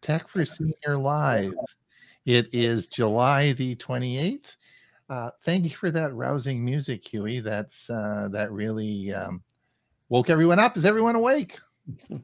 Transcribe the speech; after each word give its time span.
Tech 0.00 0.28
for 0.28 0.44
Senior 0.44 0.98
Live. 0.98 1.54
It 2.24 2.48
is 2.52 2.86
July 2.86 3.52
the 3.52 3.76
28th. 3.76 4.54
Uh, 5.08 5.30
thank 5.44 5.64
you 5.64 5.70
for 5.70 5.90
that 5.90 6.14
rousing 6.14 6.64
music, 6.64 7.04
Hewie. 7.04 7.42
That's 7.42 7.90
uh, 7.90 8.28
that 8.32 8.50
really 8.52 9.12
um, 9.12 9.42
woke 10.08 10.30
everyone 10.30 10.58
up. 10.58 10.76
Is 10.76 10.84
everyone 10.84 11.16
awake? 11.16 11.58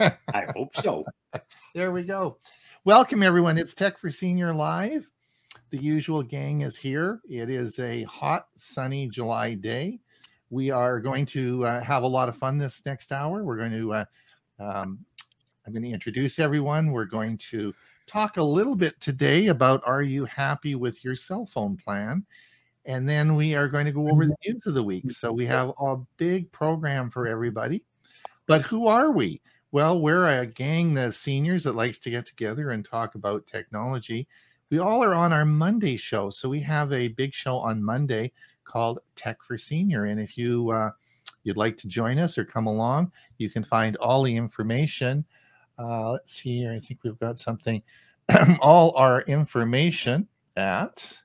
I 0.00 0.46
hope 0.56 0.74
so. 0.76 1.04
there 1.74 1.92
we 1.92 2.02
go. 2.02 2.38
Welcome, 2.84 3.22
everyone. 3.22 3.58
It's 3.58 3.74
Tech 3.74 3.98
for 3.98 4.10
Senior 4.10 4.54
Live. 4.54 5.08
The 5.70 5.78
usual 5.78 6.22
gang 6.22 6.62
is 6.62 6.76
here. 6.76 7.20
It 7.28 7.50
is 7.50 7.78
a 7.78 8.04
hot, 8.04 8.46
sunny 8.54 9.08
July 9.08 9.54
day. 9.54 10.00
We 10.50 10.70
are 10.70 11.00
going 11.00 11.26
to 11.26 11.64
uh, 11.64 11.80
have 11.80 12.04
a 12.04 12.06
lot 12.06 12.28
of 12.28 12.36
fun 12.36 12.58
this 12.58 12.80
next 12.86 13.10
hour. 13.10 13.42
We're 13.42 13.56
going 13.56 13.72
to, 13.72 13.92
uh, 13.92 14.04
um, 14.60 14.98
I'm 15.66 15.72
going 15.72 15.82
to 15.82 15.90
introduce 15.90 16.38
everyone. 16.38 16.92
We're 16.92 17.06
going 17.06 17.38
to 17.38 17.74
talk 18.06 18.36
a 18.36 18.42
little 18.42 18.76
bit 18.76 19.00
today 19.00 19.46
about 19.46 19.82
are 19.86 20.02
you 20.02 20.26
happy 20.26 20.74
with 20.74 21.02
your 21.02 21.16
cell 21.16 21.46
phone 21.46 21.76
plan? 21.76 22.24
And 22.84 23.08
then 23.08 23.34
we 23.34 23.54
are 23.54 23.68
going 23.68 23.86
to 23.86 23.92
go 23.92 24.10
over 24.10 24.26
the 24.26 24.32
mm-hmm. 24.32 24.52
news 24.52 24.66
of 24.66 24.74
the 24.74 24.82
week. 24.82 25.10
So 25.10 25.32
we 25.32 25.46
have 25.46 25.72
a 25.80 25.96
big 26.18 26.52
program 26.52 27.10
for 27.10 27.26
everybody. 27.26 27.82
But 28.46 28.60
who 28.62 28.86
are 28.88 29.10
we? 29.10 29.40
Well, 29.72 30.00
we're 30.00 30.26
a 30.26 30.46
gang 30.46 30.98
of 30.98 31.16
seniors 31.16 31.64
that 31.64 31.74
likes 31.74 31.98
to 32.00 32.10
get 32.10 32.26
together 32.26 32.70
and 32.70 32.84
talk 32.84 33.14
about 33.14 33.46
technology. 33.46 34.28
We 34.70 34.80
all 34.80 35.02
are 35.02 35.14
on 35.14 35.32
our 35.32 35.46
Monday 35.46 35.96
show. 35.96 36.28
So 36.28 36.48
we 36.48 36.60
have 36.60 36.92
a 36.92 37.08
big 37.08 37.32
show 37.32 37.56
on 37.56 37.82
Monday 37.82 38.32
called 38.64 38.98
Tech 39.16 39.42
for 39.42 39.56
Senior. 39.56 40.04
And 40.04 40.20
if 40.20 40.36
you 40.36 40.70
uh, 40.70 40.90
you'd 41.42 41.56
like 41.56 41.78
to 41.78 41.88
join 41.88 42.18
us 42.18 42.36
or 42.36 42.44
come 42.44 42.66
along, 42.66 43.12
you 43.38 43.48
can 43.48 43.64
find 43.64 43.96
all 43.96 44.22
the 44.22 44.36
information. 44.36 45.24
Uh, 45.78 46.12
let's 46.12 46.32
see 46.32 46.58
here. 46.58 46.72
I 46.72 46.80
think 46.80 47.00
we've 47.02 47.18
got 47.18 47.40
something. 47.40 47.82
all 48.60 48.94
our 48.96 49.22
information 49.22 50.28
at 50.56 51.18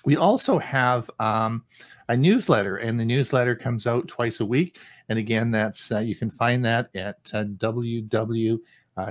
We 0.03 0.18
also 0.18 0.59
have 0.59 1.09
um, 1.22 1.63
a 2.09 2.18
newsletter, 2.18 2.75
and 2.75 3.00
the 3.00 3.06
newsletter 3.06 3.56
comes 3.56 3.88
out 3.88 4.09
twice 4.09 4.41
a 4.41 4.46
week. 4.46 4.78
And 5.08 5.18
again, 5.18 5.52
that's 5.52 5.90
uh, 5.90 6.00
you 6.00 6.18
can 6.18 6.31
find 6.31 6.66
that 6.66 6.94
at 6.96 7.31
uh, 7.34 7.46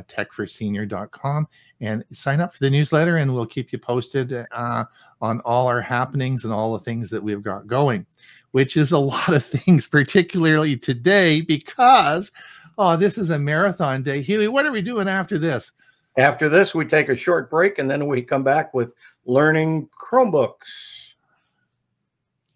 www.techforsenior.com 0.03 1.49
and 1.81 2.05
sign 2.13 2.41
up 2.41 2.53
for 2.53 2.61
the 2.61 2.71
newsletter, 2.71 3.17
and 3.19 3.33
we'll 3.33 3.47
keep 3.47 3.73
you 3.73 3.79
posted 3.79 4.33
uh, 4.53 4.85
on 5.21 5.41
all 5.41 5.67
our 5.67 5.81
happenings 5.81 6.45
and 6.45 6.53
all 6.53 6.73
the 6.73 6.85
things 6.85 7.11
that 7.11 7.23
we've 7.23 7.43
got 7.43 7.67
going 7.67 8.07
which 8.53 8.77
is 8.77 8.93
a 8.93 8.99
lot 8.99 9.29
of 9.29 9.45
things, 9.45 9.87
particularly 9.87 10.77
today, 10.77 11.41
because 11.41 12.31
oh, 12.77 12.97
this 12.97 13.19
is 13.19 13.31
a 13.31 13.39
marathon 13.39 14.03
day. 14.03 14.23
Hewie, 14.23 14.51
what 14.51 14.67
are 14.67 14.73
we 14.73 14.83
doing 14.83 15.09
after 15.09 15.39
this? 15.39 15.73
After 16.17 16.49
this, 16.49 16.75
we 16.75 16.85
take 16.85 17.09
a 17.09 17.17
short 17.17 17.51
break 17.51 17.79
and 17.79 17.89
then 17.89 18.07
we 18.07 18.23
come 18.23 18.43
back 18.43 18.75
with 18.75 18.95
learning 19.25 19.89
Chromebooks. 20.01 20.55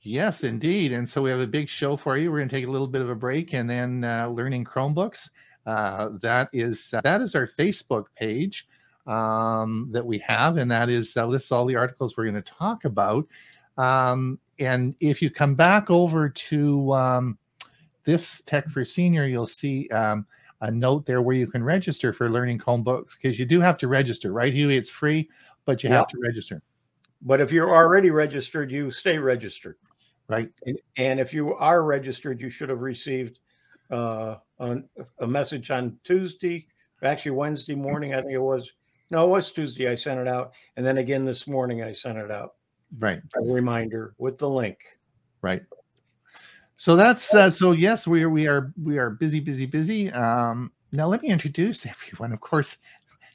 Yes, 0.01 0.43
indeed. 0.43 0.93
And 0.93 1.09
so 1.09 1.23
we 1.23 1.31
have 1.31 1.39
a 1.39 1.47
big 1.47 1.69
show 1.69 1.97
for 1.97 2.17
you. 2.17 2.33
We're 2.33 2.39
going 2.39 2.49
to 2.49 2.57
take 2.57 2.67
a 2.67 2.71
little 2.71 2.89
bit 2.89 3.03
of 3.03 3.11
a 3.11 3.15
break 3.15 3.53
and 3.53 3.71
then 3.71 4.03
uh, 4.03 4.27
learning 4.29 4.65
Chromebooks. 4.65 5.31
Uh, 5.67 6.11
that 6.21 6.49
is 6.53 6.93
uh, 6.93 7.01
that 7.03 7.21
is 7.21 7.35
our 7.35 7.47
Facebook 7.47 8.07
page 8.17 8.67
um, 9.07 9.89
that 9.93 10.05
we 10.05 10.19
have, 10.19 10.57
and 10.57 10.71
that 10.71 10.89
is 10.89 11.17
uh, 11.17 11.27
lists 11.27 11.53
all 11.53 11.67
the 11.67 11.77
articles 11.77 12.17
we're 12.17 12.25
going 12.25 12.35
to 12.35 12.43
talk 12.43 12.85
about. 12.85 13.27
Um, 13.79 14.39
and 14.59 14.95
if 15.01 15.23
you 15.23 15.31
come 15.31 15.55
back 15.55 15.91
over 15.91 16.29
to 16.29 16.93
um, 16.93 17.39
this 18.05 18.43
Tech 18.47 18.69
for 18.69 18.85
Senior, 18.85 19.27
you'll 19.27 19.47
see 19.47 19.89
um, 19.89 20.27
a 20.61 20.71
note 20.71 21.07
there 21.07 21.23
where 21.23 21.37
you 21.37 21.47
can 21.47 21.63
register 21.63 22.13
for 22.13 22.31
learning 22.31 22.59
Chromebooks 22.59 23.17
because 23.21 23.39
you 23.39 23.47
do 23.47 23.61
have 23.61 23.79
to 23.79 23.89
register, 23.89 24.33
right, 24.33 24.53
Hewie? 24.53 24.77
It's 24.77 24.91
free, 24.91 25.29
but 25.65 25.83
you 25.83 25.91
yeah. 25.91 25.97
have 25.97 26.09
to 26.09 26.19
register. 26.21 26.63
But 27.23 27.41
if 27.41 27.53
you're 27.53 27.75
already 27.75 28.11
registered, 28.11 28.71
you 28.71 28.91
stay 28.91 29.19
registered. 29.19 29.77
Right. 30.29 30.51
And, 30.67 30.79
and 30.97 31.21
if 31.21 31.33
you 31.35 31.55
are 31.55 31.85
registered, 31.85 32.41
you 32.41 32.51
should 32.51 32.69
have 32.69 32.81
received 32.81 33.41
uh, 33.93 34.37
on, 34.59 34.85
a 35.21 35.27
message 35.27 35.71
on 35.71 35.99
Tuesday, 36.05 36.67
actually 37.03 37.33
Wednesday 37.33 37.75
morning, 37.75 38.15
I 38.15 38.21
think 38.21 38.33
it 38.33 38.39
was. 38.39 38.71
No, 39.11 39.27
it 39.27 39.29
was 39.29 39.53
Tuesday. 39.53 39.91
I 39.91 39.95
sent 39.95 40.19
it 40.19 40.27
out. 40.27 40.55
And 40.77 40.87
then 40.87 40.97
again 40.97 41.27
this 41.27 41.47
morning, 41.47 41.83
I 41.83 41.93
sent 41.93 42.17
it 42.17 42.31
out 42.31 42.55
right 42.99 43.23
a 43.37 43.53
reminder 43.53 44.15
with 44.19 44.39
the 44.39 44.49
link 44.49 44.79
right 45.41 45.63
so 46.77 46.97
that's 46.97 47.35
uh, 47.35 47.51
so 47.51 47.73
yes 47.73 48.07
we 48.07 48.23
are 48.23 48.31
we 48.31 48.47
are 48.47 48.73
we 48.83 48.99
are 48.99 49.11
busy 49.11 49.41
busy 49.41 49.67
busy 49.67 50.11
um 50.13 50.71
now 50.93 51.07
let 51.07 51.23
me 51.23 51.29
introduce 51.29 51.87
everyone 51.87 52.33
of 52.33 52.41
course 52.41 52.79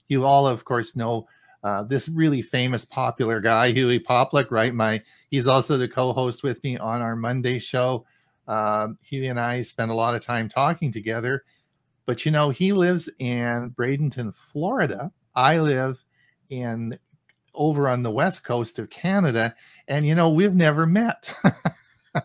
you 0.07 0.23
all 0.23 0.47
of 0.47 0.63
course 0.63 0.95
know 0.95 1.27
uh, 1.63 1.83
this 1.83 2.07
really 2.07 2.41
famous 2.41 2.85
popular 2.85 3.41
guy 3.41 3.73
Hewie 3.73 4.03
Poplock 4.03 4.51
right 4.51 4.73
my 4.73 5.01
he's 5.31 5.47
also 5.47 5.75
the 5.75 5.87
co-host 5.87 6.43
with 6.43 6.63
me 6.63 6.77
on 6.77 7.01
our 7.01 7.15
monday 7.15 7.57
show 7.57 8.05
uh, 8.47 8.89
Hewie 9.09 9.29
and 9.29 9.39
i 9.39 9.61
spend 9.61 9.91
a 9.91 9.95
lot 9.95 10.15
of 10.15 10.21
time 10.21 10.49
talking 10.49 10.91
together 10.91 11.43
but 12.05 12.25
you 12.25 12.31
know 12.31 12.49
he 12.49 12.73
lives 12.73 13.09
in 13.19 13.73
bradenton 13.77 14.33
florida 14.33 15.11
i 15.35 15.59
live 15.59 16.03
in 16.49 16.97
over 17.57 17.89
on 17.89 18.03
the 18.03 18.11
west 18.11 18.43
coast 18.43 18.79
of 18.79 18.89
Canada, 18.89 19.53
and 19.87 20.05
you 20.05 20.15
know 20.15 20.29
we've 20.29 20.55
never 20.55 20.85
met. 20.85 21.33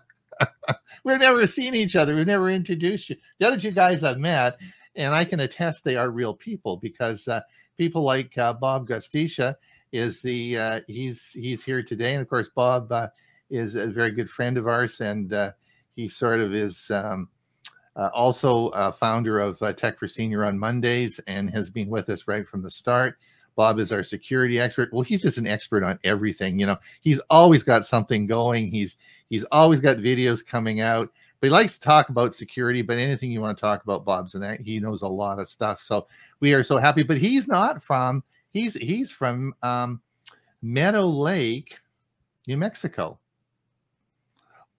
we've 1.04 1.18
never 1.18 1.46
seen 1.46 1.74
each 1.74 1.96
other. 1.96 2.14
We've 2.14 2.26
never 2.26 2.50
introduced 2.50 3.10
you. 3.10 3.16
The 3.38 3.48
other 3.48 3.58
two 3.58 3.72
guys 3.72 4.04
I've 4.04 4.18
met, 4.18 4.60
and 4.94 5.14
I 5.14 5.24
can 5.24 5.40
attest 5.40 5.82
they 5.82 5.96
are 5.96 6.10
real 6.10 6.34
people 6.34 6.76
because 6.76 7.26
uh, 7.26 7.40
people 7.76 8.02
like 8.02 8.36
uh, 8.38 8.52
Bob 8.52 8.86
Gostischa 8.86 9.56
is 9.90 10.20
the 10.20 10.58
uh, 10.58 10.80
he's 10.86 11.32
he's 11.32 11.64
here 11.64 11.82
today, 11.82 12.12
and 12.12 12.22
of 12.22 12.28
course 12.28 12.50
Bob 12.54 12.92
uh, 12.92 13.08
is 13.50 13.74
a 13.74 13.86
very 13.88 14.12
good 14.12 14.30
friend 14.30 14.58
of 14.58 14.68
ours, 14.68 15.00
and 15.00 15.32
uh, 15.32 15.52
he 15.96 16.08
sort 16.08 16.40
of 16.40 16.54
is. 16.54 16.90
Um, 16.90 17.28
uh, 17.94 18.08
also 18.14 18.68
a 18.68 18.90
founder 18.90 19.38
of 19.38 19.58
Tech 19.76 19.98
for 19.98 20.08
Senior 20.08 20.46
on 20.46 20.58
Mondays 20.58 21.20
and 21.26 21.50
has 21.50 21.68
been 21.68 21.90
with 21.90 22.08
us 22.08 22.26
right 22.26 22.48
from 22.48 22.62
the 22.62 22.70
start. 22.70 23.18
Bob 23.54 23.78
is 23.78 23.92
our 23.92 24.02
security 24.02 24.58
expert. 24.58 24.92
Well, 24.92 25.02
he's 25.02 25.22
just 25.22 25.38
an 25.38 25.46
expert 25.46 25.84
on 25.84 25.98
everything. 26.04 26.58
You 26.58 26.66
know, 26.66 26.78
he's 27.00 27.20
always 27.28 27.62
got 27.62 27.84
something 27.84 28.26
going. 28.26 28.70
He's 28.70 28.96
he's 29.28 29.44
always 29.52 29.80
got 29.80 29.98
videos 29.98 30.44
coming 30.44 30.80
out. 30.80 31.10
But 31.40 31.48
he 31.48 31.50
likes 31.50 31.76
to 31.76 31.80
talk 31.80 32.08
about 32.08 32.34
security. 32.34 32.82
But 32.82 32.98
anything 32.98 33.30
you 33.30 33.40
want 33.40 33.58
to 33.58 33.60
talk 33.60 33.82
about, 33.82 34.04
Bob's 34.04 34.34
and 34.34 34.42
that 34.42 34.60
he 34.60 34.80
knows 34.80 35.02
a 35.02 35.08
lot 35.08 35.38
of 35.38 35.48
stuff. 35.48 35.80
So 35.80 36.06
we 36.40 36.54
are 36.54 36.62
so 36.62 36.78
happy. 36.78 37.02
But 37.02 37.18
he's 37.18 37.46
not 37.46 37.82
from 37.82 38.22
he's 38.52 38.74
he's 38.74 39.12
from 39.12 39.54
um, 39.62 40.00
Meadow 40.62 41.06
Lake, 41.06 41.78
New 42.46 42.56
Mexico, 42.56 43.18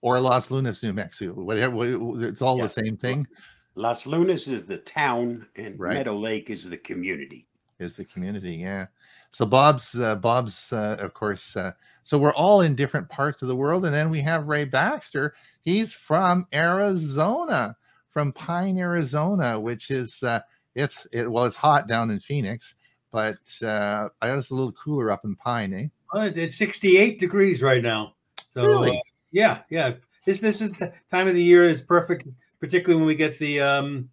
or 0.04 0.20
Los 0.20 0.50
Lunas, 0.50 0.82
New 0.82 0.92
Mexico. 0.92 1.32
Whatever, 1.32 2.22
it's 2.22 2.42
all 2.42 2.58
yeah. 2.58 2.64
the 2.64 2.68
same 2.68 2.94
thing. 2.94 3.26
Los 3.74 4.06
Lunas 4.06 4.46
is 4.48 4.66
the 4.66 4.76
town, 4.76 5.46
and 5.56 5.80
right. 5.80 5.94
Meadow 5.94 6.14
Lake 6.14 6.50
is 6.50 6.68
the 6.68 6.76
community. 6.76 7.46
is 7.78 7.94
the 7.94 8.04
community. 8.04 8.56
Yeah. 8.56 8.86
So 9.30 9.46
Bob's 9.46 9.98
uh, 9.98 10.16
Bob's 10.16 10.74
uh, 10.74 10.98
of 11.00 11.14
course. 11.14 11.56
Uh, 11.56 11.72
so 12.02 12.18
we're 12.18 12.34
all 12.34 12.60
in 12.60 12.76
different 12.76 13.08
parts 13.08 13.40
of 13.40 13.48
the 13.48 13.56
world, 13.56 13.86
and 13.86 13.94
then 13.94 14.10
we 14.10 14.20
have 14.20 14.46
Ray 14.46 14.66
Baxter. 14.66 15.34
He's 15.62 15.94
from 15.94 16.46
Arizona, 16.52 17.74
from 18.10 18.30
Pine, 18.30 18.76
Arizona, 18.76 19.58
which 19.58 19.90
is 19.90 20.22
uh, 20.22 20.40
it's 20.74 21.06
it 21.12 21.32
well, 21.32 21.46
it's 21.46 21.56
hot 21.56 21.88
down 21.88 22.10
in 22.10 22.20
Phoenix, 22.20 22.74
but 23.10 23.38
uh, 23.62 24.10
I 24.20 24.34
guess 24.34 24.50
a 24.50 24.54
little 24.54 24.72
cooler 24.72 25.10
up 25.10 25.24
in 25.24 25.34
Pine, 25.34 25.72
eh? 25.72 25.86
Well, 26.12 26.30
it's 26.36 26.56
68 26.56 27.18
degrees 27.18 27.62
right 27.62 27.82
now. 27.82 28.14
So 28.50 28.62
Really? 28.66 29.02
Yeah, 29.34 29.58
yeah. 29.68 29.94
This 30.24 30.40
this 30.40 30.62
is 30.62 30.70
the 30.72 30.92
time 31.10 31.26
of 31.26 31.34
the 31.34 31.42
year 31.42 31.64
is 31.64 31.82
perfect, 31.82 32.26
particularly 32.60 33.00
when 33.00 33.06
we 33.06 33.16
get 33.16 33.38
the 33.38 33.60
um 33.60 34.08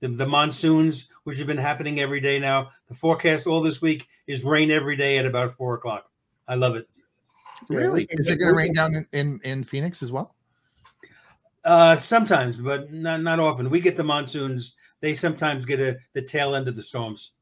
the, 0.00 0.08
the 0.08 0.26
monsoons, 0.26 1.08
which 1.22 1.38
have 1.38 1.46
been 1.46 1.56
happening 1.56 2.00
every 2.00 2.20
day 2.20 2.38
now. 2.38 2.68
The 2.88 2.94
forecast 2.94 3.46
all 3.46 3.62
this 3.62 3.80
week 3.80 4.08
is 4.26 4.44
rain 4.44 4.70
every 4.72 4.96
day 4.96 5.18
at 5.18 5.24
about 5.24 5.54
four 5.54 5.74
o'clock. 5.74 6.10
I 6.48 6.56
love 6.56 6.74
it. 6.74 6.88
Really? 7.68 8.08
we 8.10 8.18
Is 8.18 8.28
it 8.28 8.38
going 8.38 8.52
to 8.52 8.56
rain 8.56 8.74
down 8.74 8.94
in, 8.94 9.06
in, 9.12 9.40
in 9.44 9.64
Phoenix 9.64 10.02
as 10.02 10.10
well? 10.12 10.34
Uh, 11.64 11.96
sometimes, 11.96 12.58
but 12.60 12.92
not 12.92 13.22
not 13.22 13.38
often. 13.38 13.70
We 13.70 13.80
get 13.80 13.96
the 13.96 14.04
monsoons. 14.04 14.74
They 15.00 15.14
sometimes 15.14 15.64
get 15.64 15.80
a 15.80 15.96
the 16.12 16.22
tail 16.22 16.56
end 16.56 16.66
of 16.66 16.74
the 16.74 16.82
storms. 16.82 17.32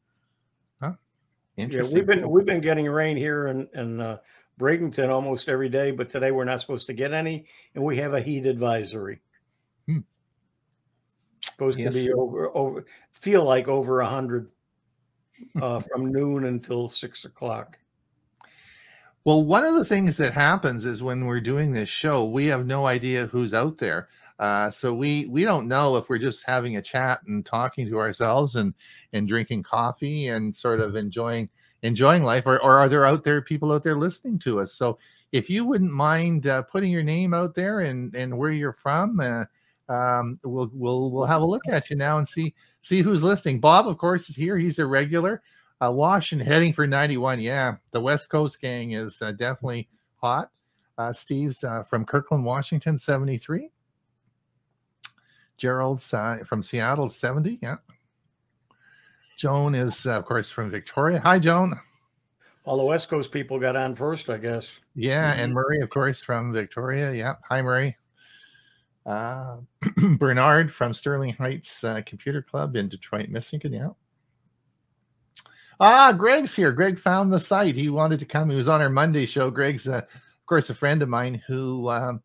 Huh? 0.81 0.93
Interesting. 1.57 1.97
Yeah, 1.97 2.01
we've 2.01 2.07
been 2.07 2.31
we've 2.31 2.47
been 2.47 2.61
getting 2.61 2.87
rain 2.87 3.17
here 3.17 3.49
in 3.49 3.69
in 3.75 4.01
uh, 4.01 4.19
Bradenton 4.59 5.09
almost 5.09 5.49
every 5.49 5.69
day, 5.69 5.91
but 5.91 6.11
today 6.11 6.31
we're 6.31 6.45
not 6.45 6.61
supposed 6.61 6.87
to 6.87 6.93
get 6.93 7.13
any, 7.13 7.47
and 7.75 7.83
we 7.83 7.97
have 7.97 8.15
a 8.15 8.21
heat 8.21 8.47
advisory. 8.47 9.21
Hmm. 9.87 10.01
Supposed 11.43 11.79
Yes. 11.79 11.95
to 11.95 12.05
be 12.05 12.13
over 12.13 12.57
over 12.57 12.87
feel 13.13 13.45
like 13.45 13.69
over 13.69 14.01
a 14.01 14.07
hundred 14.07 14.51
uh, 15.61 15.81
from 15.93 16.13
noon 16.13 16.45
until 16.45 16.89
six 16.89 17.25
o'clock. 17.25 17.79
Well, 19.25 19.43
one 19.43 19.65
of 19.65 19.75
the 19.75 19.85
things 19.85 20.19
that 20.19 20.35
happens 20.35 20.85
is 20.85 21.03
when 21.03 21.25
we're 21.25 21.41
doing 21.41 21.73
this 21.73 21.89
show, 21.89 22.27
we 22.27 22.47
have 22.47 22.67
no 22.67 22.87
idea 22.87 23.27
who's 23.27 23.55
out 23.55 23.79
there. 23.79 24.09
Uh, 24.39 24.71
so 24.71 24.93
we 24.95 25.27
we 25.27 25.45
don't 25.45 25.69
know 25.69 25.97
if 25.97 26.09
we're 26.09 26.19
just 26.19 26.45
having 26.45 26.77
a 26.77 26.83
chat 26.83 27.21
and 27.27 27.47
talking 27.47 27.87
to 27.89 27.99
ourselves 27.99 28.57
and 28.57 28.75
and 29.13 29.29
drinking 29.29 29.63
coffee 29.63 30.29
and 30.29 30.55
sort 30.55 30.81
of 30.81 30.97
enjoying 30.97 31.49
enjoying 31.85 32.25
life, 32.25 32.45
or, 32.47 32.61
or 32.63 32.79
are 32.79 32.89
there 32.89 33.05
out 33.05 33.23
there 33.23 33.41
people 33.41 33.71
out 33.71 33.85
there 33.85 33.97
listening 33.97 34.39
to 34.41 34.59
us? 34.59 34.73
So 34.73 34.99
if 35.33 35.49
you 35.49 35.65
wouldn't 35.65 35.93
mind 35.93 36.47
uh, 36.47 36.63
putting 36.63 36.91
your 36.91 37.03
name 37.03 37.35
out 37.35 37.55
there 37.55 37.81
and 37.81 38.15
and 38.15 38.37
where 38.37 38.51
you're 38.51 38.73
from, 38.73 39.21
uh, 39.21 39.45
um, 39.93 40.41
we'll 40.43 40.71
we'll 40.73 41.11
we'll 41.11 41.27
have 41.27 41.43
a 41.43 41.47
look 41.47 41.69
at 41.69 41.91
you 41.91 41.97
now 41.97 42.19
and 42.19 42.27
see 42.27 42.55
see 42.81 43.03
who's 43.03 43.23
listening. 43.23 43.61
Bob, 43.61 43.87
of 43.87 43.99
course, 43.99 44.29
is 44.29 44.37
here. 44.37 44.59
He's 44.59 44.79
a 44.79 44.87
regular. 44.87 45.43
Uh, 45.81 45.91
Washington 45.91 46.47
heading 46.47 46.73
for 46.73 46.87
91. 46.87 47.41
Yeah, 47.41 47.77
the 47.91 48.01
West 48.01 48.31
Coast 48.31 48.61
gang 48.61 48.93
is 48.93 49.21
uh, 49.21 49.33
definitely 49.33 49.89
hot. 50.17 50.51
Uh, 50.97 51.13
Steve's 51.13 51.65
uh, 51.65 51.83
from 51.83 52.05
Kirkland, 52.05 52.45
Washington, 52.45 52.97
73. 52.97 53.71
Gerald's 55.57 56.09
from 56.47 56.63
Seattle, 56.63 57.09
70. 57.09 57.59
Yeah. 57.61 57.77
Joan 59.37 59.75
is, 59.75 60.07
uh, 60.07 60.19
of 60.19 60.25
course, 60.25 60.51
from 60.51 60.71
Victoria. 60.71 61.21
Hi, 61.21 61.39
Joan. 61.39 61.75
All 62.65 62.77
the 62.77 62.85
West 62.85 63.09
Coast 63.09 63.31
people 63.31 63.59
got 63.59 63.77
on 63.77 63.95
first, 63.95 64.31
I 64.31 64.39
guess. 64.39 64.71
Yeah, 64.95 65.33
and 65.33 65.53
Murray, 65.53 65.81
of 65.81 65.91
course, 65.91 66.21
from 66.23 66.53
Victoria. 66.53 67.13
Yeah. 67.13 67.35
Hi, 67.49 67.61
Murray. 67.61 67.97
Uh, 69.05 69.59
Bernard 70.19 70.73
from 70.73 70.95
Sterling 70.95 71.35
Heights 71.35 71.85
uh, 71.85 72.01
Computer 72.07 72.41
Club 72.41 72.77
in 72.77 72.89
Detroit, 72.89 73.29
Michigan. 73.29 73.73
Yeah. 73.73 73.91
Ah, 75.79 76.13
Greg's 76.13 76.55
here. 76.55 76.73
Greg 76.73 76.99
found 76.99 77.33
the 77.33 77.41
site. 77.41 77.75
He 77.75 77.91
wanted 77.91 78.21
to 78.21 78.27
come. 78.27 78.49
He 78.49 78.57
was 78.57 78.69
on 78.69 78.81
our 78.81 78.89
Monday 78.89 79.27
show. 79.27 79.51
Greg's, 79.51 79.87
uh, 79.89 79.99
of 79.99 80.47
course, 80.47 80.71
a 80.71 80.75
friend 80.75 81.03
of 81.03 81.09
mine 81.09 81.43
who 81.47 81.91
um, 81.91 82.23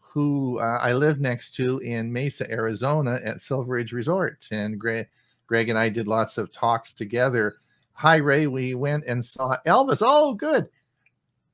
who 0.00 0.58
uh, 0.60 0.78
I 0.80 0.92
live 0.92 1.20
next 1.20 1.54
to 1.54 1.78
in 1.78 2.12
Mesa, 2.12 2.50
Arizona, 2.50 3.18
at 3.24 3.40
Silver 3.40 3.72
Ridge 3.72 3.92
Resort. 3.92 4.46
And 4.50 4.78
Greg, 4.78 5.08
Greg 5.54 5.68
and 5.68 5.78
I 5.78 5.88
did 5.88 6.08
lots 6.08 6.36
of 6.36 6.50
talks 6.50 6.92
together. 6.92 7.58
Hi, 7.92 8.16
Ray. 8.16 8.48
We 8.48 8.74
went 8.74 9.04
and 9.06 9.24
saw 9.24 9.56
Elvis. 9.64 10.02
Oh, 10.04 10.34
good. 10.34 10.68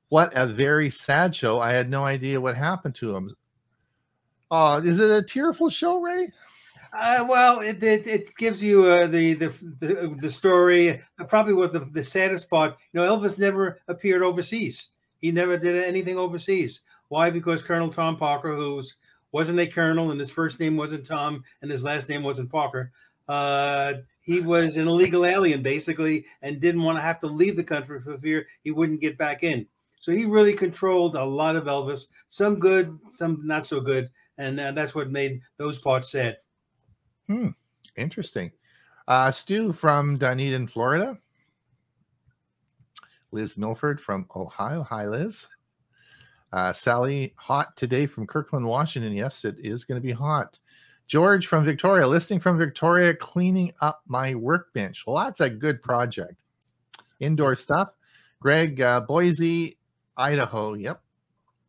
What 0.09 0.33
a 0.35 0.47
very 0.47 0.89
sad 0.89 1.37
show. 1.37 1.61
I 1.61 1.73
had 1.73 1.91
no 1.91 2.05
idea 2.05 2.41
what 2.41 2.57
happened 2.57 2.95
to 2.95 3.15
him. 3.15 3.31
Oh, 4.51 4.79
is 4.79 5.01
it 5.01 5.11
a 5.11 5.23
tearful 5.23 5.69
show, 5.69 6.01
Ray? 6.01 6.33
Uh, 6.95 7.27
well, 7.29 7.61
it, 7.61 7.85
it 7.85 8.07
it 8.07 8.37
gives 8.39 8.63
you 8.63 8.85
uh, 8.85 9.07
the, 9.07 9.35
the 9.35 9.49
the 9.81 10.17
the 10.19 10.31
story. 10.31 11.03
Uh, 11.19 11.25
probably 11.29 11.53
what 11.53 11.75
the, 11.75 11.81
the 11.81 12.03
saddest 12.03 12.49
part. 12.49 12.79
You 12.95 13.01
know, 13.03 13.19
Elvis 13.19 13.39
never 13.39 13.83
appeared 13.87 14.23
overseas. 14.23 14.93
He 15.19 15.31
never 15.31 15.59
did 15.59 15.77
anything 15.77 16.17
overseas. 16.17 16.81
Why? 17.09 17.29
Because 17.29 17.61
Colonel 17.61 17.91
Tom 17.91 18.17
Parker, 18.17 18.57
who's 18.57 18.97
wasn't 19.31 19.61
a 19.61 19.67
colonel, 19.67 20.11
and 20.11 20.19
his 20.19 20.31
first 20.31 20.59
name 20.59 20.79
wasn't 20.79 21.05
Tom, 21.05 21.45
and 21.61 21.71
his 21.71 21.83
last 21.83 22.09
name 22.09 22.23
wasn't 22.23 22.51
Parker. 22.51 22.93
Uh, 23.31 23.95
he 24.23 24.41
was 24.41 24.77
an 24.77 24.89
illegal 24.89 25.25
alien, 25.25 25.63
basically, 25.63 26.27
and 26.43 26.61
didn't 26.61 26.83
want 26.83 26.99
to 26.99 27.03
have 27.03 27.21
to 27.21 27.29
leave 27.29 27.55
the 27.55 27.63
country 27.63 28.01
for 28.01 28.19
fear 28.19 28.45
he 28.65 28.73
wouldn't 28.73 29.01
get 29.01 29.17
back 29.17 29.45
in. 29.45 29.65
So 30.01 30.11
he 30.11 30.25
really 30.25 30.53
controlled 30.53 31.15
a 31.15 31.25
lot 31.25 31.55
of 31.55 31.67
Elvis, 31.67 32.07
some 32.29 32.59
good, 32.59 32.99
some 33.13 33.43
not 33.45 33.67
so 33.67 33.81
good, 33.81 34.11
and 34.37 34.59
uh, 34.59 34.73
that's 34.73 34.97
what 34.97 35.11
made 35.11 35.43
those 35.59 35.79
parts 35.79 36.11
sad. 36.11 36.39
Hmm. 37.29 37.51
Interesting. 37.97 38.51
Uh, 39.07 39.31
Stu 39.31 39.73
from 39.73 40.19
Dunedin, 40.19 40.67
Florida. 40.67 41.17
Liz 43.31 43.57
Milford 43.57 44.01
from 44.01 44.27
Ohio. 44.35 44.83
Hi, 44.83 45.07
Liz. 45.07 45.47
Uh, 46.53 46.73
Sally, 46.73 47.33
hot 47.37 47.77
today 47.77 48.09
from 48.09 48.27
Kirkland, 48.27 48.67
Washington. 48.67 49.13
Yes, 49.13 49.45
it 49.45 49.55
is 49.61 49.85
going 49.85 50.01
to 50.01 50.05
be 50.05 50.13
hot. 50.13 50.59
George 51.11 51.49
from 51.49 51.65
Victoria, 51.65 52.07
listening 52.07 52.39
from 52.39 52.57
Victoria, 52.57 53.13
cleaning 53.13 53.73
up 53.81 54.01
my 54.07 54.37
workbench. 54.37 55.05
Well, 55.05 55.17
that's 55.17 55.41
a 55.41 55.51
good 55.51 55.83
project. 55.83 56.37
Indoor 57.19 57.57
stuff. 57.57 57.89
Greg, 58.39 58.81
uh, 58.81 59.01
Boise, 59.01 59.77
Idaho. 60.17 60.75
Yep. 60.75 61.03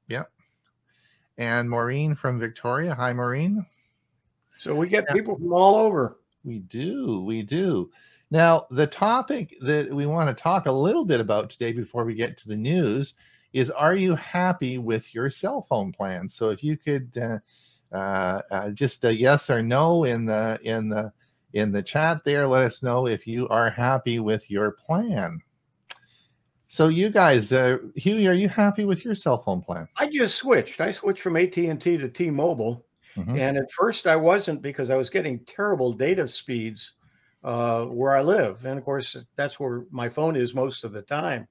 Yep. 0.10 0.32
And 1.40 1.68
Maureen 1.68 2.14
from 2.14 2.40
Victoria. 2.40 2.94
Hi, 2.94 3.14
Maureen. 3.14 3.66
So 4.60 4.76
we 4.76 4.88
get 4.88 5.06
Yeah. 5.08 5.14
people 5.16 5.38
from 5.38 5.52
all 5.52 5.74
over. 5.74 6.20
We 6.44 6.60
do. 6.60 7.22
We 7.22 7.42
do. 7.42 7.92
Now, 8.30 8.68
the 8.70 8.86
topic 8.86 9.58
that 9.62 9.92
we 9.92 10.06
want 10.06 10.30
to 10.30 10.40
talk 10.40 10.68
a 10.68 10.72
little 10.72 11.04
bit 11.04 11.20
about 11.20 11.50
today 11.50 11.72
before 11.72 12.06
we 12.06 12.14
get 12.14 12.38
to 12.38 12.48
the 12.48 12.56
news 12.56 13.16
is 13.54 13.72
Are 13.72 13.96
you 13.96 14.14
happy 14.14 14.78
with 14.78 15.16
your 15.16 15.32
cell 15.32 15.64
phone 15.64 15.92
plan? 15.92 16.30
So, 16.30 16.52
if 16.52 16.64
you 16.64 16.78
could 16.78 17.18
uh, 17.18 17.40
just 18.74 19.04
a 19.04 19.16
yes 19.16 19.50
or 19.50 19.62
no 19.62 20.04
in 20.06 20.26
the 20.26 20.60
in 20.64 20.90
the 20.90 21.12
in 21.54 21.72
the 21.72 21.84
chat 21.84 22.24
there, 22.24 22.48
let 22.48 22.64
us 22.64 22.82
know 22.82 23.08
if 23.08 23.28
you 23.28 23.48
are 23.50 23.70
happy 23.70 24.20
with 24.20 24.50
your 24.50 24.72
plan. 24.72 25.42
So, 26.68 26.88
you 26.88 27.10
guys, 27.10 27.52
uh, 27.52 27.80
Hugh, 27.98 28.30
are 28.30 28.34
you 28.34 28.48
happy 28.48 28.86
with 28.86 29.04
your 29.04 29.16
cell 29.16 29.42
phone 29.42 29.62
plan? 29.62 29.90
I 29.98 30.08
just 30.08 30.36
switched. 30.36 30.80
I 30.80 30.92
switched 30.92 31.22
from 31.22 31.36
AT 31.36 31.58
and 31.58 31.82
T 31.82 31.98
to 31.98 32.08
T-Mobile, 32.08 32.86
Mhm. 33.18 33.38
and 33.38 33.58
at 33.58 33.70
first 33.74 34.08
I 34.08 34.16
wasn't 34.16 34.62
because 34.62 34.90
I 34.90 34.96
was 34.96 35.10
getting 35.10 35.44
terrible 35.44 35.92
data 35.92 36.26
speeds 36.26 36.94
uh, 37.44 37.84
where 37.86 38.16
I 38.16 38.22
live, 38.22 38.64
and 38.66 38.78
of 38.78 38.86
course 38.86 39.18
that's 39.36 39.60
where 39.60 39.84
my 39.92 40.08
phone 40.08 40.38
is 40.38 40.56
most 40.56 40.86
of 40.86 40.94
the 40.94 41.02
time. 41.02 41.48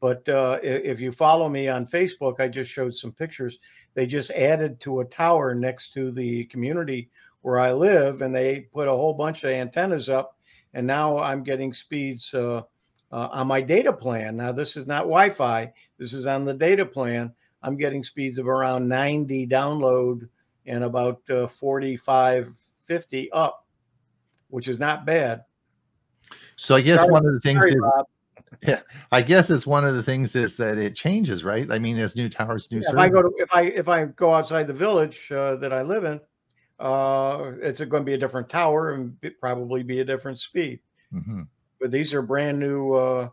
But 0.00 0.26
uh, 0.28 0.58
if 0.62 0.98
you 0.98 1.12
follow 1.12 1.48
me 1.48 1.68
on 1.68 1.86
Facebook, 1.86 2.40
I 2.40 2.48
just 2.48 2.72
showed 2.72 2.94
some 2.94 3.12
pictures. 3.12 3.58
They 3.94 4.06
just 4.06 4.30
added 4.30 4.80
to 4.80 5.00
a 5.00 5.04
tower 5.04 5.54
next 5.54 5.92
to 5.94 6.10
the 6.10 6.44
community 6.44 7.10
where 7.42 7.60
I 7.60 7.72
live, 7.72 8.22
and 8.22 8.34
they 8.34 8.60
put 8.72 8.88
a 8.88 8.92
whole 8.92 9.12
bunch 9.14 9.44
of 9.44 9.50
antennas 9.50 10.08
up. 10.08 10.36
And 10.72 10.86
now 10.86 11.18
I'm 11.18 11.42
getting 11.42 11.74
speeds 11.74 12.32
uh, 12.32 12.62
uh, 13.12 13.28
on 13.32 13.46
my 13.46 13.60
data 13.60 13.92
plan. 13.92 14.36
Now 14.36 14.52
this 14.52 14.76
is 14.76 14.86
not 14.86 15.00
Wi-Fi. 15.00 15.72
This 15.98 16.12
is 16.12 16.26
on 16.26 16.44
the 16.44 16.54
data 16.54 16.86
plan. 16.86 17.32
I'm 17.62 17.76
getting 17.76 18.02
speeds 18.02 18.38
of 18.38 18.48
around 18.48 18.88
90 18.88 19.46
download 19.48 20.28
and 20.66 20.84
about 20.84 21.20
uh, 21.28 21.46
45, 21.46 22.54
50 22.86 23.32
up, 23.32 23.66
which 24.48 24.68
is 24.68 24.78
not 24.78 25.04
bad. 25.04 25.42
So, 26.56 26.74
I 26.74 26.80
guess 26.80 27.00
Sorry- 27.00 27.10
one 27.10 27.26
of 27.26 27.32
the 27.34 27.40
things 27.40 27.58
Sorry, 27.58 27.72
is 27.72 27.82
Rob. 28.66 28.80
I 29.12 29.22
guess 29.22 29.50
it's 29.50 29.66
one 29.66 29.84
of 29.84 29.94
the 29.94 30.02
things 30.02 30.34
is 30.34 30.56
that 30.56 30.78
it 30.78 30.94
changes, 30.94 31.44
right? 31.44 31.70
I 31.70 31.78
mean, 31.78 31.98
as 31.98 32.16
new 32.16 32.28
towers, 32.28 32.70
new 32.70 32.80
if 32.80 32.96
I 32.96 33.08
go 33.08 33.22
to 33.22 33.32
if 33.38 33.54
I 33.54 33.62
if 33.62 33.88
I 33.88 34.06
go 34.06 34.34
outside 34.34 34.66
the 34.66 34.72
village 34.72 35.30
uh, 35.30 35.56
that 35.56 35.72
I 35.72 35.82
live 35.82 36.04
in, 36.04 36.20
uh, 36.78 37.52
it's 37.60 37.80
going 37.80 38.02
to 38.02 38.06
be 38.06 38.14
a 38.14 38.18
different 38.18 38.48
tower 38.48 38.92
and 38.92 39.16
probably 39.40 39.82
be 39.82 40.00
a 40.00 40.04
different 40.04 40.40
speed. 40.40 40.80
Mhm. 41.12 41.46
But 41.80 41.90
these 41.90 42.12
are 42.12 42.22
brand 42.22 42.58
new 42.58 42.94
uh, 42.94 43.28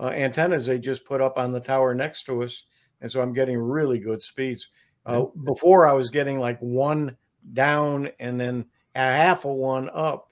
uh, 0.00 0.08
antennas 0.08 0.66
they 0.66 0.78
just 0.78 1.04
put 1.04 1.20
up 1.20 1.38
on 1.38 1.52
the 1.52 1.60
tower 1.60 1.94
next 1.94 2.24
to 2.24 2.42
us, 2.42 2.64
and 3.00 3.10
so 3.10 3.20
I'm 3.20 3.32
getting 3.32 3.58
really 3.58 3.98
good 3.98 4.22
speeds. 4.22 4.68
Uh, 5.06 5.24
before 5.46 5.86
I 5.86 5.92
was 5.92 6.10
getting 6.10 6.38
like 6.38 6.58
one 6.60 7.16
down 7.54 8.10
and 8.20 8.38
then 8.38 8.66
a 8.94 8.98
half 8.98 9.46
of 9.46 9.52
one 9.52 9.88
up. 9.94 10.27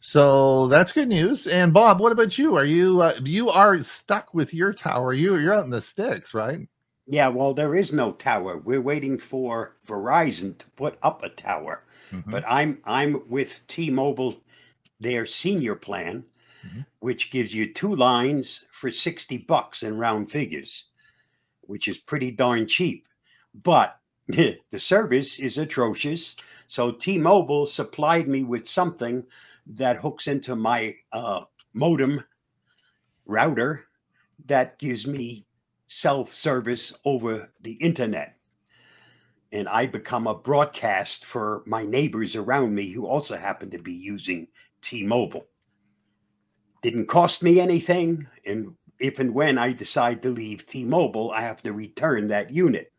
So 0.00 0.68
that's 0.68 0.92
good 0.92 1.08
news. 1.08 1.46
And 1.46 1.72
Bob, 1.72 2.00
what 2.00 2.12
about 2.12 2.38
you? 2.38 2.56
Are 2.56 2.64
you 2.64 3.00
uh, 3.02 3.14
you 3.22 3.50
are 3.50 3.82
stuck 3.82 4.32
with 4.34 4.54
your 4.54 4.72
tower? 4.72 5.12
You 5.12 5.36
you're 5.36 5.54
out 5.54 5.64
in 5.64 5.70
the 5.70 5.82
sticks, 5.82 6.32
right? 6.34 6.68
Yeah, 7.06 7.28
well, 7.28 7.54
there 7.54 7.74
is 7.74 7.92
no 7.92 8.12
tower. 8.12 8.58
We're 8.58 8.80
waiting 8.80 9.18
for 9.18 9.76
Verizon 9.86 10.58
to 10.58 10.70
put 10.70 10.98
up 11.02 11.22
a 11.22 11.28
tower. 11.28 11.84
Mhm. 12.12 12.30
But 12.30 12.44
I'm 12.46 12.78
I'm 12.84 13.28
with 13.28 13.60
T-Mobile, 13.68 14.40
their 15.00 15.26
senior 15.26 15.74
plan, 15.76 16.24
Mhm. 16.64 16.86
which 17.00 17.30
gives 17.30 17.54
you 17.54 17.72
two 17.72 17.94
lines 17.94 18.66
for 18.70 18.90
60 18.90 19.38
bucks 19.38 19.82
in 19.82 19.98
round 19.98 20.30
figures, 20.30 20.86
which 21.62 21.88
is 21.88 21.98
pretty 21.98 22.30
darn 22.30 22.66
cheap. 22.66 23.08
But 23.54 23.98
the 24.28 24.78
service 24.78 25.38
is 25.38 25.58
atrocious. 25.58 26.36
So 26.66 26.92
T-Mobile 26.92 27.66
supplied 27.66 28.28
me 28.28 28.42
with 28.44 28.68
something 28.68 29.24
that 29.74 29.96
hooks 29.96 30.26
into 30.26 30.56
my 30.56 30.94
uh, 31.12 31.44
modem 31.72 32.22
router 33.26 33.84
that 34.46 34.78
gives 34.78 35.06
me 35.06 35.46
self-service 35.88 36.94
over 37.04 37.52
the 37.62 37.72
internet 37.72 38.36
and 39.52 39.68
I 39.68 39.86
become 39.86 40.26
a 40.26 40.34
broadcast 40.34 41.24
for 41.24 41.62
my 41.66 41.84
neighbors 41.84 42.36
around 42.36 42.74
me 42.74 42.90
who 42.90 43.06
also 43.06 43.36
happen 43.36 43.70
to 43.70 43.78
be 43.78 43.92
using 43.92 44.48
T-Mobile. 44.82 45.46
Didn't 46.82 47.06
cost 47.06 47.42
me 47.42 47.60
anything, 47.60 48.26
and 48.44 48.74
if 48.98 49.18
and 49.18 49.34
when 49.34 49.58
I 49.58 49.72
decide 49.72 50.22
to 50.22 50.30
leave 50.30 50.66
T-Mobile, 50.66 51.30
I 51.30 51.40
have 51.40 51.62
to 51.62 51.72
return 51.72 52.26
that 52.28 52.50
unit. 52.50 52.92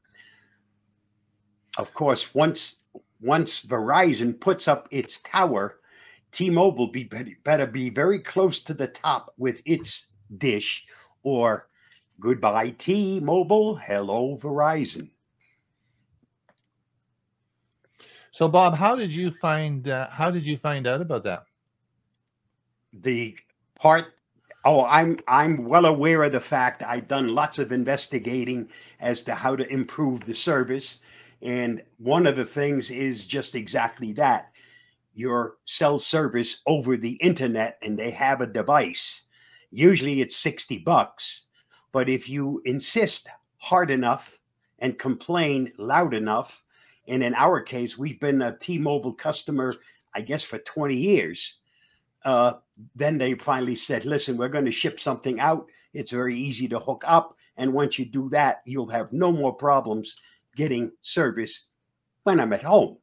Of 1.78 1.94
course, 1.94 2.34
once 2.34 2.78
once 3.22 3.64
Verizon 3.64 4.40
puts 4.40 4.68
up 4.68 4.88
its 4.92 5.22
tower, 5.22 5.80
T-Mobile 6.32 6.88
be 6.88 7.10
better 7.44 7.68
be 7.68 7.90
very 7.90 8.20
close 8.20 8.60
to 8.62 8.74
the 8.74 8.88
top 8.88 9.34
with 9.38 9.62
its 9.66 10.08
dish, 10.38 10.86
or 11.24 11.68
goodbye 12.20 12.76
T-Mobile, 12.78 13.76
hello 13.76 14.38
Verizon. 14.38 15.10
So 18.32 18.48
Bob, 18.48 18.76
how 18.76 18.96
did 18.96 19.12
you 19.12 19.32
find 19.32 19.88
uh, 19.88 20.10
how 20.10 20.30
did 20.30 20.46
you 20.46 20.58
find 20.58 20.86
out 20.86 21.02
about 21.02 21.24
that? 21.24 21.44
the 22.94 23.36
part 23.76 24.14
oh 24.66 24.86
i'm 24.86 25.20
i'm 25.28 25.66
well 25.66 25.86
aware 25.86 26.24
of 26.24 26.32
the 26.32 26.40
fact 26.40 26.84
i've 26.84 27.08
done 27.08 27.28
lots 27.28 27.60
of 27.60 27.72
investigating 27.72 28.68
as 29.00 29.22
to 29.22 29.36
how 29.36 29.56
to 29.56 29.72
improve 29.72 30.24
the 30.26 30.34
service 30.34 31.00
and 31.42 31.82
one 31.98 32.26
of 32.26 32.36
the 32.36 32.46
things 32.46 32.90
is 32.90 33.26
just 33.26 33.56
exactly 33.56 34.14
that 34.14 34.52
your 35.18 35.58
cell 35.66 36.00
service 36.00 36.62
over 36.66 36.98
the 36.98 37.14
internet 37.14 37.78
and 37.82 37.98
they 37.98 38.12
have 38.12 38.42
a 38.42 38.48
device 38.48 39.24
usually 39.72 40.22
it's 40.22 40.36
60 40.38 40.80
bucks 40.80 41.46
but 41.92 42.10
if 42.10 42.30
you 42.30 42.62
insist 42.66 43.30
hard 43.58 43.92
enough 43.92 44.40
and 44.80 45.00
complain 45.00 45.72
loud 45.78 46.14
enough 46.14 46.64
and 47.08 47.24
in 47.24 47.34
our 47.34 47.62
case 47.62 47.98
we've 47.98 48.20
been 48.20 48.42
a 48.42 48.58
t-mobile 48.58 49.14
customer 49.14 49.76
i 50.14 50.22
guess 50.22 50.44
for 50.44 50.60
20 50.60 50.96
years 50.96 51.60
uh, 52.28 52.54
then 52.96 53.18
they 53.18 53.34
finally 53.36 53.76
said, 53.76 54.06
listen, 54.06 54.36
we're 54.36 54.50
going 54.50 54.66
to 54.66 54.72
ship 54.72 55.00
something 55.00 55.40
out. 55.40 55.68
It's 55.94 56.12
very 56.12 56.36
easy 56.36 56.68
to 56.68 56.80
hook 56.80 57.04
up. 57.08 57.38
And 57.56 57.74
once 57.74 57.98
you 57.98 58.04
do 58.06 58.28
that, 58.30 58.62
you'll 58.66 58.90
have 58.90 59.14
no 59.14 59.32
more 59.32 59.54
problems 59.54 60.18
getting 60.56 60.92
service 61.02 61.70
when 62.24 62.42
I'm 62.42 62.52
at 62.52 62.64
home. 62.64 62.98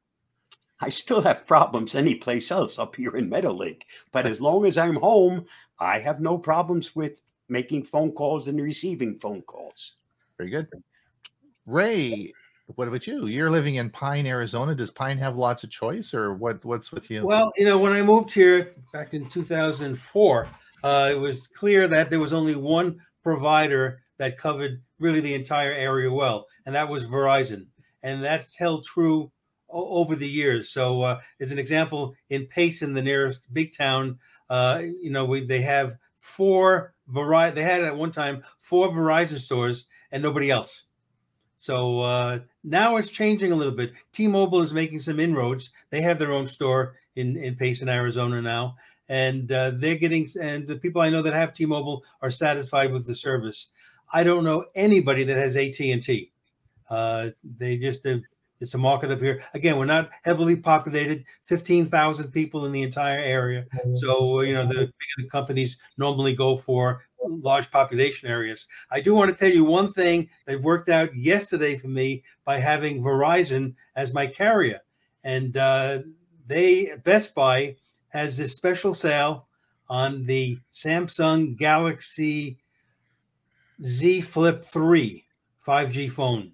I 0.81 0.89
still 0.89 1.23
have 1.23 1.47
problems 1.47 1.95
anyplace 1.95 2.51
else 2.51 2.79
up 2.79 2.97
here 2.97 3.17
in 3.17 3.29
Meadow 3.29 3.53
Lake. 3.53 3.87
But 4.13 4.27
as 4.27 4.41
long 4.41 4.67
as 4.67 4.77
I'm 4.77 4.97
home, 4.97 5.47
I 5.79 5.99
have 6.01 6.21
no 6.21 6.37
problems 6.37 6.97
with 6.97 7.21
making 7.49 7.85
phone 7.85 8.13
calls 8.13 8.49
and 8.49 8.61
receiving 8.61 9.19
phone 9.19 9.43
calls. 9.43 9.97
Very 10.39 10.51
good. 10.51 10.69
Ray, 11.67 12.33
what 12.67 12.89
about 12.89 13.07
you? 13.07 13.27
You're 13.27 13.51
living 13.51 13.77
in 13.77 13.91
Pine, 13.91 14.27
Arizona. 14.27 14.75
Does 14.75 14.91
Pine 14.91 15.19
have 15.19 15.37
lots 15.37 15.65
of 15.65 15.71
choice, 15.71 16.13
or 16.13 16.35
what? 16.35 16.65
What's 16.65 16.93
with 16.93 17.11
you? 17.11 17.25
Well, 17.25 17.53
you 17.57 17.65
know, 17.65 17.79
when 17.79 17.93
I 17.93 18.03
moved 18.03 18.33
here 18.33 18.75
back 18.93 19.15
in 19.15 19.29
2004, 19.29 20.49
uh, 20.83 21.09
it 21.11 21.19
was 21.19 21.47
clear 21.47 21.87
that 21.89 22.11
there 22.11 22.21
was 22.21 22.33
only 22.33 22.57
one 22.57 23.01
provider 23.23 24.01
that 24.19 24.39
covered 24.39 24.83
really 24.99 25.21
the 25.21 25.35
entire 25.35 25.73
area 25.73 26.11
well, 26.11 26.47
and 26.67 26.75
that 26.75 26.89
was 26.89 27.05
Verizon. 27.05 27.67
And 28.03 28.23
that's 28.23 28.57
held 28.57 28.85
true 28.85 29.23
o- 29.25 29.33
over 29.69 30.17
the 30.17 30.29
years. 30.29 30.71
So, 30.71 31.03
uh, 31.03 31.21
as 31.41 31.51
an 31.51 31.59
example, 31.59 32.15
in 32.31 32.47
Payson, 32.47 32.95
the 32.95 33.03
nearest 33.03 33.53
big 33.53 33.77
town, 33.77 34.19
uh, 34.51 34.83
you 35.01 35.11
know, 35.11 35.25
we, 35.25 35.45
they 35.45 35.63
have 35.63 35.97
four 36.19 36.95
Verizon. 37.13 37.55
They 37.55 37.63
had 37.63 37.83
at 37.83 37.97
one 37.97 38.13
time 38.13 38.45
four 38.59 38.89
Verizon 38.89 39.39
stores 39.39 39.87
and 40.11 40.23
nobody 40.23 40.51
else. 40.51 40.85
So 41.59 42.01
uh, 42.01 42.41
now 42.63 42.97
it's 42.97 43.09
changing 43.09 43.51
a 43.51 43.57
little 43.57 43.73
bit. 43.73 43.95
T-Mobile 44.13 44.61
is 44.61 44.75
making 44.75 45.01
some 45.01 45.19
inroads. 45.19 45.71
They 45.91 46.03
have 46.03 46.19
their 46.19 46.33
own 46.33 46.47
store 46.47 46.97
in 47.17 47.37
in 47.37 47.57
Payson, 47.57 47.89
Arizona 47.89 48.43
now, 48.43 48.77
and 49.09 49.51
uh, 49.51 49.73
they're 49.75 49.97
getting. 49.97 50.29
And 50.41 50.67
the 50.67 50.77
people 50.77 51.01
I 51.01 51.09
know 51.11 51.23
that 51.23 51.33
have 51.33 51.55
T-Mobile 51.55 52.05
are 52.21 52.31
satisfied 52.31 52.93
with 52.93 53.07
the 53.07 53.15
service. 53.15 53.69
I 54.13 54.25
don't 54.25 54.45
know 54.45 54.67
anybody 54.75 55.25
that 55.25 55.37
has 55.37 55.57
AT 55.57 55.81
and 55.81 56.03
T. 56.03 56.33
Uh, 56.91 57.29
they 57.43 57.79
just 57.79 58.05
uh, 58.05 58.19
it's 58.61 58.75
a 58.75 58.79
market 58.79 59.11
up 59.11 59.21
here. 59.21 59.43
Again, 59.53 59.79
we're 59.79 59.85
not 59.85 60.11
heavily 60.23 60.57
populated. 60.57 61.25
Fifteen 61.43 61.89
thousand 61.89 62.31
people 62.31 62.65
in 62.67 62.73
the 62.73 62.83
entire 62.83 63.19
area. 63.19 63.67
So 63.95 64.41
you 64.41 64.55
know 64.55 64.67
the 64.67 64.75
bigger 64.75 64.93
the 65.19 65.29
companies 65.29 65.77
normally 65.99 66.35
go 66.35 66.57
for 66.57 67.03
large 67.27 67.71
population 67.71 68.29
areas. 68.29 68.67
I 68.91 69.01
do 69.01 69.15
want 69.15 69.31
to 69.31 69.37
tell 69.37 69.55
you 69.55 69.65
one 69.65 69.93
thing 69.93 70.29
that 70.47 70.63
worked 70.63 70.89
out 70.89 71.15
yesterday 71.17 71.77
for 71.77 71.89
me 71.89 72.23
by 72.45 72.61
having 72.61 73.03
Verizon 73.03 73.75
as 73.97 74.15
my 74.15 74.27
carrier, 74.27 74.81
and 75.25 75.57
uh, 75.57 76.01
they 76.47 76.97
Best 77.05 77.35
Buy 77.35 77.77
has 78.09 78.37
this 78.37 78.57
special 78.57 78.95
sale 78.95 79.49
on 79.89 80.25
the 80.25 80.59
Samsung 80.73 81.57
Galaxy 81.57 82.59
Z 83.83 84.21
Flip 84.23 84.65
3 84.65 85.25
5G 85.67 86.11
phone. 86.11 86.53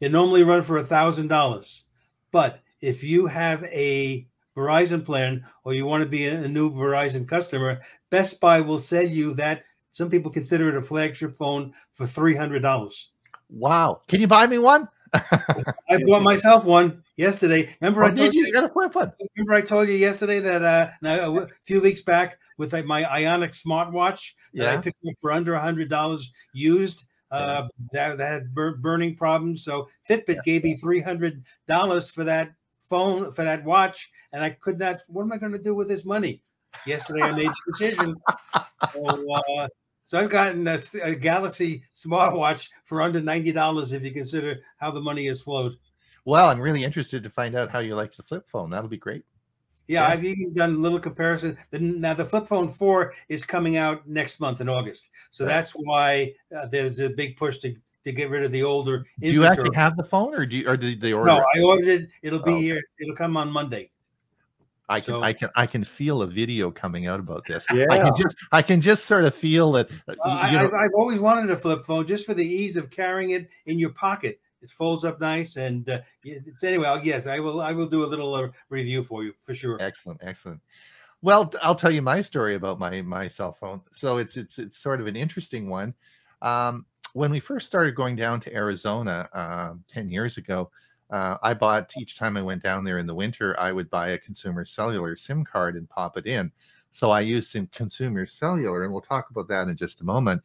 They 0.00 0.08
normally 0.08 0.42
run 0.42 0.62
for 0.62 0.78
a 0.78 0.84
thousand 0.84 1.28
dollars, 1.28 1.84
but 2.32 2.60
if 2.80 3.04
you 3.04 3.26
have 3.26 3.62
a 3.64 4.26
Verizon 4.56 5.04
plan 5.04 5.44
or 5.64 5.74
you 5.74 5.86
want 5.86 6.02
to 6.02 6.08
be 6.08 6.26
a, 6.26 6.48
new 6.48 6.70
Verizon 6.72 7.28
customer, 7.28 7.80
Best 8.10 8.40
Buy 8.40 8.60
will 8.60 8.80
sell 8.80 9.04
you 9.06 9.34
that. 9.34 9.62
Some 9.92 10.08
people 10.08 10.30
consider 10.30 10.68
it 10.68 10.76
a 10.76 10.82
flagship 10.82 11.36
phone 11.36 11.72
for 11.94 12.06
three 12.06 12.34
hundred 12.36 12.62
dollars. 12.62 13.10
wow. 13.48 14.00
Can 14.08 14.20
you 14.20 14.28
buy 14.28 14.46
me 14.46 14.58
one? 14.58 14.88
I 15.12 15.98
bought 16.06 16.22
myself 16.22 16.64
one 16.64 17.02
yesterday. 17.16 17.74
Remember, 17.80 18.02
Or 18.02 18.06
I 18.06 18.10
did 18.10 18.18
told 18.18 18.34
you? 18.34 18.40
you, 18.42 18.46
You 18.46 18.52
got 18.52 18.64
a 18.64 18.68
flip 18.72 18.94
one. 18.94 19.12
remember 19.36 19.54
I 19.54 19.60
told 19.62 19.88
you 19.88 19.94
yesterday 19.94 20.38
that 20.38 20.62
uh, 20.62 20.90
now, 21.02 21.38
a 21.38 21.48
few 21.62 21.80
weeks 21.80 22.02
back 22.02 22.38
with 22.56 22.72
like, 22.72 22.84
my 22.84 23.04
Ionic 23.04 23.50
smartwatch 23.52 24.32
that 24.54 24.68
I 24.68 24.72
Yeah. 24.74 24.80
picked 24.80 25.00
up 25.06 25.14
for 25.20 25.32
under 25.32 25.54
a 25.54 25.60
hundred 25.60 25.88
dollars 25.90 26.32
used. 26.54 27.02
Uh, 27.30 27.68
that, 27.92 28.18
that 28.18 28.26
had 28.26 28.54
bur- 28.54 28.76
burning 28.76 29.14
problems. 29.14 29.62
So 29.62 29.88
Fitbit 30.08 30.42
gave 30.42 30.64
me 30.64 30.76
three 30.76 31.00
hundred 31.00 31.44
dollars 31.68 32.10
for 32.10 32.24
that 32.24 32.52
phone 32.88 33.30
for 33.32 33.44
that 33.44 33.64
watch, 33.64 34.10
and 34.32 34.42
I 34.42 34.50
could 34.50 34.78
not. 34.78 35.00
What 35.06 35.22
am 35.22 35.32
I 35.32 35.38
going 35.38 35.52
to 35.52 35.58
do 35.58 35.74
with 35.74 35.88
this 35.88 36.04
money? 36.04 36.42
Yesterday, 36.86 37.22
I 37.22 37.30
made 37.30 37.50
the 37.50 37.72
decision. 37.72 38.16
So, 38.92 39.32
uh, 39.32 39.68
so 40.06 40.18
I've 40.18 40.30
gotten 40.30 40.66
a, 40.66 40.80
a 41.02 41.14
Galaxy 41.14 41.84
smartwatch 41.94 42.68
for 42.84 43.00
under 43.00 43.20
ninety 43.20 43.52
dollars 43.52 43.92
if 43.92 44.02
you 44.02 44.10
consider 44.10 44.58
how 44.78 44.90
the 44.90 45.00
money 45.00 45.26
has 45.28 45.40
flowed. 45.40 45.76
Well, 46.24 46.48
I'm 46.48 46.60
really 46.60 46.84
interested 46.84 47.22
to 47.22 47.30
find 47.30 47.54
out 47.54 47.70
how 47.70 47.78
you 47.78 47.94
like 47.94 48.16
the 48.16 48.24
flip 48.24 48.48
phone. 48.50 48.70
That'll 48.70 48.88
be 48.88 48.96
great. 48.96 49.24
Yeah, 49.90 50.06
Yeah. 50.06 50.12
I've 50.14 50.24
even 50.24 50.54
done 50.54 50.70
a 50.74 50.78
little 50.78 51.00
comparison. 51.00 51.58
Now 51.72 52.14
the 52.14 52.24
Flip 52.24 52.46
Phone 52.46 52.68
4 52.68 53.12
is 53.28 53.44
coming 53.44 53.76
out 53.76 54.06
next 54.08 54.38
month 54.38 54.60
in 54.60 54.68
August, 54.68 55.10
so 55.32 55.44
Right. 55.44 55.50
that's 55.50 55.72
why 55.72 56.32
uh, 56.56 56.66
there's 56.66 57.00
a 57.00 57.10
big 57.10 57.36
push 57.36 57.58
to 57.58 57.74
to 58.04 58.12
get 58.12 58.30
rid 58.30 58.44
of 58.44 58.50
the 58.52 58.62
older. 58.62 59.04
Do 59.20 59.30
you 59.30 59.44
actually 59.44 59.74
have 59.74 59.94
the 59.96 60.04
phone, 60.04 60.32
or 60.34 60.46
do 60.46 60.56
you, 60.58 60.66
or 60.68 60.74
did 60.76 61.02
they 61.02 61.12
order? 61.12 61.26
No, 61.32 61.38
it? 61.40 61.44
I 61.54 61.60
ordered 61.62 61.88
it. 61.88 62.08
It'll 62.22 62.38
be 62.42 62.50
Oh, 62.52 62.54
okay. 62.54 62.62
here. 62.62 62.82
It'll 62.98 63.14
come 63.16 63.36
on 63.36 63.50
Monday. 63.52 63.90
I 64.88 65.00
can, 65.00 65.14
so- 65.14 65.22
I 65.22 65.32
can, 65.34 65.50
I 65.54 65.66
can 65.66 65.84
feel 65.84 66.22
a 66.22 66.26
video 66.26 66.70
coming 66.70 67.06
out 67.06 67.20
about 67.20 67.44
this. 67.46 67.66
Yeah. 67.74 67.84
I 67.90 67.98
can 67.98 68.12
just, 68.16 68.36
I 68.52 68.62
can 68.62 68.80
just 68.80 69.04
sort 69.04 69.24
of 69.24 69.34
feel 69.34 69.70
that. 69.72 69.90
uh, 70.08 70.48
you 70.50 70.56
know, 70.56 70.64
I've, 70.64 70.72
I've 70.72 70.94
always 70.96 71.20
wanted 71.20 71.50
a 71.50 71.56
flip 71.56 71.84
phone 71.84 72.06
just 72.06 72.24
for 72.26 72.32
the 72.32 72.44
ease 72.46 72.76
of 72.78 72.88
carrying 72.90 73.30
it 73.30 73.50
in 73.66 73.78
your 73.78 73.90
pocket. 73.90 74.40
It 74.62 74.70
folds 74.70 75.04
up 75.04 75.20
nice, 75.20 75.56
and 75.56 75.88
uh, 75.88 76.00
anyway. 76.62 77.00
Yes, 77.02 77.26
I 77.26 77.38
will. 77.38 77.60
I 77.60 77.72
will 77.72 77.86
do 77.86 78.04
a 78.04 78.06
little 78.06 78.34
uh, 78.34 78.48
review 78.68 79.02
for 79.02 79.24
you 79.24 79.32
for 79.42 79.54
sure. 79.54 79.78
Excellent, 79.80 80.20
excellent. 80.22 80.60
Well, 81.22 81.52
I'll 81.62 81.74
tell 81.74 81.90
you 81.90 82.02
my 82.02 82.20
story 82.20 82.54
about 82.54 82.78
my 82.78 83.02
my 83.02 83.28
cell 83.28 83.52
phone. 83.52 83.80
So 83.94 84.18
it's 84.18 84.36
it's 84.36 84.58
it's 84.58 84.78
sort 84.78 85.00
of 85.00 85.06
an 85.06 85.16
interesting 85.16 85.68
one. 85.68 85.94
Um, 86.42 86.86
when 87.12 87.30
we 87.30 87.40
first 87.40 87.66
started 87.66 87.94
going 87.94 88.16
down 88.16 88.40
to 88.40 88.54
Arizona 88.54 89.28
uh, 89.32 89.74
ten 89.92 90.10
years 90.10 90.36
ago, 90.36 90.70
uh, 91.10 91.36
I 91.42 91.54
bought 91.54 91.92
each 91.98 92.16
time 92.16 92.36
I 92.36 92.42
went 92.42 92.62
down 92.62 92.84
there 92.84 92.98
in 92.98 93.06
the 93.06 93.14
winter, 93.14 93.58
I 93.58 93.72
would 93.72 93.90
buy 93.90 94.10
a 94.10 94.18
consumer 94.18 94.64
cellular 94.64 95.16
SIM 95.16 95.44
card 95.44 95.74
and 95.76 95.88
pop 95.88 96.16
it 96.16 96.26
in. 96.26 96.52
So 96.92 97.10
I 97.10 97.20
use 97.20 97.50
some 97.50 97.68
consumer 97.68 98.26
cellular, 98.26 98.84
and 98.84 98.92
we'll 98.92 99.00
talk 99.00 99.30
about 99.30 99.48
that 99.48 99.68
in 99.68 99.76
just 99.76 100.00
a 100.00 100.04
moment. 100.04 100.42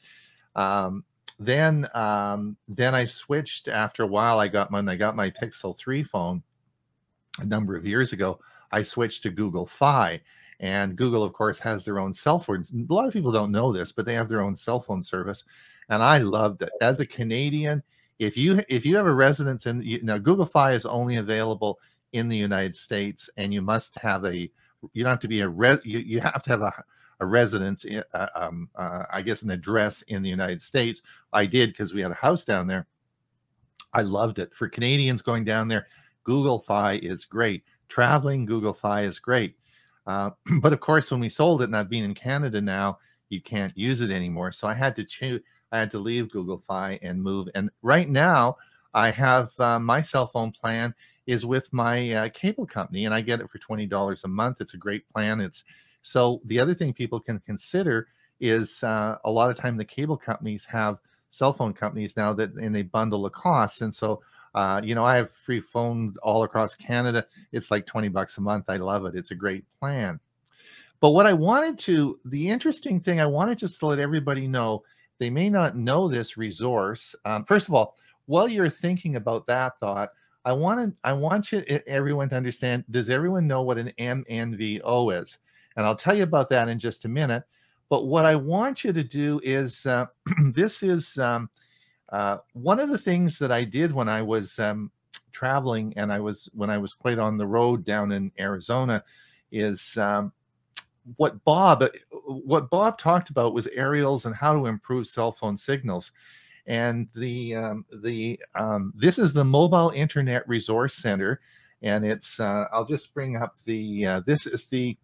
Um, 0.56 1.04
then 1.40 1.88
um, 1.94 2.56
then 2.68 2.96
I 2.96 3.06
switched 3.06 3.68
after 3.68 4.04
a 4.04 4.08
while. 4.08 4.40
I 4.40 4.48
got 4.48 4.72
when 4.72 4.88
I 4.88 4.96
got 4.96 5.16
my 5.16 5.30
Pixel 5.30 5.78
3 5.78 6.04
phone 6.04 6.42
a 7.40 7.46
number 7.46 7.76
of 7.76 7.86
years 7.86 8.14
ago. 8.14 8.40
I 8.72 8.84
switched 8.84 9.24
to 9.24 9.30
Google 9.30 9.66
Fi. 9.66 10.22
And 10.62 10.96
Google, 10.96 11.24
of 11.24 11.34
course, 11.34 11.60
has 11.60 11.84
their 11.84 12.00
own 12.00 12.14
cell 12.14 12.40
phones. 12.40 12.72
A 12.72 12.94
lot 12.94 13.08
of 13.08 13.14
people 13.14 13.32
don't 13.32 13.52
know 13.52 13.74
this, 13.74 13.92
but 13.92 14.06
they 14.06 14.14
have 14.14 14.30
their 14.30 14.42
own 14.42 14.56
cell 14.56 14.82
phone 14.82 15.04
service. 15.04 15.44
And 15.90 16.02
I 16.02 16.20
loved 16.20 16.62
it. 16.62 16.72
As 16.82 17.02
a 17.02 17.06
Canadian, 17.06 17.84
if 18.20 18.38
you 18.38 18.62
if 18.70 18.86
you 18.86 18.96
have 18.96 19.06
a 19.06 19.14
residence 19.14 19.66
in 19.66 19.82
you 19.82 20.00
now 20.02 20.18
Google 20.18 20.46
Fi 20.46 20.72
is 20.72 20.86
only 20.86 21.18
available 21.18 21.80
in 22.14 22.30
the 22.30 22.38
United 22.38 22.76
States, 22.76 23.30
and 23.38 23.54
you 23.54 23.62
must 23.62 23.98
have 24.00 24.24
a 24.24 24.50
you 24.94 25.04
don't 25.04 25.12
have 25.12 25.20
to 25.20 25.28
be 25.28 25.42
a 25.42 25.50
res 25.50 25.80
you, 25.84 26.00
you 26.00 26.22
have 26.22 26.42
to 26.44 26.50
have 26.52 26.62
a, 26.62 26.74
a 27.20 27.26
residence 27.26 27.86
uh, 28.14 28.28
um, 28.36 28.70
uh, 28.76 29.04
I 29.12 29.22
guess 29.22 29.42
an 29.44 29.52
address 29.52 30.02
in 30.04 30.22
the 30.22 30.30
United 30.30 30.62
States. 30.62 31.02
I 31.34 31.46
did 31.46 31.72
because 31.72 31.94
we 31.94 32.02
had 32.02 32.12
a 32.12 32.16
house 32.16 32.46
down 32.46 32.68
there. 32.68 32.88
I 33.94 34.02
loved 34.02 34.40
it. 34.40 34.54
For 34.54 34.68
Canadians 34.68 35.22
going 35.22 35.46
down 35.46 35.68
there, 35.68 35.88
Google 36.24 36.60
Fi 36.60 36.96
is 36.96 37.24
great. 37.24 37.64
Traveling, 37.88 38.46
Google 38.46 38.74
Fi 38.74 39.04
is 39.04 39.20
great. 39.20 39.56
Uh, 40.06 40.32
but 40.62 40.74
of 40.74 40.80
course, 40.80 41.12
when 41.12 41.20
we 41.20 41.30
sold 41.30 41.62
it, 41.62 41.66
and 41.66 41.76
I've 41.76 41.90
been 41.90 42.04
in 42.04 42.14
Canada 42.14 42.62
now, 42.62 43.00
you 43.30 43.42
can't 43.42 43.76
use 43.78 44.02
it 44.02 44.12
anymore. 44.12 44.52
So 44.52 44.68
I 44.68 44.74
had 44.74 44.96
to 44.98 45.04
choose. 45.04 45.42
I 45.72 45.80
had 45.80 45.92
to 45.92 46.00
leave 46.00 46.32
Google 46.32 46.64
Fi 46.68 47.00
and 47.02 47.22
move. 47.22 47.48
And 47.56 47.70
right 47.82 48.08
now, 48.08 48.58
I 48.94 49.12
have 49.12 49.52
uh, 49.60 49.80
my 49.80 50.02
cell 50.02 50.28
phone 50.28 50.52
plan 50.52 50.94
is 51.28 51.46
with 51.46 51.72
my 51.74 52.12
uh, 52.12 52.30
cable 52.30 52.66
company, 52.66 53.06
and 53.06 53.14
I 53.14 53.22
get 53.22 53.42
it 53.42 53.50
for 53.50 53.58
twenty 53.58 53.86
dollars 53.86 54.24
a 54.24 54.28
month. 54.28 54.62
It's 54.62 54.74
a 54.74 54.78
great 54.78 55.08
plan. 55.10 55.42
It's 55.42 55.64
so 56.06 56.40
the 56.46 56.60
other 56.60 56.74
thing 56.74 56.94
people 56.94 57.20
can 57.20 57.40
consider 57.40 58.08
is 58.40 58.84
uh, 58.84 59.18
a 59.26 59.32
lot 59.32 59.50
of 59.50 59.56
time 59.56 59.76
the 59.76 59.86
cable 59.86 60.18
companies 60.18 60.66
have 60.66 61.00
cell 61.32 61.52
phone 61.52 61.74
companies 61.74 62.16
now 62.16 62.32
that 62.32 62.54
and 62.54 62.76
they 62.76 62.84
bundle 62.84 63.24
the 63.24 63.30
costs, 63.30 63.82
and 63.82 63.94
so 63.94 64.22
uh, 64.54 64.80
you 64.82 64.96
know, 64.96 65.04
I 65.04 65.18
have 65.18 65.32
free 65.32 65.60
phones 65.60 66.16
all 66.18 66.44
across 66.44 66.76
Canada. 66.76 67.26
It's 67.52 67.72
like 67.72 67.86
20 67.86 68.08
bucks 68.08 68.38
a 68.38 68.42
month. 68.42 68.66
I 68.70 68.78
love 68.78 69.04
it. 69.06 69.14
It's 69.14 69.32
a 69.32 69.36
great 69.36 69.66
plan. 69.82 70.18
But 71.02 71.10
what 71.10 71.26
I 71.26 71.34
wanted 71.34 71.78
to, 71.80 72.18
the 72.24 72.48
interesting 72.48 73.02
thing, 73.02 73.20
I 73.20 73.26
wanted 73.26 73.58
just 73.58 73.80
to 73.80 73.88
let 73.88 74.00
everybody 74.00 74.48
know, 74.48 74.84
they 75.20 75.30
may 75.30 75.50
not 75.50 75.76
know 75.76 76.08
this 76.08 76.38
resource. 76.38 77.16
Um, 77.26 77.44
first 77.44 77.68
of 77.68 77.74
all, 77.74 77.98
while 78.28 78.48
you're 78.48 78.70
thinking 78.70 79.18
about 79.18 79.46
that 79.48 79.78
thought, 79.82 80.12
I 80.46 80.54
want 80.54 80.90
to, 80.90 80.98
I 81.04 81.12
want 81.12 81.52
you, 81.52 81.62
everyone 81.86 82.30
to 82.30 82.38
understand, 82.38 82.86
does 82.92 83.10
everyone 83.10 83.48
know 83.48 83.62
what 83.62 83.78
an 83.78 83.92
MNVO 84.00 85.22
is? 85.22 85.38
And 85.76 85.86
I'll 85.86 85.96
tell 85.96 86.16
you 86.16 86.24
about 86.24 86.50
that 86.50 86.70
in 86.70 86.80
just 86.80 87.06
a 87.06 87.10
minute. 87.10 87.44
But 87.90 88.08
what 88.08 88.26
I 88.26 88.36
want 88.36 88.84
you 88.84 88.94
to 88.94 89.04
do 89.04 89.40
is, 89.44 89.86
uh, 89.86 90.08
this 90.54 90.84
is, 90.84 91.18
um, 91.18 91.50
uh, 92.10 92.38
one 92.54 92.80
of 92.80 92.90
the 92.90 92.98
things 92.98 93.38
that 93.40 93.52
I 93.52 93.64
did 93.64 93.92
when 93.92 94.08
I 94.08 94.22
was 94.22 94.58
um, 94.60 94.92
traveling 95.32 95.94
and 95.98 96.12
I 96.14 96.20
was 96.20 96.50
when 96.54 96.70
I 96.70 96.78
was 96.78 96.94
quite 96.94 97.20
on 97.20 97.38
the 97.38 97.48
road 97.48 97.84
down 97.84 98.12
in 98.12 98.32
Arizona 98.40 99.04
is 99.52 99.98
um, 99.98 100.32
what 101.18 101.44
Bob 101.44 101.84
uh, 101.84 101.90
what 102.12 102.70
Bob 102.70 102.98
talked 102.98 103.30
about 103.30 103.54
was 103.54 103.68
aerials 103.68 104.26
and 104.26 104.36
how 104.36 104.54
to 104.54 104.68
improve 104.68 105.08
cell 105.08 105.32
phone 105.32 105.58
signals. 105.58 106.12
And 106.68 107.08
the 107.16 107.56
um, 107.56 107.86
the 108.02 108.40
um, 108.56 108.94
this 108.96 109.20
is 109.20 109.34
the 109.34 109.44
Mobile 109.44 109.92
Internet 109.92 110.48
Resource 110.48 110.96
Center, 110.96 111.42
and 111.82 112.04
it's 112.04 112.40
uh, 112.40 112.66
I'll 112.72 112.86
just 112.86 113.14
bring 113.14 113.38
up 113.38 113.58
the 113.66 114.06
uh, 114.06 114.22
this 114.26 114.48
is 114.48 114.66
the 114.66 114.98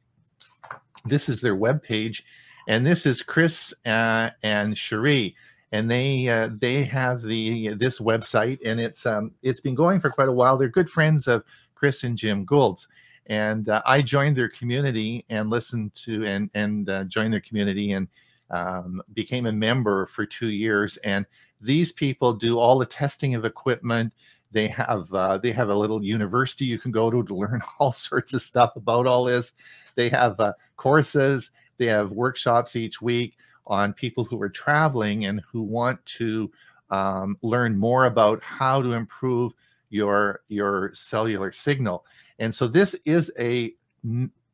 this 1.05 1.29
is 1.29 1.41
their 1.41 1.55
web 1.55 1.81
page, 1.83 2.23
and 2.67 2.85
this 2.85 3.05
is 3.05 3.21
Chris 3.21 3.73
uh, 3.85 4.29
and 4.43 4.77
Cherie 4.77 5.35
and 5.71 5.89
they 5.89 6.27
uh, 6.27 6.49
they 6.59 6.83
have 6.83 7.21
the 7.21 7.69
this 7.75 7.99
website, 7.99 8.59
and 8.65 8.79
it's 8.79 9.05
um, 9.05 9.31
it's 9.41 9.61
been 9.61 9.75
going 9.75 10.01
for 10.01 10.09
quite 10.09 10.27
a 10.27 10.33
while. 10.33 10.57
They're 10.57 10.67
good 10.67 10.89
friends 10.89 11.27
of 11.27 11.43
Chris 11.75 12.03
and 12.03 12.17
Jim 12.17 12.45
Guld's, 12.45 12.87
and 13.27 13.69
uh, 13.69 13.81
I 13.85 14.01
joined 14.01 14.35
their 14.35 14.49
community 14.49 15.25
and 15.29 15.49
listened 15.49 15.95
to 15.95 16.25
and 16.25 16.49
and 16.53 16.89
uh, 16.89 17.05
joined 17.05 17.33
their 17.33 17.41
community 17.41 17.93
and 17.93 18.07
um, 18.49 19.01
became 19.13 19.45
a 19.45 19.51
member 19.51 20.07
for 20.07 20.25
two 20.25 20.49
years. 20.49 20.97
And 20.97 21.25
these 21.61 21.93
people 21.93 22.33
do 22.33 22.59
all 22.59 22.77
the 22.77 22.85
testing 22.85 23.35
of 23.35 23.45
equipment. 23.45 24.13
They 24.51 24.67
have 24.67 25.11
uh, 25.13 25.37
they 25.37 25.53
have 25.53 25.69
a 25.69 25.75
little 25.75 26.03
university 26.03 26.65
you 26.65 26.79
can 26.79 26.91
go 26.91 27.09
to 27.09 27.23
to 27.23 27.33
learn 27.33 27.61
all 27.79 27.93
sorts 27.93 28.33
of 28.33 28.41
stuff 28.41 28.75
about 28.75 29.07
all 29.07 29.23
this. 29.23 29.53
They 29.95 30.09
have 30.09 30.39
uh, 30.39 30.53
courses. 30.77 31.51
They 31.77 31.87
have 31.87 32.11
workshops 32.11 32.75
each 32.75 33.01
week 33.01 33.37
on 33.67 33.93
people 33.93 34.25
who 34.25 34.41
are 34.41 34.49
traveling 34.49 35.25
and 35.25 35.41
who 35.51 35.61
want 35.61 36.03
to 36.05 36.51
um, 36.89 37.37
learn 37.41 37.77
more 37.77 38.05
about 38.05 38.43
how 38.43 38.81
to 38.81 38.93
improve 38.93 39.53
your 39.89 40.41
your 40.47 40.91
cellular 40.93 41.51
signal. 41.51 42.05
And 42.39 42.53
so 42.53 42.67
this 42.67 42.95
is 43.05 43.31
a 43.39 43.73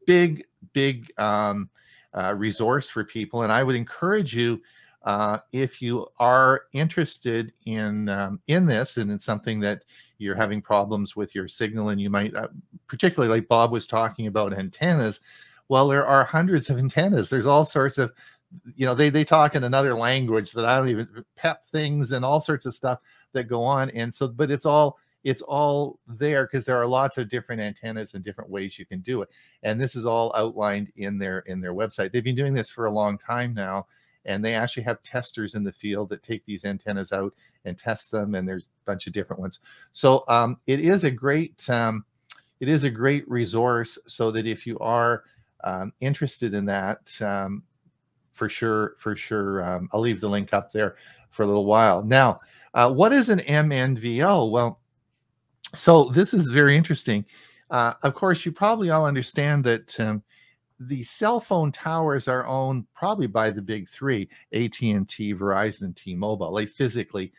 big, 0.05 0.45
big 0.73 1.11
um, 1.17 1.69
uh, 2.13 2.33
resource 2.35 2.89
for 2.89 3.03
people. 3.03 3.43
And 3.43 3.51
I 3.51 3.63
would 3.63 3.75
encourage 3.75 4.35
you, 4.35 4.61
uh, 5.03 5.39
if 5.51 5.81
you 5.81 6.07
are 6.19 6.63
interested 6.73 7.53
in 7.65 8.09
um, 8.09 8.41
in 8.47 8.65
this 8.65 8.97
and 8.97 9.11
it's 9.11 9.25
something 9.25 9.59
that 9.61 9.83
you're 10.17 10.35
having 10.35 10.61
problems 10.61 11.15
with 11.15 11.33
your 11.35 11.47
signal, 11.47 11.89
and 11.89 12.01
you 12.01 12.09
might, 12.09 12.35
uh, 12.35 12.47
particularly 12.87 13.33
like 13.33 13.47
Bob 13.47 13.71
was 13.71 13.87
talking 13.87 14.27
about 14.27 14.53
antennas. 14.53 15.19
Well, 15.69 15.87
there 15.87 16.05
are 16.07 16.23
hundreds 16.23 16.69
of 16.69 16.77
antennas. 16.77 17.29
There's 17.29 17.47
all 17.47 17.65
sorts 17.65 17.97
of 17.97 18.13
you 18.75 18.85
know 18.85 18.95
they 18.95 19.09
they 19.09 19.23
talk 19.23 19.55
in 19.55 19.63
another 19.63 19.93
language 19.93 20.51
that 20.51 20.65
i 20.65 20.77
don't 20.77 20.89
even 20.89 21.07
pep 21.35 21.65
things 21.65 22.11
and 22.11 22.23
all 22.23 22.39
sorts 22.39 22.65
of 22.65 22.73
stuff 22.73 22.99
that 23.33 23.45
go 23.45 23.61
on 23.61 23.89
and 23.91 24.13
so 24.13 24.27
but 24.27 24.49
it's 24.49 24.65
all 24.65 24.97
it's 25.23 25.41
all 25.41 25.99
there 26.07 26.45
because 26.45 26.63
there 26.63 26.77
are 26.77 26.85
lots 26.85 27.17
of 27.17 27.29
different 27.29 27.61
antennas 27.61 28.13
and 28.13 28.23
different 28.23 28.49
ways 28.49 28.79
you 28.79 28.85
can 28.85 29.01
do 29.01 29.21
it 29.21 29.29
and 29.63 29.79
this 29.79 29.95
is 29.95 30.05
all 30.05 30.33
outlined 30.35 30.91
in 30.95 31.17
their 31.17 31.39
in 31.39 31.59
their 31.59 31.73
website 31.73 32.11
they've 32.11 32.23
been 32.23 32.35
doing 32.35 32.53
this 32.53 32.69
for 32.69 32.85
a 32.85 32.91
long 32.91 33.17
time 33.17 33.53
now 33.53 33.85
and 34.27 34.43
they 34.43 34.53
actually 34.53 34.83
have 34.83 35.01
testers 35.01 35.55
in 35.55 35.63
the 35.63 35.71
field 35.71 36.09
that 36.09 36.21
take 36.21 36.45
these 36.45 36.65
antennas 36.65 37.11
out 37.11 37.33
and 37.65 37.77
test 37.77 38.11
them 38.11 38.35
and 38.35 38.47
there's 38.47 38.65
a 38.65 38.85
bunch 38.85 39.07
of 39.07 39.13
different 39.13 39.39
ones 39.39 39.59
so 39.93 40.23
um, 40.27 40.57
it 40.67 40.79
is 40.79 41.03
a 41.03 41.11
great 41.11 41.67
um, 41.69 42.05
it 42.59 42.69
is 42.69 42.83
a 42.83 42.89
great 42.89 43.27
resource 43.29 43.97
so 44.07 44.29
that 44.31 44.45
if 44.45 44.67
you 44.67 44.77
are 44.79 45.23
um, 45.63 45.91
interested 45.99 46.53
in 46.53 46.65
that 46.65 47.19
um, 47.21 47.63
for 48.37 48.47
sure, 48.47 48.95
for 48.99 49.15
sure. 49.15 49.63
Um, 49.63 49.89
I'll 49.91 49.99
leave 49.99 50.21
the 50.21 50.29
link 50.29 50.53
up 50.53 50.71
there 50.71 50.95
for 51.31 51.43
a 51.43 51.47
little 51.47 51.65
while. 51.65 52.03
Now, 52.03 52.39
uh, 52.73 52.91
what 52.91 53.11
is 53.11 53.29
an 53.29 53.39
MNVO? 53.39 54.51
Well, 54.51 54.79
so 55.75 56.05
this 56.05 56.33
is 56.33 56.45
very 56.45 56.77
interesting. 56.77 57.25
Uh, 57.69 57.93
of 58.03 58.13
course, 58.13 58.45
you 58.45 58.51
probably 58.51 58.91
all 58.91 59.05
understand 59.05 59.63
that 59.65 59.99
um, 59.99 60.23
the 60.79 61.03
cell 61.03 61.39
phone 61.39 61.71
towers 61.71 62.27
are 62.27 62.45
owned 62.45 62.85
probably 62.93 63.27
by 63.27 63.49
the 63.49 63.61
big 63.61 63.89
three: 63.89 64.29
AT&T, 64.53 65.33
Verizon, 65.33 65.95
T-Mobile. 65.95 66.53
They 66.53 66.65
physically 66.65 67.33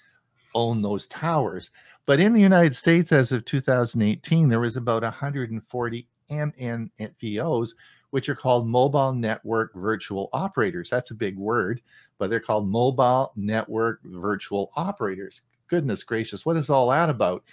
own 0.55 0.83
those 0.83 1.07
towers. 1.07 1.71
But 2.07 2.21
in 2.21 2.33
the 2.33 2.41
United 2.41 2.75
States, 2.75 3.13
as 3.13 3.33
of 3.33 3.45
2018, 3.45 4.49
there 4.49 4.61
was 4.61 4.77
about 4.77 5.03
140 5.03 6.09
MNVOs, 6.31 7.71
which 8.11 8.29
are 8.29 8.35
called 8.35 8.67
mobile 8.67 9.13
network 9.13 9.75
virtual 9.75 10.31
operators. 10.33 10.89
That's 10.91 11.11
a 11.11 11.15
big 11.15 11.37
word, 11.37 11.83
but 12.19 12.31
they're 12.31 12.41
called 12.41 12.67
mobile 12.67 13.33
network 13.37 14.01
virtual 14.05 14.73
operators. 14.75 15.43
Goodness 15.69 16.03
gracious, 16.03 16.47
what 16.47 16.57
is 16.57 16.71
all 16.71 16.89
that 16.91 17.11
about? 17.11 17.45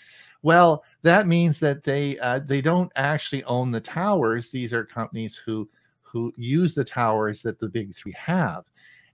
Well, 0.41 0.83
that 1.01 1.27
means 1.27 1.59
that 1.59 1.83
they 1.83 2.19
uh, 2.19 2.39
they 2.39 2.61
don't 2.61 2.91
actually 2.95 3.43
own 3.45 3.71
the 3.71 3.81
towers. 3.81 4.49
These 4.49 4.73
are 4.73 4.85
companies 4.85 5.35
who 5.35 5.67
who 6.01 6.33
use 6.37 6.73
the 6.73 6.83
towers 6.83 7.41
that 7.41 7.59
the 7.59 7.67
big 7.67 7.93
three 7.93 8.13
have. 8.17 8.65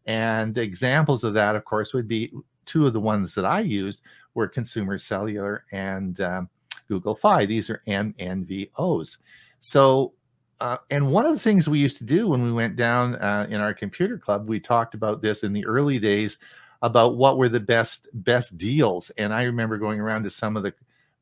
And 0.06 0.58
examples 0.58 1.24
of 1.24 1.34
that, 1.36 1.56
of 1.56 1.66
course, 1.66 1.94
would 1.94 2.08
be 2.08 2.32
two 2.66 2.86
of 2.86 2.94
the 2.94 3.00
ones 3.00 3.34
that 3.36 3.46
I 3.46 3.62
used 3.62 4.02
were 4.34 4.48
Consumer 4.48 4.98
Cellular 4.98 5.66
and 5.72 6.20
um, 6.22 6.50
Google 6.88 7.16
Fi. 7.16 7.46
These 7.46 7.70
are 7.70 7.82
MNVOs. 7.88 9.18
So 9.62 10.14
uh, 10.62 10.78
and 10.92 11.12
one 11.12 11.26
of 11.26 11.34
the 11.34 11.40
things 11.40 11.68
we 11.68 11.80
used 11.80 11.98
to 11.98 12.04
do 12.04 12.28
when 12.28 12.44
we 12.44 12.52
went 12.52 12.76
down 12.76 13.16
uh, 13.16 13.48
in 13.50 13.60
our 13.60 13.74
computer 13.74 14.16
club, 14.16 14.48
we 14.48 14.60
talked 14.60 14.94
about 14.94 15.20
this 15.20 15.44
in 15.44 15.54
the 15.54 15.66
early 15.66 15.98
days 15.98 16.38
about 16.84 17.18
what 17.18 17.40
were 17.40 17.50
the 17.50 17.60
best 17.60 18.08
best 18.14 18.56
deals. 18.60 19.10
And 19.18 19.34
I 19.34 19.44
remember 19.44 19.80
going 19.80 20.00
around 20.00 20.22
to 20.24 20.30
some 20.30 20.56
of 20.56 20.62
the 20.62 20.72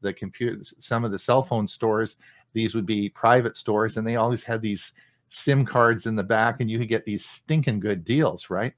the 0.02 0.14
computer, 0.14 0.60
some 0.80 1.04
of 1.04 1.12
the 1.12 1.20
cell 1.20 1.44
phone 1.44 1.68
stores. 1.68 2.16
These 2.54 2.74
would 2.76 2.86
be 2.86 3.10
private 3.10 3.56
stores, 3.56 3.98
and 3.98 4.08
they 4.08 4.16
always 4.16 4.44
had 4.44 4.62
these 4.62 4.94
SIM 5.30 5.66
cards 5.66 6.08
in 6.08 6.16
the 6.16 6.24
back, 6.24 6.62
and 6.62 6.70
you 6.70 6.80
could 6.80 6.90
get 6.90 7.06
these 7.06 7.24
stinking 7.26 7.80
good 7.80 8.04
deals, 8.04 8.50
right? 8.50 8.74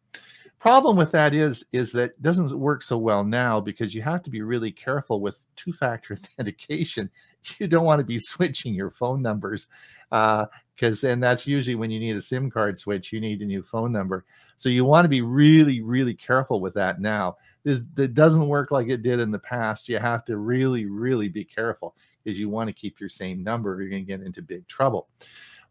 problem 0.62 0.96
with 0.96 1.12
that 1.12 1.34
is 1.34 1.66
is 1.72 1.92
that 1.92 2.22
doesn't 2.22 2.58
work 2.58 2.84
so 2.84 2.96
well 2.96 3.24
now 3.24 3.60
because 3.60 3.96
you 3.96 4.02
have 4.04 4.22
to 4.22 4.30
be 4.30 4.44
really 4.44 4.72
careful 4.72 5.20
with 5.20 5.48
two-factor 5.56 6.14
authentication 6.38 7.10
you 7.58 7.68
don't 7.68 7.84
want 7.84 8.00
to 8.00 8.06
be 8.06 8.20
switching 8.20 8.72
your 8.72 8.92
phone 8.92 9.24
numbers 9.24 9.66
because 10.12 11.04
uh, 11.04 11.08
then 11.08 11.20
that's 11.20 11.48
usually 11.48 11.74
when 11.74 11.90
you 11.90 12.00
need 12.00 12.16
a 12.16 12.22
sim 12.22 12.48
card 12.48 12.78
switch 12.78 13.12
you 13.12 13.20
need 13.20 13.42
a 13.42 13.46
new 13.46 13.64
phone 13.64 13.92
number 13.92 14.24
so 14.56 14.70
you 14.70 14.86
want 14.86 15.04
to 15.04 15.10
be 15.10 15.22
really 15.22 15.82
really 15.82 16.14
careful 16.14 16.62
with 16.62 16.76
that 16.76 17.02
now 17.02 17.36
that 17.64 18.14
doesn't 18.14 18.48
work 18.48 18.72
like 18.72 18.88
it 18.88 19.04
did 19.04 19.20
in 19.20 19.32
the 19.32 19.40
past 19.40 19.88
you 19.88 19.98
have 19.98 20.26
to 20.26 20.38
really 20.38 20.86
really 20.86 21.28
be 21.28 21.44
careful 21.44 21.96
because 22.24 22.40
you 22.40 22.50
want 22.50 22.68
to 22.68 22.74
keep 22.74 23.00
your 23.00 23.10
same 23.10 23.44
number 23.44 23.80
you're 23.80 23.90
going 23.90 24.06
to 24.06 24.18
get 24.18 24.26
into 24.26 24.42
big 24.42 24.68
trouble 24.68 25.08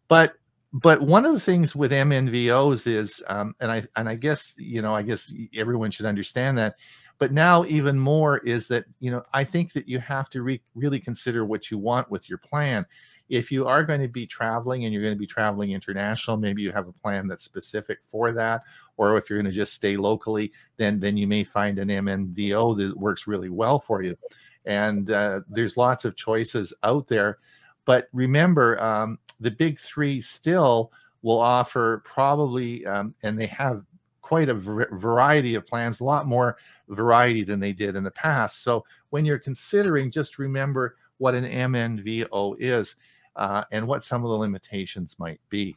but 0.07 0.35
but 0.73 1.01
one 1.01 1.25
of 1.25 1.33
the 1.33 1.39
things 1.39 1.75
with 1.75 1.91
MNVOs 1.91 2.87
is, 2.87 3.21
um, 3.27 3.53
and 3.59 3.71
I 3.71 3.83
and 3.97 4.07
I 4.07 4.15
guess 4.15 4.53
you 4.57 4.81
know, 4.81 4.95
I 4.95 5.01
guess 5.01 5.33
everyone 5.55 5.91
should 5.91 6.05
understand 6.05 6.57
that. 6.57 6.75
But 7.17 7.33
now 7.33 7.65
even 7.65 7.99
more 7.99 8.39
is 8.39 8.67
that 8.69 8.85
you 8.99 9.11
know, 9.11 9.23
I 9.33 9.43
think 9.43 9.73
that 9.73 9.87
you 9.87 9.99
have 9.99 10.29
to 10.31 10.41
re- 10.43 10.61
really 10.73 10.99
consider 10.99 11.45
what 11.45 11.69
you 11.69 11.77
want 11.77 12.09
with 12.09 12.29
your 12.29 12.37
plan. 12.37 12.85
If 13.29 13.51
you 13.51 13.67
are 13.67 13.83
going 13.83 14.01
to 14.01 14.07
be 14.07 14.25
traveling 14.25 14.85
and 14.85 14.93
you're 14.93 15.03
going 15.03 15.15
to 15.15 15.19
be 15.19 15.27
traveling 15.27 15.71
international, 15.71 16.37
maybe 16.37 16.61
you 16.61 16.71
have 16.71 16.87
a 16.87 16.93
plan 16.93 17.27
that's 17.27 17.43
specific 17.43 17.99
for 18.09 18.31
that. 18.33 18.63
Or 18.97 19.17
if 19.17 19.29
you're 19.29 19.39
going 19.39 19.51
to 19.51 19.55
just 19.55 19.73
stay 19.73 19.97
locally, 19.97 20.51
then 20.77 20.99
then 20.99 21.17
you 21.17 21.27
may 21.27 21.43
find 21.43 21.79
an 21.79 21.89
MNVO 21.89 22.77
that 22.77 22.97
works 22.97 23.27
really 23.27 23.49
well 23.49 23.79
for 23.79 24.01
you. 24.01 24.17
And 24.65 25.11
uh, 25.11 25.41
there's 25.49 25.77
lots 25.77 26.05
of 26.05 26.15
choices 26.15 26.73
out 26.83 27.07
there. 27.07 27.39
But 27.85 28.07
remember, 28.13 28.81
um, 28.81 29.17
the 29.39 29.51
big 29.51 29.79
three 29.79 30.21
still 30.21 30.91
will 31.23 31.39
offer 31.39 32.01
probably, 32.05 32.85
um, 32.85 33.15
and 33.23 33.39
they 33.39 33.47
have 33.47 33.83
quite 34.21 34.49
a 34.49 34.53
variety 34.53 35.55
of 35.55 35.67
plans, 35.67 35.99
a 35.99 36.03
lot 36.03 36.25
more 36.25 36.57
variety 36.89 37.43
than 37.43 37.59
they 37.59 37.73
did 37.73 37.95
in 37.95 38.03
the 38.03 38.11
past. 38.11 38.63
So 38.63 38.85
when 39.09 39.25
you're 39.25 39.39
considering, 39.39 40.09
just 40.09 40.39
remember 40.39 40.95
what 41.17 41.35
an 41.35 41.43
MNVO 41.43 42.55
is 42.59 42.95
uh, 43.35 43.63
and 43.71 43.85
what 43.85 44.03
some 44.03 44.23
of 44.23 44.29
the 44.29 44.37
limitations 44.37 45.17
might 45.19 45.41
be. 45.49 45.75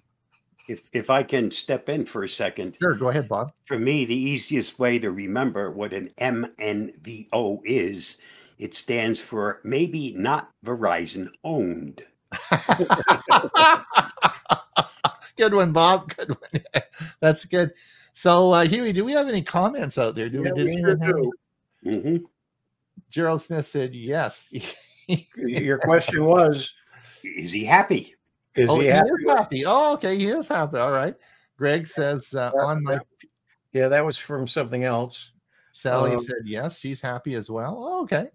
If, 0.67 0.89
if 0.93 1.11
I 1.11 1.23
can 1.23 1.51
step 1.51 1.89
in 1.89 2.07
for 2.07 2.25
a 2.25 2.29
second. 2.29 2.79
Sure, 2.81 2.95
go 2.95 3.09
ahead, 3.09 3.29
Bob. 3.29 3.53
For 3.67 3.79
me, 3.79 4.05
the 4.05 4.17
easiest 4.17 4.79
way 4.79 4.99
to 4.99 5.11
remember 5.11 5.71
what 5.71 5.93
an 5.93 6.11
MNVO 6.19 7.61
is, 7.65 8.19
it 8.59 8.75
stands 8.75 9.21
for 9.21 9.61
maybe 9.65 10.15
not 10.15 10.51
Verizon 10.65 11.29
owned. 11.45 12.03
good 15.37 15.55
one, 15.55 15.73
Bob. 15.73 16.15
Good 16.17 16.31
one. 16.31 16.83
That's 17.21 17.45
good. 17.45 17.73
So, 18.15 18.53
uh, 18.53 18.65
Hewie, 18.65 18.95
do 18.95 19.05
we 19.05 19.13
have 19.13 19.29
any 19.29 19.43
comments 19.43 19.99
out 19.99 20.15
there? 20.15 20.31
Do 20.31 20.43
yeah, 20.45 20.53
we? 20.53 20.65
we 20.65 20.81
sure 20.81 20.95
do. 20.95 21.33
Mm-hmm. 21.85 22.17
Gerald 23.11 23.43
Smith 23.43 23.67
said 23.67 23.95
yes. 23.95 24.53
Your 25.37 25.79
question 25.79 26.25
was, 26.25 26.73
is 27.23 27.53
he 27.53 27.65
happy? 27.65 28.14
Is 28.57 28.71
oh, 28.71 28.79
he, 28.79 28.87
he 28.87 28.93
happy? 28.93 29.09
is 29.09 29.31
happy? 29.31 29.67
Oh, 29.67 29.95
okay, 29.95 30.17
he 30.17 30.27
is 30.29 30.49
happy. 30.49 30.79
All 30.79 30.93
right. 30.93 31.15
Greg 31.57 31.87
says 31.87 32.35
uh, 32.35 32.51
on 32.61 32.83
my. 32.83 32.99
Yeah, 33.73 33.89
that 33.89 34.05
was 34.05 34.17
from 34.17 34.47
something 34.47 34.85
else. 34.85 35.33
Sally 35.73 36.13
um, 36.13 36.21
said 36.21 36.37
yes, 36.45 36.79
she's 36.79 37.01
happy 37.01 37.35
as 37.35 37.51
well. 37.51 37.77
Oh, 37.79 38.03
okay. 38.05 38.29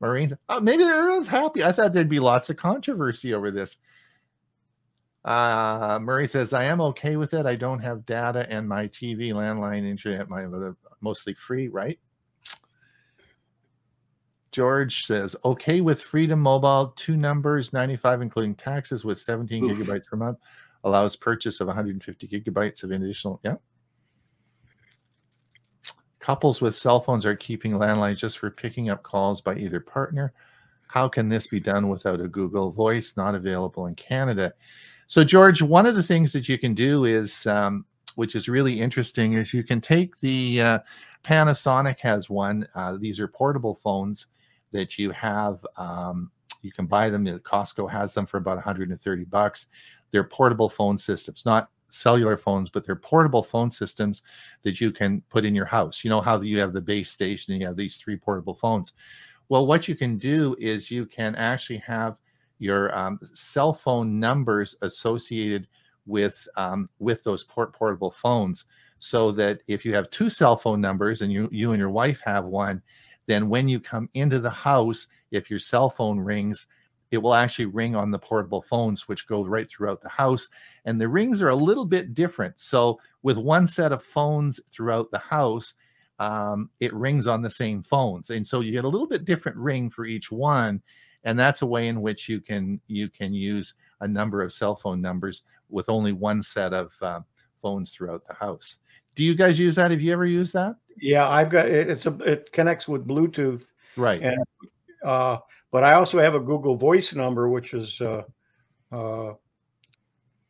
Marines. 0.00 0.34
Oh, 0.50 0.60
maybe 0.60 0.84
everyone's 0.84 1.26
happy. 1.26 1.64
I 1.64 1.72
thought 1.72 1.94
there'd 1.94 2.08
be 2.08 2.20
lots 2.20 2.50
of 2.50 2.58
controversy 2.58 3.32
over 3.32 3.50
this. 3.50 3.78
Uh, 5.24 5.98
Murray 6.00 6.28
says, 6.28 6.52
I 6.52 6.64
am 6.64 6.80
okay 6.80 7.16
with 7.16 7.32
it. 7.32 7.46
I 7.46 7.56
don't 7.56 7.80
have 7.80 8.06
data 8.06 8.46
and 8.50 8.68
my 8.68 8.88
TV, 8.88 9.32
landline, 9.32 9.88
internet, 9.88 10.28
my 10.28 10.46
mostly 11.00 11.34
free, 11.34 11.68
right? 11.68 11.98
George 14.56 15.04
says, 15.04 15.36
okay 15.44 15.82
with 15.82 16.00
Freedom 16.00 16.40
Mobile, 16.40 16.94
two 16.96 17.14
numbers, 17.14 17.74
95 17.74 18.22
including 18.22 18.54
taxes 18.54 19.04
with 19.04 19.20
17 19.20 19.62
Oof. 19.62 19.76
gigabytes 19.76 20.08
per 20.08 20.16
month, 20.16 20.38
allows 20.82 21.14
purchase 21.14 21.60
of 21.60 21.66
150 21.66 22.26
gigabytes 22.26 22.82
of 22.82 22.90
additional. 22.90 23.38
Yeah. 23.44 23.56
Couples 26.20 26.62
with 26.62 26.74
cell 26.74 27.02
phones 27.02 27.26
are 27.26 27.36
keeping 27.36 27.72
landlines 27.72 28.16
just 28.16 28.38
for 28.38 28.50
picking 28.50 28.88
up 28.88 29.02
calls 29.02 29.42
by 29.42 29.56
either 29.56 29.78
partner. 29.78 30.32
How 30.88 31.06
can 31.06 31.28
this 31.28 31.48
be 31.48 31.60
done 31.60 31.90
without 31.90 32.22
a 32.22 32.26
Google 32.26 32.70
Voice 32.70 33.14
not 33.14 33.34
available 33.34 33.84
in 33.84 33.94
Canada? 33.94 34.54
So, 35.06 35.22
George, 35.22 35.60
one 35.60 35.84
of 35.84 35.96
the 35.96 36.02
things 36.02 36.32
that 36.32 36.48
you 36.48 36.56
can 36.58 36.72
do 36.72 37.04
is, 37.04 37.46
um, 37.46 37.84
which 38.14 38.34
is 38.34 38.48
really 38.48 38.80
interesting, 38.80 39.34
is 39.34 39.52
you 39.52 39.64
can 39.64 39.82
take 39.82 40.18
the 40.20 40.62
uh, 40.62 40.78
Panasonic 41.24 42.00
has 42.00 42.30
one. 42.30 42.66
Uh, 42.74 42.96
these 42.98 43.20
are 43.20 43.28
portable 43.28 43.74
phones 43.74 44.28
that 44.72 44.98
you 44.98 45.10
have. 45.10 45.64
Um, 45.76 46.30
you 46.62 46.72
can 46.72 46.86
buy 46.86 47.10
them. 47.10 47.26
Costco 47.26 47.90
has 47.90 48.14
them 48.14 48.26
for 48.26 48.38
about 48.38 48.56
130 48.56 49.24
bucks. 49.24 49.66
They're 50.10 50.24
portable 50.24 50.68
phone 50.68 50.98
systems, 50.98 51.44
not 51.44 51.70
cellular 51.88 52.36
phones, 52.36 52.70
but 52.70 52.84
they're 52.84 52.96
portable 52.96 53.42
phone 53.42 53.70
systems 53.70 54.22
that 54.62 54.80
you 54.80 54.90
can 54.90 55.22
put 55.30 55.44
in 55.44 55.54
your 55.54 55.66
house. 55.66 56.04
You 56.04 56.10
know 56.10 56.20
how 56.20 56.40
you 56.40 56.58
have 56.58 56.72
the 56.72 56.80
base 56.80 57.10
station 57.10 57.52
and 57.52 57.60
you 57.60 57.66
have 57.66 57.76
these 57.76 57.96
three 57.96 58.16
portable 58.16 58.54
phones. 58.54 58.92
Well, 59.48 59.66
what 59.66 59.86
you 59.86 59.94
can 59.94 60.18
do 60.18 60.56
is 60.58 60.90
you 60.90 61.06
can 61.06 61.34
actually 61.36 61.78
have 61.78 62.16
your 62.58 62.96
um, 62.96 63.18
cell 63.34 63.72
phone 63.72 64.18
numbers 64.18 64.76
associated 64.82 65.68
with 66.06 66.46
um, 66.56 66.88
with 66.98 67.22
those 67.22 67.44
port 67.44 67.72
portable 67.72 68.10
phones, 68.10 68.64
so 68.98 69.30
that 69.32 69.60
if 69.68 69.84
you 69.84 69.94
have 69.94 70.10
two 70.10 70.30
cell 70.30 70.56
phone 70.56 70.80
numbers 70.80 71.22
and 71.22 71.32
you 71.32 71.48
you 71.52 71.70
and 71.70 71.78
your 71.78 71.90
wife 71.90 72.20
have 72.24 72.44
one, 72.44 72.82
then 73.26 73.48
when 73.48 73.68
you 73.68 73.80
come 73.80 74.08
into 74.14 74.38
the 74.38 74.50
house, 74.50 75.08
if 75.30 75.50
your 75.50 75.58
cell 75.58 75.90
phone 75.90 76.18
rings, 76.18 76.66
it 77.10 77.18
will 77.18 77.34
actually 77.34 77.66
ring 77.66 77.94
on 77.94 78.10
the 78.10 78.18
portable 78.18 78.62
phones, 78.62 79.08
which 79.08 79.26
go 79.26 79.44
right 79.44 79.68
throughout 79.68 80.02
the 80.02 80.08
house. 80.08 80.48
And 80.84 81.00
the 81.00 81.08
rings 81.08 81.40
are 81.40 81.48
a 81.48 81.54
little 81.54 81.84
bit 81.84 82.14
different. 82.14 82.58
So, 82.60 83.00
with 83.22 83.38
one 83.38 83.66
set 83.66 83.92
of 83.92 84.02
phones 84.02 84.60
throughout 84.70 85.10
the 85.10 85.18
house, 85.18 85.74
um, 86.18 86.70
it 86.80 86.94
rings 86.94 87.26
on 87.26 87.42
the 87.42 87.50
same 87.50 87.82
phones, 87.82 88.30
and 88.30 88.46
so 88.46 88.60
you 88.60 88.72
get 88.72 88.84
a 88.84 88.88
little 88.88 89.06
bit 89.06 89.24
different 89.24 89.58
ring 89.58 89.90
for 89.90 90.06
each 90.06 90.32
one. 90.32 90.80
And 91.24 91.38
that's 91.38 91.62
a 91.62 91.66
way 91.66 91.88
in 91.88 92.00
which 92.00 92.28
you 92.28 92.40
can 92.40 92.80
you 92.86 93.10
can 93.10 93.34
use 93.34 93.74
a 94.00 94.08
number 94.08 94.42
of 94.42 94.52
cell 94.52 94.76
phone 94.76 95.00
numbers 95.00 95.42
with 95.68 95.88
only 95.88 96.12
one 96.12 96.42
set 96.42 96.72
of 96.72 96.92
uh, 97.02 97.20
phones 97.60 97.92
throughout 97.92 98.26
the 98.26 98.34
house. 98.34 98.78
Do 99.14 99.24
you 99.24 99.34
guys 99.34 99.58
use 99.58 99.74
that? 99.74 99.90
Have 99.90 100.00
you 100.00 100.12
ever 100.12 100.26
used 100.26 100.52
that? 100.54 100.76
Yeah, 101.00 101.28
I've 101.28 101.50
got 101.50 101.66
it's 101.66 102.06
a 102.06 102.16
it 102.20 102.52
connects 102.52 102.88
with 102.88 103.06
Bluetooth. 103.06 103.70
Right. 103.96 104.22
And 104.22 104.38
uh, 105.04 105.38
but 105.70 105.84
I 105.84 105.94
also 105.94 106.18
have 106.18 106.34
a 106.34 106.40
Google 106.40 106.76
Voice 106.76 107.14
number, 107.14 107.48
which 107.48 107.74
is 107.74 108.00
uh, 108.00 108.22
uh, 108.92 109.34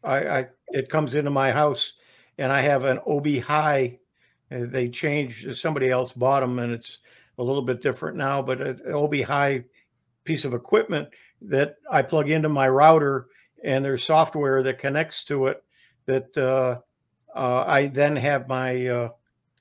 I, 0.04 0.28
I 0.38 0.46
it 0.68 0.88
comes 0.88 1.14
into 1.14 1.30
my 1.30 1.52
house, 1.52 1.94
and 2.38 2.52
I 2.52 2.60
have 2.60 2.84
an 2.84 2.98
Obihai. 3.06 3.98
They 4.50 4.88
changed. 4.88 5.56
Somebody 5.56 5.90
else 5.90 6.12
bought 6.12 6.40
them, 6.40 6.58
and 6.58 6.72
it's 6.72 6.98
a 7.38 7.42
little 7.42 7.62
bit 7.62 7.82
different 7.82 8.16
now. 8.16 8.42
But 8.42 8.60
an 8.60 8.80
Obihai 8.86 9.64
piece 10.24 10.44
of 10.44 10.54
equipment 10.54 11.08
that 11.42 11.76
I 11.90 12.02
plug 12.02 12.30
into 12.30 12.48
my 12.48 12.68
router, 12.68 13.26
and 13.64 13.84
there's 13.84 14.04
software 14.04 14.62
that 14.62 14.78
connects 14.78 15.24
to 15.24 15.46
it. 15.48 15.62
That 16.06 16.36
uh, 16.36 16.80
uh, 17.36 17.64
I 17.66 17.88
then 17.88 18.14
have 18.16 18.48
my 18.48 18.86
uh, 18.86 19.08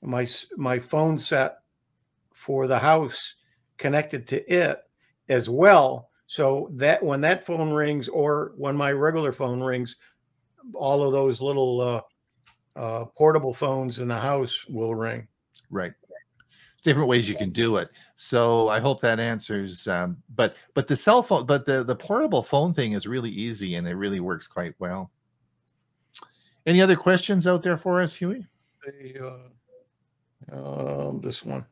my 0.02 0.28
my 0.58 0.80
phone 0.80 1.18
set 1.18 1.58
for 2.34 2.68
the 2.68 2.80
house 2.80 3.36
connected 3.78 4.28
to 4.28 4.54
it 4.54 4.80
as 5.30 5.50
well. 5.50 6.10
So 6.28 6.70
that 6.74 7.04
when 7.04 7.22
that 7.22 7.46
phone 7.46 7.72
rings 7.72 8.08
or 8.10 8.54
when 8.58 8.76
my 8.76 8.92
regular 8.92 9.32
phone 9.32 9.62
rings, 9.62 9.96
all 10.74 11.04
of 11.04 11.12
those 11.12 11.42
little 11.42 11.82
uh, 11.82 12.80
uh, 12.80 13.06
portable 13.06 13.54
phones 13.54 14.00
in 14.00 14.08
the 14.08 14.20
house 14.20 14.66
will 14.68 14.96
ring. 14.96 15.28
Right. 15.70 15.94
Different 16.84 17.08
ways 17.08 17.28
you 17.28 17.36
can 17.36 17.52
do 17.52 17.78
it. 17.78 17.90
So 18.16 18.68
I 18.70 18.80
hope 18.80 19.02
that 19.02 19.20
answers. 19.20 19.88
Um, 19.88 20.18
but 20.36 20.56
but 20.74 20.88
the 20.88 20.96
cell 20.96 21.24
phone, 21.24 21.46
but 21.46 21.66
the 21.66 21.84
the 21.84 21.96
portable 21.96 22.44
phone 22.44 22.74
thing 22.74 22.94
is 22.94 23.08
really 23.08 23.32
easy 23.32 23.76
and 23.76 23.88
it 23.88 23.96
really 23.96 24.20
works 24.20 24.48
quite 24.48 24.76
well. 24.78 25.12
Any 26.66 26.82
other 26.82 26.96
questions 26.96 27.46
out 27.46 27.62
there 27.64 27.78
for 27.78 28.02
us, 28.02 28.18
Hewie? 28.18 28.48
The, 28.84 29.28
uh, 29.28 29.38
um, 30.52 31.22
this 31.22 31.44
one. 31.44 31.66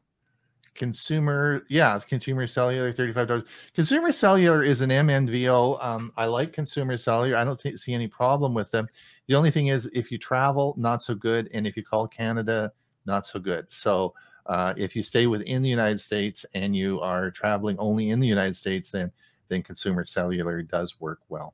Consumer 0.75 1.65
yeah 1.69 1.99
consumer 1.99 2.47
cellular 2.47 2.91
$35 2.91 3.45
consumer 3.75 4.11
cellular 4.11 4.63
is 4.63 4.81
an 4.81 4.89
mnvo 4.89 5.83
um, 5.85 6.11
i 6.17 6.25
like 6.25 6.51
consumer 6.51 6.97
cellular. 6.97 7.37
I 7.37 7.43
don't 7.43 7.59
th- 7.59 7.77
see 7.77 7.93
any 7.93 8.07
problem 8.07 8.55
with 8.55 8.71
them. 8.71 8.87
The 9.27 9.35
only 9.35 9.51
thing 9.51 9.67
is 9.67 9.87
if 9.93 10.11
you 10.11 10.17
travel 10.17 10.73
not 10.75 11.03
so 11.03 11.13
good 11.13 11.47
and 11.53 11.67
if 11.67 11.77
you 11.77 11.83
call 11.83 12.07
canada 12.07 12.71
not 13.05 13.27
so 13.27 13.39
good. 13.39 13.71
So 13.71 14.15
uh, 14.47 14.73
if 14.75 14.95
you 14.95 15.03
stay 15.03 15.27
within 15.27 15.61
the 15.61 15.69
united 15.69 15.99
states 15.99 16.43
and 16.55 16.75
you 16.75 16.99
are 17.01 17.29
traveling 17.29 17.77
only 17.77 18.09
in 18.09 18.19
the 18.19 18.27
united 18.27 18.55
states 18.55 18.89
then 18.89 19.11
then 19.49 19.61
consumer 19.61 20.03
cellular 20.03 20.63
does 20.63 20.99
work 20.99 21.19
well. 21.29 21.53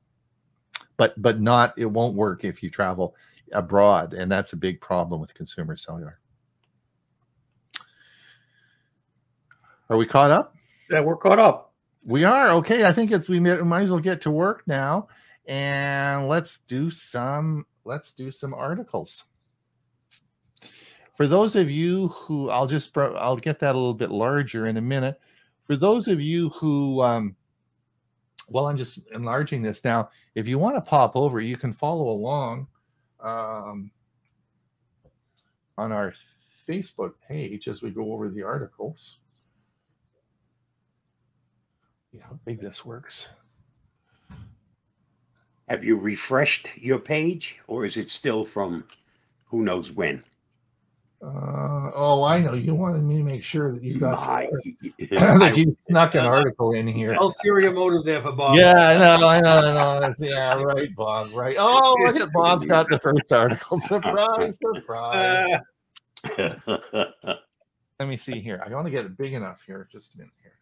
But 0.96 1.20
but 1.20 1.42
not 1.42 1.74
it 1.76 1.84
won't 1.84 2.16
work 2.16 2.42
if 2.42 2.62
you 2.62 2.70
travel 2.70 3.14
abroad 3.52 4.14
and 4.14 4.32
that's 4.32 4.54
a 4.54 4.56
big 4.56 4.80
problem 4.80 5.20
with 5.20 5.34
consumer 5.34 5.76
cellular 5.76 6.20
Are 9.90 9.96
we 9.96 10.06
caught 10.06 10.30
up? 10.30 10.54
Yeah, 10.88 11.00
we're 11.00 11.16
caught 11.16 11.40
up. 11.40 11.74
We 12.04 12.22
are 12.22 12.50
okay. 12.50 12.84
I 12.84 12.92
think 12.92 13.10
it's 13.10 13.28
we 13.28 13.40
might, 13.40 13.60
might 13.64 13.82
as 13.82 13.90
well 13.90 13.98
get 13.98 14.20
to 14.22 14.30
work 14.30 14.62
now, 14.66 15.08
and 15.46 16.28
let's 16.28 16.58
do 16.68 16.92
some 16.92 17.66
let's 17.84 18.12
do 18.12 18.30
some 18.30 18.54
articles. 18.54 19.24
For 21.16 21.26
those 21.26 21.56
of 21.56 21.68
you 21.68 22.08
who 22.08 22.50
I'll 22.50 22.68
just 22.68 22.96
I'll 22.96 23.36
get 23.36 23.58
that 23.60 23.74
a 23.74 23.78
little 23.78 23.92
bit 23.92 24.10
larger 24.10 24.68
in 24.68 24.76
a 24.76 24.80
minute. 24.80 25.20
For 25.66 25.76
those 25.76 26.06
of 26.06 26.20
you 26.20 26.50
who 26.50 27.02
um, 27.02 27.34
well, 28.48 28.68
I'm 28.68 28.76
just 28.76 29.00
enlarging 29.12 29.60
this 29.60 29.84
now. 29.84 30.10
If 30.36 30.46
you 30.46 30.58
want 30.58 30.76
to 30.76 30.80
pop 30.80 31.16
over, 31.16 31.40
you 31.40 31.56
can 31.56 31.72
follow 31.72 32.10
along 32.10 32.68
um, 33.18 33.90
on 35.76 35.90
our 35.90 36.14
Facebook 36.68 37.14
page 37.26 37.66
as 37.66 37.82
we 37.82 37.90
go 37.90 38.12
over 38.12 38.28
the 38.28 38.44
articles. 38.44 39.16
Yeah, 42.12 42.22
how 42.28 42.38
big 42.44 42.60
this 42.60 42.84
works. 42.84 43.28
Have 45.68 45.84
you 45.84 45.96
refreshed 45.96 46.68
your 46.76 46.98
page 46.98 47.60
or 47.68 47.84
is 47.84 47.96
it 47.96 48.10
still 48.10 48.44
from 48.44 48.84
who 49.44 49.62
knows 49.62 49.92
when? 49.92 50.24
Uh, 51.22 51.90
oh, 51.94 52.24
I 52.24 52.40
know. 52.40 52.54
You 52.54 52.74
wanted 52.74 53.02
me 53.02 53.18
to 53.18 53.22
make 53.22 53.44
sure 53.44 53.72
that 53.72 53.82
you 53.82 53.98
got 53.98 54.18
My- 54.18 54.50
that 55.10 55.56
you 55.56 55.76
snuck 55.88 56.14
an 56.14 56.24
article 56.24 56.72
in 56.72 56.88
here. 56.88 57.12
Ulterior 57.12 57.72
motive 57.72 58.04
there 58.04 58.22
for 58.22 58.32
Bob. 58.32 58.56
Yeah, 58.56 58.72
I 58.72 58.98
know, 58.98 59.28
I 59.28 59.40
know, 59.40 59.50
I 59.50 60.08
know. 60.08 60.14
Yeah, 60.18 60.54
right, 60.54 60.94
Bob. 60.96 61.28
Right. 61.34 61.56
Oh, 61.58 61.94
look 62.04 62.16
at 62.16 62.32
Bob's 62.32 62.64
got 62.64 62.88
the 62.88 62.98
first 62.98 63.30
article. 63.32 63.80
Surprise, 63.86 64.58
surprise. 64.74 65.60
Let 68.00 68.08
me 68.08 68.16
see 68.16 68.40
here. 68.40 68.62
I 68.64 68.74
want 68.74 68.86
to 68.86 68.90
get 68.90 69.04
it 69.04 69.18
big 69.18 69.34
enough 69.34 69.62
here. 69.66 69.86
Just 69.92 70.14
a 70.14 70.18
minute 70.18 70.32
here. 70.42 70.52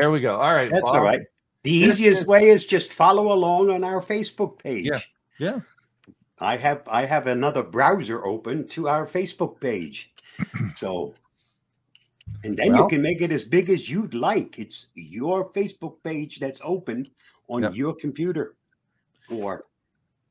There 0.00 0.10
we 0.10 0.20
go. 0.20 0.36
All 0.40 0.54
right. 0.54 0.70
That's 0.72 0.86
all 0.88 0.94
Bob. 0.94 1.04
right. 1.04 1.20
The 1.62 1.72
easiest 1.72 2.26
way 2.26 2.48
is 2.48 2.64
just 2.64 2.92
follow 2.92 3.32
along 3.32 3.68
on 3.70 3.84
our 3.84 4.00
Facebook 4.00 4.58
page. 4.58 4.86
Yeah, 4.86 5.00
yeah. 5.38 5.60
I 6.38 6.56
have 6.56 6.82
I 6.88 7.04
have 7.04 7.26
another 7.26 7.62
browser 7.62 8.24
open 8.24 8.66
to 8.68 8.88
our 8.88 9.06
Facebook 9.06 9.60
page. 9.60 10.12
So 10.74 11.14
and 12.44 12.56
then 12.56 12.72
Well- 12.72 12.82
you 12.84 12.88
can 12.88 13.02
make 13.02 13.20
it 13.20 13.30
as 13.32 13.44
big 13.44 13.68
as 13.68 13.90
you'd 13.90 14.14
like. 14.14 14.58
It's 14.58 14.86
your 14.94 15.50
Facebook 15.52 16.02
page 16.02 16.38
that's 16.40 16.60
open 16.64 17.10
on 17.48 17.62
Yep. 17.64 17.74
your 17.74 17.94
computer 17.94 18.54
or 19.28 19.66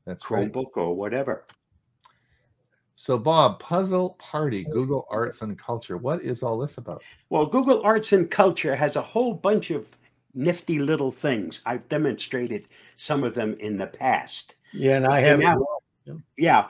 That's 0.06 0.28
right. 0.30 0.50
Chromebook 0.50 0.76
or 0.76 0.96
whatever. 0.96 1.44
So, 3.00 3.16
Bob, 3.16 3.60
Puzzle 3.60 4.10
Party, 4.18 4.62
Google 4.62 5.06
Arts 5.10 5.40
and 5.40 5.58
Culture. 5.58 5.96
What 5.96 6.20
is 6.20 6.42
all 6.42 6.58
this 6.58 6.76
about? 6.76 7.02
Well, 7.30 7.46
Google 7.46 7.80
Arts 7.82 8.12
and 8.12 8.30
Culture 8.30 8.76
has 8.76 8.94
a 8.94 9.00
whole 9.00 9.32
bunch 9.32 9.70
of 9.70 9.88
nifty 10.34 10.78
little 10.78 11.10
things. 11.10 11.62
I've 11.64 11.88
demonstrated 11.88 12.68
some 12.98 13.24
of 13.24 13.32
them 13.32 13.56
in 13.58 13.78
the 13.78 13.86
past. 13.86 14.56
Yeah, 14.74 14.96
and 14.96 15.06
I 15.06 15.22
have. 15.22 15.38
now- 15.38 15.64
Yeah. 16.36 16.68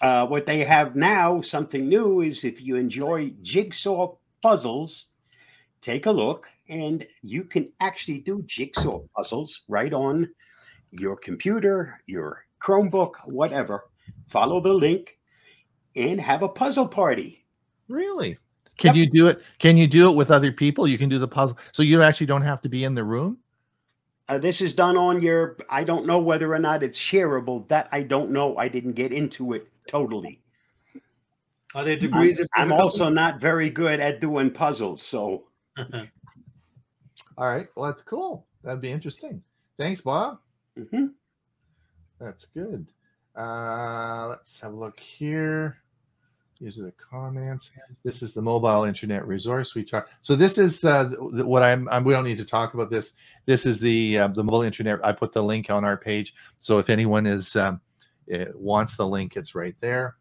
Uh, 0.00 0.26
what 0.26 0.46
they 0.46 0.64
have 0.64 0.96
now, 0.96 1.40
something 1.42 1.88
new, 1.88 2.22
is 2.22 2.42
if 2.42 2.60
you 2.60 2.74
enjoy 2.74 3.30
jigsaw 3.40 4.16
puzzles, 4.42 5.06
take 5.80 6.06
a 6.06 6.10
look 6.10 6.48
and 6.68 7.06
you 7.22 7.44
can 7.44 7.70
actually 7.78 8.18
do 8.18 8.42
jigsaw 8.46 8.98
puzzles 9.16 9.62
right 9.68 9.92
on 9.92 10.28
your 10.90 11.14
computer, 11.14 12.00
your 12.06 12.44
Chromebook, 12.60 13.12
whatever. 13.26 13.84
Follow 14.26 14.60
the 14.60 14.74
link 14.74 15.17
and 15.98 16.20
have 16.20 16.42
a 16.42 16.48
puzzle 16.48 16.86
party. 16.88 17.44
Really? 17.88 18.38
Can 18.76 18.94
Yep. 18.94 18.96
you 18.96 19.10
do 19.10 19.26
it? 19.28 19.42
Can 19.58 19.76
you 19.76 19.86
do 19.88 20.08
it 20.10 20.14
with 20.16 20.30
other 20.30 20.52
people? 20.52 20.86
You 20.86 20.98
can 20.98 21.08
do 21.08 21.18
the 21.18 21.26
puzzle. 21.28 21.58
So 21.72 21.82
you 21.82 22.00
actually 22.02 22.26
don't 22.26 22.42
have 22.42 22.60
to 22.62 22.68
be 22.68 22.84
in 22.84 22.94
the 22.94 23.02
room? 23.04 23.38
Uh, 24.28 24.38
this 24.38 24.60
is 24.60 24.74
done 24.74 24.96
on 24.96 25.20
your, 25.22 25.56
I 25.70 25.82
don't 25.84 26.06
know 26.06 26.18
whether 26.18 26.52
or 26.52 26.58
not 26.58 26.82
it's 26.82 26.98
shareable. 26.98 27.66
That 27.68 27.88
I 27.92 28.02
don't 28.02 28.30
know. 28.30 28.56
I 28.58 28.68
didn't 28.68 28.92
get 28.92 29.12
into 29.12 29.54
it 29.54 29.68
totally. 29.88 30.42
are 31.74 31.82
there 31.84 31.94
I'm, 31.94 31.98
degrees 32.00 32.38
of 32.38 32.48
I'm 32.54 32.72
also 32.72 33.08
not 33.08 33.40
very 33.40 33.70
good 33.70 34.00
at 34.00 34.20
doing 34.20 34.50
puzzles. 34.50 35.02
So 35.02 35.44
All 37.38 37.46
right. 37.46 37.66
Well, 37.74 37.86
that's 37.90 38.02
cool. 38.02 38.46
That'd 38.62 38.80
be 38.80 38.90
interesting. 38.90 39.42
Thanks, 39.78 40.00
Bob. 40.02 40.38
mhm. 40.78 41.12
That's 42.20 42.44
good. 42.46 42.86
Uh, 43.36 44.26
let's 44.28 44.60
have 44.60 44.72
a 44.72 44.76
look 44.76 44.98
here. 45.00 45.78
These 46.60 46.78
are 46.80 46.82
the 46.82 46.92
comments. 46.92 47.70
This 48.04 48.20
is 48.20 48.34
the 48.34 48.42
mobile 48.42 48.82
internet 48.82 49.26
resource 49.26 49.76
we 49.76 49.84
talk. 49.84 50.08
So 50.22 50.34
this 50.34 50.58
is 50.58 50.82
uh, 50.84 51.10
what 51.20 51.62
I'm, 51.62 51.88
I'm. 51.88 52.02
We 52.02 52.12
don't 52.12 52.24
need 52.24 52.38
to 52.38 52.44
talk 52.44 52.74
about 52.74 52.90
this. 52.90 53.12
This 53.46 53.64
is 53.64 53.78
the 53.78 54.18
uh, 54.18 54.28
the 54.28 54.42
mobile 54.42 54.62
internet. 54.62 54.98
I 55.04 55.12
put 55.12 55.32
the 55.32 55.42
link 55.42 55.70
on 55.70 55.84
our 55.84 55.96
page. 55.96 56.34
So 56.58 56.78
if 56.78 56.90
anyone 56.90 57.26
is 57.26 57.54
um, 57.54 57.80
eh, 58.28 58.46
wants 58.54 58.96
the 58.96 59.06
link, 59.06 59.36
it's 59.36 59.54
right 59.54 59.76
there. 59.80 60.16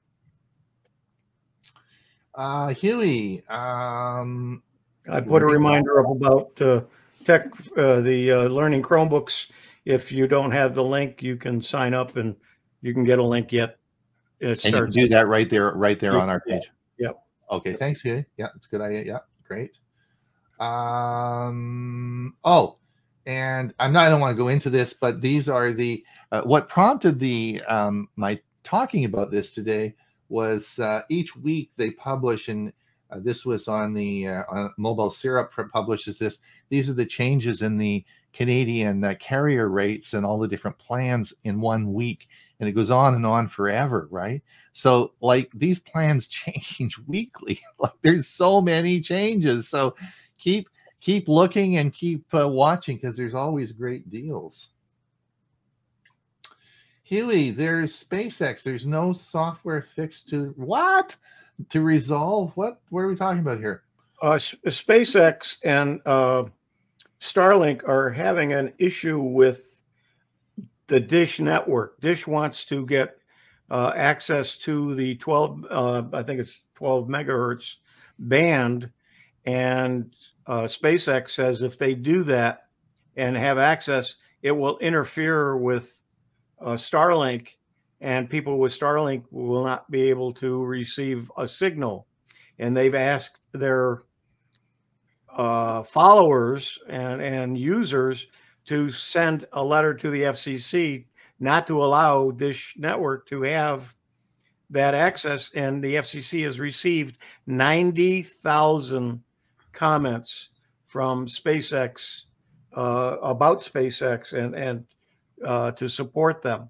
Uh, 2.36 2.68
Hewie, 2.68 3.50
um, 3.50 4.62
I 5.10 5.22
put 5.22 5.42
a 5.42 5.46
reminder 5.48 6.02
up 6.02 6.16
about 6.16 6.62
uh, 6.62 6.82
tech, 7.26 7.48
uh, 7.76 8.02
the 8.02 8.32
uh, 8.32 8.44
learning 8.44 8.84
Chromebooks. 8.84 9.48
If 9.86 10.12
you 10.12 10.28
don't 10.28 10.52
have 10.52 10.76
the 10.76 10.84
link, 10.84 11.24
you 11.24 11.36
can 11.36 11.64
sign 11.64 11.96
up 11.96 12.16
and 12.16 12.36
you 12.84 12.94
can 12.94 13.04
get 13.04 13.18
a 13.18 13.24
link 13.24 13.52
yet. 13.52 13.77
It 14.40 14.66
and 14.66 14.76
you 14.76 14.82
can 14.84 14.92
do 14.92 15.08
that 15.10 15.28
right 15.28 15.50
there, 15.50 15.74
right 15.74 16.00
there 16.00 16.14
Yeah, 16.14 16.20
on 16.20 16.30
our 16.30 16.42
page. 16.42 16.70
Yep. 17.00 17.20
Okay, 17.52 17.74
thanks, 17.74 18.04
Hewie. 18.04 18.26
Yeah, 18.38 18.48
it's 18.56 18.68
a 18.68 18.70
good 18.70 18.82
idea. 18.82 19.04
Yeah, 19.04 19.20
great. 19.48 19.78
Um. 20.60 22.36
Oh, 22.44 22.78
and 23.26 23.74
I'm 23.80 23.94
not. 23.94 24.08
I 24.08 24.10
don't 24.10 24.22
want 24.22 24.36
to 24.36 24.42
go 24.42 24.50
into 24.50 24.70
this, 24.70 24.94
but 24.94 25.22
these 25.22 25.50
are 25.50 25.74
the 25.74 26.04
uh, 26.32 26.42
what 26.44 26.70
prompted 26.70 27.20
the 27.20 27.62
um 27.68 28.10
my 28.16 28.40
talking 28.64 29.06
about 29.06 29.32
this 29.32 29.54
today 29.54 29.96
was 30.30 30.78
uh, 30.80 31.02
each 31.10 31.36
week 31.36 31.72
they 31.78 31.92
publish 31.92 32.50
and 32.50 32.74
uh, 33.10 33.20
this 33.20 33.46
was 33.46 33.68
on 33.68 33.94
the 33.94 34.28
uh, 34.28 34.44
on 34.50 34.74
MobileSyrup 34.78 35.50
publishes 35.72 36.18
this 36.18 36.40
these 36.70 36.90
are 36.90 36.94
the 36.94 37.06
changes 37.06 37.62
in 37.62 37.78
the 37.78 38.04
canadian 38.38 39.04
uh, 39.04 39.16
carrier 39.20 39.68
rates 39.68 40.14
and 40.14 40.24
all 40.24 40.38
the 40.38 40.48
different 40.48 40.78
plans 40.78 41.34
in 41.44 41.60
one 41.60 41.92
week 41.92 42.28
and 42.60 42.70
it 42.70 42.74
goes 42.74 42.92
on 42.92 43.16
and 43.16 43.26
on 43.26 43.48
forever 43.48 44.08
right 44.12 44.44
so 44.74 45.12
like 45.22 45.50
these 45.56 45.80
plans 45.80 46.28
change 46.46 47.00
weekly 47.08 47.60
like 47.80 47.94
there's 48.04 48.28
so 48.28 48.62
many 48.62 49.02
changes 49.02 49.68
so 49.68 49.96
keep 50.38 50.70
keep 51.02 51.28
looking 51.28 51.78
and 51.78 51.94
keep 51.94 52.24
uh, 52.36 52.48
watching 52.48 52.96
because 52.96 53.18
there's 53.18 53.34
always 53.34 53.72
great 53.72 54.08
deals 54.12 54.70
Hewie, 57.10 57.56
there's 57.56 58.04
SpaceX. 58.04 58.64
There's 58.64 58.86
no 58.86 59.14
software 59.14 59.82
fix 59.96 60.20
to 60.24 60.54
what? 60.58 61.16
To 61.70 61.80
resolve 61.80 62.52
what? 62.58 62.82
What 62.90 63.00
are 63.00 63.08
we 63.08 63.16
talking 63.16 63.40
about 63.40 63.60
here? 63.60 63.84
Uh, 64.22 64.34
SpaceX 64.34 65.56
and 65.64 66.02
uh, 66.06 66.44
Starlink 67.20 67.88
are 67.88 68.10
having 68.10 68.54
an 68.54 68.74
issue 68.78 69.20
with 69.20 69.76
the 70.88 71.00
Dish 71.00 71.40
network. 71.40 72.00
Dish 72.00 72.28
wants 72.28 72.66
to 72.66 72.86
get 72.86 73.18
uh, 73.70 73.92
access 73.96 74.58
to 74.58 74.96
the 74.96 75.16
12, 75.16 75.66
uh, 75.70 76.04
I 76.14 76.24
think 76.24 76.40
it's 76.40 76.60
12 76.76 77.08
megahertz 77.08 77.76
band. 78.20 78.90
And 79.46 80.14
uh, 80.46 80.64
SpaceX 80.64 81.32
says 81.32 81.62
if 81.62 81.78
they 81.78 81.96
do 81.96 82.24
that 82.24 82.68
and 83.16 83.36
have 83.36 83.58
access, 83.58 84.16
it 84.42 84.52
will 84.52 84.78
interfere 84.80 85.58
with 85.58 86.04
uh, 86.62 86.74
Starlink, 86.74 87.50
and 88.00 88.30
people 88.30 88.60
with 88.60 88.78
Starlink 88.78 89.24
will 89.32 89.64
not 89.64 89.90
be 89.90 90.10
able 90.10 90.34
to 90.34 90.64
receive 90.64 91.32
a 91.38 91.48
signal. 91.48 92.08
And 92.60 92.76
they've 92.76 92.96
asked 92.96 93.40
their 93.54 94.04
uh, 95.38 95.84
followers 95.84 96.78
and, 96.90 97.22
and 97.22 97.58
users 97.58 98.28
to 98.66 98.92
send 98.92 99.48
a 99.54 99.64
letter 99.64 99.94
to 99.94 100.10
the 100.10 100.24
FCC 100.24 101.06
not 101.40 101.68
to 101.68 101.84
allow 101.84 102.32
Dish 102.32 102.74
Network 102.78 103.28
to 103.28 103.44
have 103.44 103.96
that 104.72 104.96
access. 104.96 105.52
And 105.54 105.82
the 105.84 105.96
FCC 105.96 106.44
has 106.44 106.60
received 106.60 107.20
90,000 107.46 109.24
comments 109.72 110.50
from 110.88 111.28
SpaceX 111.28 112.24
uh, 112.76 113.18
about 113.22 113.62
SpaceX 113.62 114.34
and, 114.34 114.56
and 114.56 114.86
uh, 115.46 115.72
to 115.72 115.88
support 115.88 116.42
them. 116.42 116.70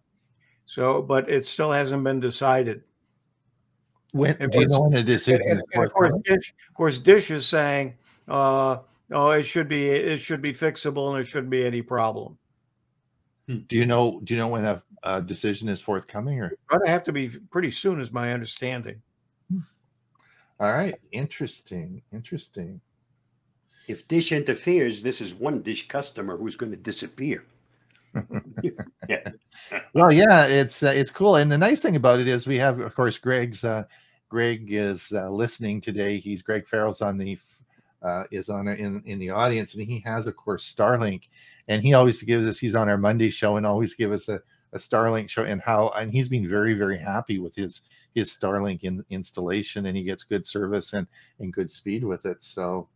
So, 0.66 1.02
but 1.02 1.30
it 1.30 1.48
still 1.48 1.72
hasn't 1.72 2.04
been 2.04 2.20
decided. 2.20 2.84
When 4.12 4.38
do 4.38 4.60
you 4.60 4.68
know 4.68 4.82
when 4.82 4.94
a 4.98 5.04
decision 5.04 5.42
and- 5.48 5.60
is 5.60 5.66
and 5.74 5.86
of 5.86 5.94
course. 5.94 6.12
Dish, 6.26 6.54
of 6.68 6.76
course, 6.76 6.98
Dish 7.00 7.32
is 7.32 7.48
saying, 7.48 7.94
uh, 8.28 8.78
"Oh, 9.12 9.30
it 9.32 9.44
should 9.44 9.68
be 9.68 9.88
it 9.88 10.20
should 10.20 10.42
be 10.42 10.54
fixable, 10.54 11.08
and 11.08 11.16
there 11.18 11.26
shouldn't 11.26 11.50
be 11.52 11.66
any 11.66 11.82
problem." 11.82 12.38
Do 13.48 13.78
you 13.78 13.86
know? 13.86 14.20
Do 14.24 14.34
you 14.34 14.40
know 14.40 14.50
when 14.50 14.66
a, 14.66 14.84
a 15.04 15.22
decision 15.22 15.70
is 15.70 15.82
forthcoming? 15.82 16.42
Or 16.42 16.52
Going 16.70 16.84
to 16.84 16.92
have 16.92 17.04
to 17.06 17.14
be 17.14 17.30
pretty 17.30 17.72
soon, 17.72 18.02
is 18.02 18.12
my 18.12 18.34
understanding. 18.34 19.02
all 20.60 20.74
right, 20.74 20.96
interesting, 21.12 22.02
interesting. 22.12 22.82
If 23.88 24.06
Dish 24.10 24.34
interferes, 24.34 25.02
this 25.02 25.22
is 25.22 25.34
one 25.34 25.62
Dish 25.62 25.88
customer 25.88 26.36
who's 26.36 26.58
going 26.58 26.72
to 26.72 26.78
disappear. 26.78 27.46
yeah. 29.08 29.20
Well, 29.94 30.12
yeah, 30.12 30.46
it's 30.46 30.84
uh, 30.84 30.92
it's 30.94 31.10
cool, 31.10 31.38
and 31.38 31.52
the 31.52 31.58
nice 31.58 31.80
thing 31.80 31.96
about 31.96 32.20
it 32.20 32.28
is 32.28 32.46
we 32.48 32.58
have, 32.58 32.80
of 32.80 32.94
course, 32.96 33.18
Greg's. 33.18 33.64
Uh, 33.64 33.84
Greg 34.30 34.68
is 34.74 35.14
uh, 35.14 35.30
listening 35.30 35.80
today. 35.80 36.20
He's 36.20 36.42
Greg 36.42 36.68
Farrell's 36.68 37.02
on 37.02 37.18
the 37.18 37.38
uh, 38.04 38.24
is 38.32 38.50
on 38.50 38.68
in 38.68 39.02
in 39.06 39.20
the 39.20 39.30
audience, 39.30 39.74
and 39.74 39.84
he 39.84 40.00
has, 40.06 40.28
of 40.28 40.36
course, 40.36 40.74
Starlink, 40.74 41.24
and 41.68 41.82
he 41.82 41.94
always 41.94 42.22
gives 42.22 42.46
us. 42.46 42.60
He's 42.60 42.76
on 42.76 42.90
our 42.90 42.98
Monday 42.98 43.30
show 43.30 43.58
and 43.58 43.66
always 43.66 43.94
give 43.94 44.12
us 44.12 44.30
a, 44.30 44.42
a 44.74 44.78
Starlink 44.78 45.30
show 45.30 45.44
and 45.44 45.62
how 45.62 45.90
and 45.90 46.12
he's 46.12 46.30
been 46.30 46.48
very 46.48 46.74
very 46.74 46.98
happy 46.98 47.40
with 47.40 47.56
his 47.56 47.82
his 48.14 48.36
Starlink 48.36 48.84
in, 48.84 49.04
installation, 49.10 49.86
and 49.86 49.98
he 49.98 50.04
gets 50.04 50.24
good 50.24 50.46
service 50.46 50.94
and 50.94 51.08
and 51.40 51.54
good 51.54 51.72
speed 51.72 52.04
with 52.04 52.26
it. 52.26 52.44
So, 52.44 52.88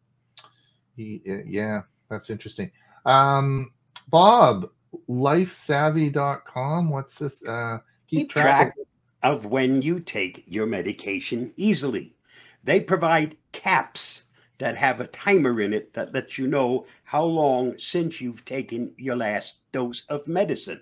he 0.96 1.22
yeah, 1.48 1.82
that's 2.10 2.30
interesting. 2.30 2.72
Um, 3.06 3.74
Bob, 4.10 4.70
lifesavvy.com. 5.10 6.90
What's 6.90 7.16
this? 7.16 7.42
Uh, 7.44 7.80
keep, 8.08 8.20
keep 8.20 8.30
track, 8.30 8.46
track 8.46 8.76
of 9.24 9.48
when 9.48 9.82
you 9.82 10.00
take 10.00 10.44
your 10.48 10.68
medication 10.68 11.52
easily. 11.56 12.16
They 12.64 12.80
provide 12.80 13.38
caps 13.52 14.26
that 14.62 14.78
have 14.78 15.00
a 15.00 15.08
timer 15.08 15.60
in 15.60 15.74
it 15.74 15.92
that 15.92 16.14
lets 16.14 16.38
you 16.38 16.46
know 16.46 16.86
how 17.04 17.24
long 17.24 17.76
since 17.80 18.22
you've 18.22 18.46
taken 18.46 18.94
your 18.96 19.16
last 19.16 19.62
dose 19.72 20.04
of 20.08 20.28
medicine. 20.28 20.80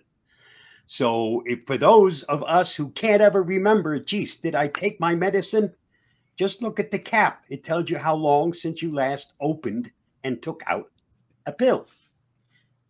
So, 0.86 1.42
if 1.46 1.63
for 1.65 1.78
those 1.78 2.24
of 2.24 2.44
us 2.44 2.76
who 2.76 2.89
can't 2.89 3.22
ever 3.22 3.42
remember, 3.42 3.98
geez, 3.98 4.36
did 4.36 4.54
I 4.54 4.68
take 4.68 5.00
my 5.00 5.15
medicine? 5.15 5.74
Just 6.36 6.62
look 6.62 6.78
at 6.78 6.92
the 6.92 7.00
cap. 7.00 7.46
It 7.48 7.63
tells 7.63 7.89
you 7.89 7.98
how 7.98 8.15
long 8.15 8.52
since 8.52 8.82
you 8.82 8.92
last 8.92 9.34
opened 9.39 9.89
and 10.26 10.42
took 10.42 10.62
out 10.68 10.92
a 11.46 11.54
pill. 11.54 11.88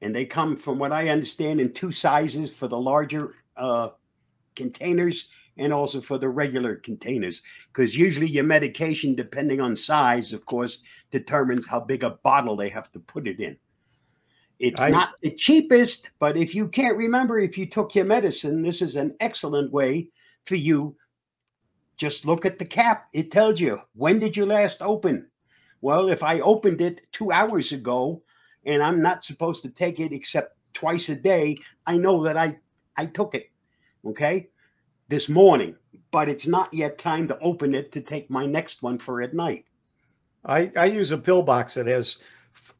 And 0.02 0.16
they 0.16 0.26
come, 0.26 0.56
from 0.56 0.80
what 0.80 0.92
I 0.92 1.10
understand, 1.10 1.62
in 1.62 1.72
two 1.72 1.92
sizes 1.92 2.56
for 2.56 2.68
the 2.68 2.80
larger 2.80 3.36
uh, 3.58 3.90
containers 4.56 5.30
and 5.60 5.74
also 5.74 6.02
for 6.02 6.18
the 6.18 6.30
regular 6.30 6.76
containers 6.76 7.42
because 7.72 7.96
usually 7.96 8.28
your 8.28 8.44
medication 8.44 9.14
depending 9.14 9.60
on 9.62 9.76
size 9.76 10.34
of 10.34 10.46
course 10.46 10.82
determines 11.12 11.68
how 11.68 11.80
big 11.80 12.04
a 12.04 12.12
bottle 12.24 12.56
they 12.56 12.70
have 12.70 12.92
to 12.92 13.00
put 13.00 13.28
it 13.28 13.40
in. 13.40 13.58
It's 14.58 14.82
I, 14.82 14.90
not 14.90 15.16
the 15.22 15.32
cheapest 15.32 16.12
but 16.20 16.38
if 16.38 16.56
you 16.56 16.68
can't 16.68 16.98
remember 16.98 17.40
if 17.40 17.58
you 17.58 17.66
took 17.66 17.94
your 17.94 18.06
medicine 18.06 18.62
this 18.62 18.82
is 18.82 18.96
an 18.96 19.16
excellent 19.20 19.72
way 19.72 20.10
for 20.46 20.56
you. 20.56 20.96
Just 21.98 22.26
look 22.26 22.46
at 22.46 22.58
the 22.58 22.66
cap. 22.66 23.08
It 23.14 23.30
tells 23.30 23.60
you 23.60 23.82
when 23.94 24.20
did 24.20 24.38
you 24.38 24.46
last 24.46 24.82
open? 24.82 25.28
Well 25.82 26.10
if 26.10 26.24
i 26.24 26.40
opened 26.40 26.82
it 26.82 27.02
two 27.12 27.32
hours 27.32 27.72
ago 27.72 28.24
and 28.66 28.84
i'm 28.84 29.02
not 29.02 29.24
supposed 29.24 29.64
to 29.64 29.70
take 29.70 30.00
it 30.00 30.12
except 30.12 30.58
twice 30.74 31.10
a 31.10 31.16
day 31.16 31.58
i 31.86 31.98
know 31.98 32.24
that 32.24 32.38
i 32.38 32.58
i 32.98 33.06
took 33.06 33.34
it 33.36 33.50
okay 34.06 34.50
this 35.10 35.28
morning, 35.28 35.76
but 36.12 36.30
it's 36.30 36.48
not 36.48 36.74
yet 36.74 36.98
time 36.98 37.28
to 37.28 37.40
open 37.40 37.76
it 37.76 37.92
to 37.92 38.02
take 38.02 38.30
my 38.30 38.46
next 38.46 38.82
one 38.84 38.98
for 38.98 39.22
at 39.22 39.34
night. 39.34 39.66
I, 40.46 40.72
I 40.78 40.86
use 40.86 41.12
a 41.12 41.18
pill 41.18 41.42
box 41.42 41.74
that 41.74 41.88
has 41.88 42.18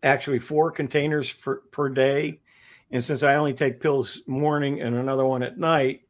actually 0.04 0.40
four 0.40 0.72
containers 0.72 1.30
for, 1.30 1.64
per 1.72 1.90
day. 1.90 2.40
And 2.92 3.04
since 3.04 3.24
I 3.24 3.36
only 3.36 3.54
take 3.54 3.82
pills 3.82 4.22
morning 4.28 4.82
and 4.82 4.96
another 4.96 5.26
one 5.26 5.44
at 5.44 5.58
night, 5.58 6.02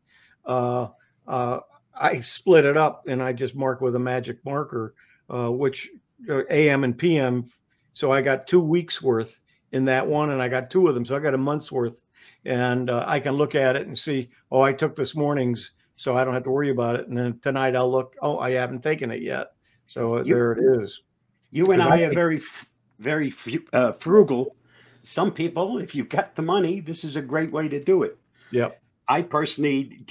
uh, 0.45 0.88
uh, 1.27 1.60
I 1.99 2.21
split 2.21 2.65
it 2.65 2.77
up 2.77 3.08
and 3.08 3.21
I 3.21 3.34
just 3.34 3.55
mark 3.55 3.82
with 3.82 3.95
a 3.95 3.99
magic 3.99 4.43
marker, 4.45 4.93
uh, 5.29 5.51
which 5.51 5.89
uh, 6.29 6.43
AM 6.49 6.84
and 6.84 6.97
PM. 6.97 7.45
So 7.93 8.12
I 8.12 8.21
got 8.21 8.47
two 8.47 8.62
weeks 8.62 9.01
worth 9.01 9.41
in 9.71 9.86
that 9.86 10.08
one, 10.08 10.32
and 10.32 10.41
I 10.41 10.47
got 10.47 10.69
two 10.69 10.88
of 10.88 10.93
them. 10.93 11.05
So 11.05 11.15
I 11.15 11.19
got 11.19 11.34
a 11.34 11.38
month's 11.38 11.71
worth, 11.71 12.01
and 12.45 12.89
uh, 12.89 13.03
I 13.08 13.19
can 13.19 13.34
look 13.34 13.55
at 13.55 13.75
it 13.75 13.88
and 13.88 13.97
see, 13.97 14.29
oh, 14.51 14.62
I 14.62 14.73
took 14.73 14.95
this 14.95 15.15
morning's 15.15 15.71
so 16.00 16.16
I 16.16 16.24
don't 16.24 16.34
have 16.34 16.44
to 16.44 16.50
worry 16.50 16.70
about 16.70 16.96
it. 16.96 17.10
And 17.10 17.18
then 17.18 17.40
tonight 17.40 17.76
I'll 17.76 17.92
look. 17.92 18.16
Oh, 18.22 18.40
I 18.40 18.52
haven't 18.52 18.84
taken 18.84 19.12
it 19.12 19.22
yet. 19.22 19.52
So 19.88 20.20
you, 20.20 20.34
there 20.34 20.54
it 20.54 20.82
is. 20.82 21.02
You 21.52 21.74
and 21.74 21.82
I, 21.82 21.98
I, 21.98 22.02
are 22.04 22.14
very, 22.14 22.40
very 23.00 23.34
uh, 23.74 23.92
frugal. 23.92 24.56
Some 25.04 25.30
people, 25.30 25.78
if 25.80 25.94
you've 25.94 26.08
got 26.08 26.38
the 26.38 26.42
money, 26.42 26.80
this 26.80 27.04
is 27.04 27.18
a 27.18 27.22
great 27.22 27.52
way 27.52 27.68
to 27.68 27.84
do 27.84 28.04
it. 28.04 28.18
Yeah. 28.50 28.70
I 29.10 29.24
personally, 29.24 30.06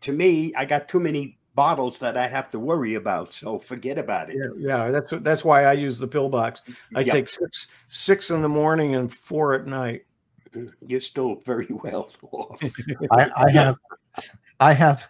to 0.00 0.12
me, 0.12 0.54
I 0.54 0.64
got 0.64 0.88
too 0.88 0.98
many 0.98 1.38
bottles 1.54 1.98
that 1.98 2.16
I'd 2.16 2.32
have 2.32 2.48
to 2.52 2.58
worry 2.58 2.94
about. 2.94 3.34
So 3.34 3.58
forget 3.58 3.98
about 3.98 4.30
it. 4.30 4.36
Yeah, 4.38 4.86
yeah 4.86 4.90
that's 4.90 5.12
that's 5.20 5.44
why 5.44 5.64
I 5.64 5.74
use 5.74 5.98
the 5.98 6.08
pill 6.08 6.30
box. 6.30 6.62
I 6.94 7.00
yep. 7.00 7.12
take 7.12 7.28
six 7.28 7.68
six 7.90 8.30
in 8.30 8.40
the 8.40 8.48
morning 8.48 8.94
and 8.94 9.12
four 9.12 9.52
at 9.52 9.66
night. 9.66 10.06
You're 10.86 11.00
still 11.00 11.34
very 11.44 11.66
well 11.84 12.08
off. 12.32 12.62
I, 13.10 13.30
I 13.36 13.50
have 13.50 13.76
I 14.58 14.72
have 14.72 15.04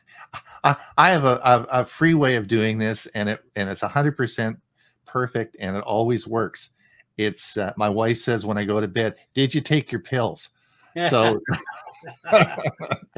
I, 0.64 0.76
I 0.96 1.10
have 1.10 1.24
a, 1.24 1.40
a, 1.44 1.66
a, 1.70 1.84
free 1.84 2.14
way 2.14 2.36
of 2.36 2.48
doing 2.48 2.78
this, 2.78 3.06
and 3.08 3.28
it 3.28 3.44
and 3.54 3.68
it's 3.68 3.82
hundred 3.82 4.16
percent 4.16 4.58
perfect, 5.06 5.56
and 5.60 5.76
it 5.76 5.84
always 5.84 6.26
works. 6.26 6.70
It's 7.18 7.56
uh, 7.56 7.72
my 7.76 7.88
wife 7.88 8.18
says 8.18 8.44
when 8.44 8.58
I 8.58 8.64
go 8.64 8.80
to 8.80 8.88
bed, 8.88 9.16
"Did 9.34 9.54
you 9.54 9.60
take 9.60 9.92
your 9.92 10.00
pills?" 10.00 10.48
So, 11.08 11.40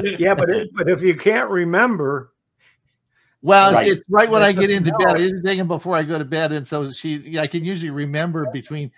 yeah, 0.02 0.34
but 0.34 0.50
it, 0.50 0.70
but 0.74 0.88
if 0.88 1.02
you 1.02 1.16
can't 1.16 1.48
remember, 1.50 2.32
well, 3.42 3.74
right. 3.74 3.86
It's, 3.86 4.02
right 4.08 4.28
when 4.28 4.42
I 4.42 4.50
get 4.50 4.70
into 4.70 4.90
bed. 4.98 5.16
I 5.16 5.18
usually 5.18 5.42
take 5.42 5.58
them 5.58 5.68
before 5.68 5.94
I 5.94 6.02
go 6.02 6.18
to 6.18 6.24
bed, 6.24 6.50
and 6.50 6.66
so 6.66 6.90
she, 6.90 7.38
I 7.38 7.46
can 7.46 7.64
usually 7.64 7.90
remember 7.90 8.46
between 8.52 8.90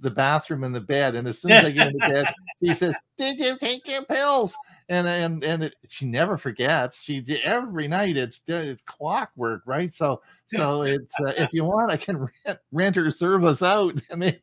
the 0.00 0.10
bathroom 0.10 0.64
and 0.64 0.74
the 0.74 0.80
bed. 0.80 1.14
And 1.14 1.28
as 1.28 1.40
soon 1.40 1.52
as 1.52 1.64
I 1.64 1.70
get 1.70 1.88
into 1.88 2.08
bed, 2.08 2.26
she 2.60 2.74
says, 2.74 2.96
"Did 3.16 3.38
you 3.38 3.56
take 3.58 3.86
your 3.86 4.04
pills?" 4.04 4.56
And 4.92 5.08
and 5.08 5.42
and 5.42 5.62
it, 5.64 5.74
she 5.88 6.04
never 6.04 6.36
forgets. 6.36 7.02
She 7.02 7.24
every 7.42 7.88
night. 7.88 8.18
It's 8.18 8.42
it's 8.46 8.82
clockwork, 8.82 9.62
right? 9.64 9.92
So 9.92 10.20
so 10.46 10.82
it's 10.82 11.14
uh, 11.20 11.32
if 11.38 11.48
you 11.52 11.64
want, 11.64 11.90
I 11.90 11.96
can 11.96 12.18
rent, 12.46 12.58
rent 12.72 12.96
her 12.96 13.10
service 13.10 13.62
out. 13.62 13.98
I 14.12 14.16
mean, 14.16 14.38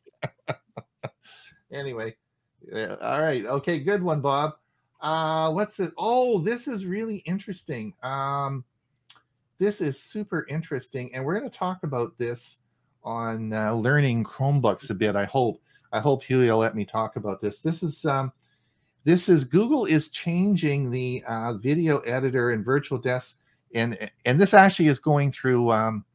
anyway, 1.71 2.15
yeah, 2.71 2.95
all 2.99 3.21
right, 3.21 3.45
okay, 3.45 3.79
good 3.79 4.01
one, 4.01 4.21
Bob. 4.21 4.53
Uh, 4.99 5.51
what's 5.51 5.79
it? 5.79 5.91
Oh, 5.97 6.41
this 6.41 6.67
is 6.67 6.85
really 6.85 7.17
interesting. 7.27 7.93
Um 8.01 8.65
this 9.59 9.81
is 9.81 9.99
super 10.01 10.47
interesting, 10.49 11.13
and 11.13 11.23
we're 11.23 11.38
going 11.38 11.49
to 11.49 11.57
talk 11.57 11.83
about 11.83 12.17
this 12.17 12.57
on 13.03 13.53
uh, 13.53 13.73
learning 13.73 14.23
Chromebooks 14.23 14.89
a 14.89 14.93
bit. 14.95 15.15
I 15.15 15.25
hope. 15.25 15.62
I 15.91 15.99
hope 15.99 16.23
Hewie 16.23 16.47
will 16.47 16.59
let 16.59 16.75
me 16.75 16.85
talk 16.85 17.17
about 17.17 17.41
this. 17.41 17.59
This 17.59 17.83
is 17.83 18.05
um, 18.05 18.31
this 19.03 19.29
is 19.29 19.45
Google 19.45 19.85
is 19.85 20.09
changing 20.09 20.91
the 20.91 21.23
uh, 21.27 21.53
video 21.53 21.99
editor 21.99 22.51
and 22.51 22.63
virtual 22.65 22.97
desk, 22.97 23.38
and 23.73 24.09
and 24.25 24.39
this 24.39 24.53
actually 24.53 24.88
is 24.88 24.99
going 24.99 25.31
through 25.31 25.71
um, 25.71 26.05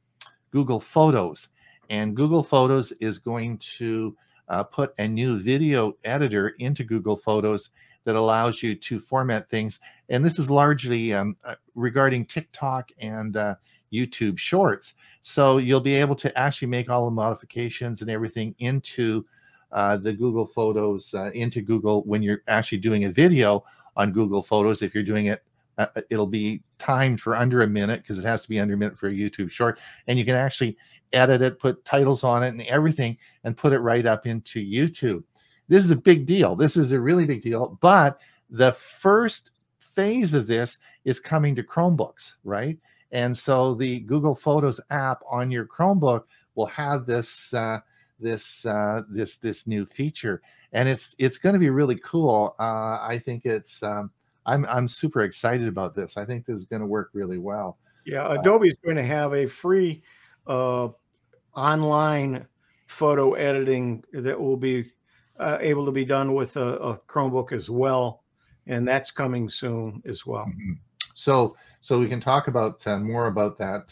Google 0.51 0.81
Photos, 0.81 1.49
and 1.91 2.15
Google 2.15 2.43
Photos 2.43 2.93
is 3.01 3.19
going 3.19 3.59
to 3.79 4.17
uh, 4.49 4.63
put 4.65 4.95
a 4.99 5.09
new 5.09 5.39
video 5.39 5.97
editor 6.05 6.51
into 6.59 6.85
Google 6.85 7.17
Photos 7.17 7.71
that 8.05 8.17
allows 8.17 8.63
you 8.63 8.75
to 8.75 9.01
format 9.01 9.49
things. 9.49 9.79
And 10.11 10.25
this 10.25 10.39
is 10.39 10.51
largely 10.51 11.13
um, 11.15 11.37
uh, 11.45 11.55
regarding 11.75 12.27
TikTok 12.27 12.91
and 12.99 13.37
uh, 13.37 13.55
YouTube 13.93 14.39
Shorts. 14.39 14.95
So 15.23 15.57
you'll 15.57 15.81
be 15.81 15.95
able 15.95 16.17
to 16.17 16.39
actually 16.39 16.69
make 16.69 16.91
all 16.91 17.07
the 17.07 17.11
modifications 17.11 18.03
and 18.03 18.11
everything 18.11 18.55
into 18.59 19.25
uh, 19.75 19.99
the 19.99 20.13
Google 20.13 20.47
Photos, 20.47 21.13
uh, 21.13 21.31
into 21.35 21.61
Google 21.61 22.03
when 22.05 22.23
you're 22.23 22.43
actually 22.49 22.79
doing 22.79 23.05
a 23.05 23.11
video 23.11 23.63
on 23.97 24.13
Google 24.13 24.43
Photos. 24.43 24.81
If 24.81 24.95
you're 24.95 25.05
doing 25.05 25.27
it, 25.27 25.43
uh, 25.77 25.87
uh, 25.95 26.01
it'll 26.09 26.27
be 26.27 26.63
timed 26.79 27.21
for 27.21 27.37
under 27.37 27.63
a 27.63 27.67
minute 27.67 28.01
because 28.03 28.19
it 28.19 28.25
has 28.25 28.43
to 28.43 28.49
be 28.49 28.59
under 28.59 28.75
a 28.75 28.77
minute 28.79 28.99
for 28.99 29.09
a 29.09 29.13
YouTube 29.13 29.51
short. 29.51 29.79
And 30.07 30.19
you 30.19 30.25
can 30.25 30.37
actually 30.37 30.77
edit 31.13 31.43
it, 31.43 31.59
put 31.59 31.85
titles 31.85 32.25
on 32.25 32.43
it 32.43 32.49
and 32.49 32.63
everything, 32.63 33.19
and 33.45 33.57
put 33.57 33.73
it 33.73 33.81
right 33.81 34.07
up 34.07 34.27
into 34.27 34.65
YouTube 34.65 35.25
this 35.69 35.85
is 35.85 35.91
a 35.91 35.97
big 35.97 36.27
deal. 36.27 36.57
This 36.57 36.77
is 36.77 36.93
a 36.93 37.01
really 37.01 37.25
big 37.25 37.43
deal. 37.43 37.79
But 37.81 38.21
the 38.51 38.73
first 38.73 39.53
phase 39.79 40.35
of 40.35 40.47
this 40.47 40.79
is 41.05 41.21
coming 41.21 41.55
to 41.55 41.63
Chromebooks, 41.63 42.35
right? 42.45 42.79
And 43.13 43.37
so 43.37 43.75
the 43.75 44.01
Google 44.01 44.35
Photos 44.35 44.81
app 44.91 45.23
on 45.31 45.51
your 45.51 45.67
Chromebook 45.67 46.25
will 46.55 46.67
have 46.67 47.07
this 47.07 47.55
uh, 47.55 47.79
this 48.19 48.65
uh, 48.67 49.03
this 49.09 49.37
this 49.37 49.67
new 49.67 49.87
feature, 49.87 50.43
and 50.73 50.89
it's 50.89 51.15
it's 51.19 51.39
going 51.39 51.55
to 51.55 51.59
be 51.59 51.71
really 51.71 52.01
cool. 52.05 52.55
Uh, 52.59 52.99
I 53.01 53.21
think 53.25 53.45
it's 53.45 53.83
um, 53.83 54.11
I'm 54.47 54.67
I'm 54.67 54.89
super 54.89 55.23
excited 55.23 55.69
about 55.69 55.95
this. 55.95 56.17
I 56.17 56.25
think 56.25 56.47
this 56.47 56.59
is 56.59 56.67
going 56.67 56.81
to 56.81 56.87
work 56.87 57.11
really 57.13 57.39
well. 57.39 57.79
Yeah, 58.07 58.39
Adobe 58.39 58.69
is 58.69 58.77
going 58.85 58.97
to 58.97 59.05
have 59.05 59.33
a 59.33 59.47
free 59.47 60.03
uh, 60.47 60.89
online 61.55 62.47
photo 62.87 63.33
editing 63.33 64.05
that 64.13 64.39
will 64.39 64.57
be 64.57 64.91
uh, 65.39 65.59
able 65.61 65.85
to 65.87 65.93
be 65.93 66.05
done 66.05 66.35
with 66.35 66.57
a, 66.57 66.77
a, 66.79 66.99
Chromebook 67.09 67.53
as 67.53 67.71
well, 67.71 68.23
and 68.67 68.87
that's 68.87 69.11
coming 69.11 69.49
soon 69.49 70.03
as 70.05 70.27
well. 70.27 70.45
Mm-hmm. 70.45 70.73
So, 71.15 71.57
so 71.81 71.99
we 71.99 72.09
can 72.09 72.21
talk 72.21 72.49
about 72.49 72.87
uh, 72.87 72.99
more 72.99 73.27
about 73.27 73.59
that 73.59 73.87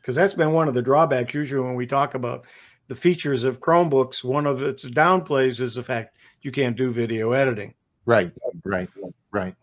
because 0.00 0.16
uh, 0.16 0.20
that's 0.20 0.34
been 0.34 0.52
one 0.52 0.68
of 0.68 0.74
the 0.74 0.82
drawbacks. 0.82 1.34
Usually, 1.34 1.62
when 1.62 1.74
we 1.74 1.86
talk 1.86 2.14
about 2.14 2.46
the 2.88 2.94
features 2.94 3.44
of 3.44 3.60
Chromebooks, 3.60 4.22
one 4.24 4.46
of 4.46 4.62
its 4.62 4.84
downplays 4.84 5.60
is 5.60 5.74
the 5.74 5.82
fact 5.82 6.16
you 6.42 6.52
can't 6.52 6.76
do 6.76 6.90
video 6.90 7.32
editing. 7.32 7.74
Right, 8.04 8.32
right, 8.64 8.88
right. 9.32 9.54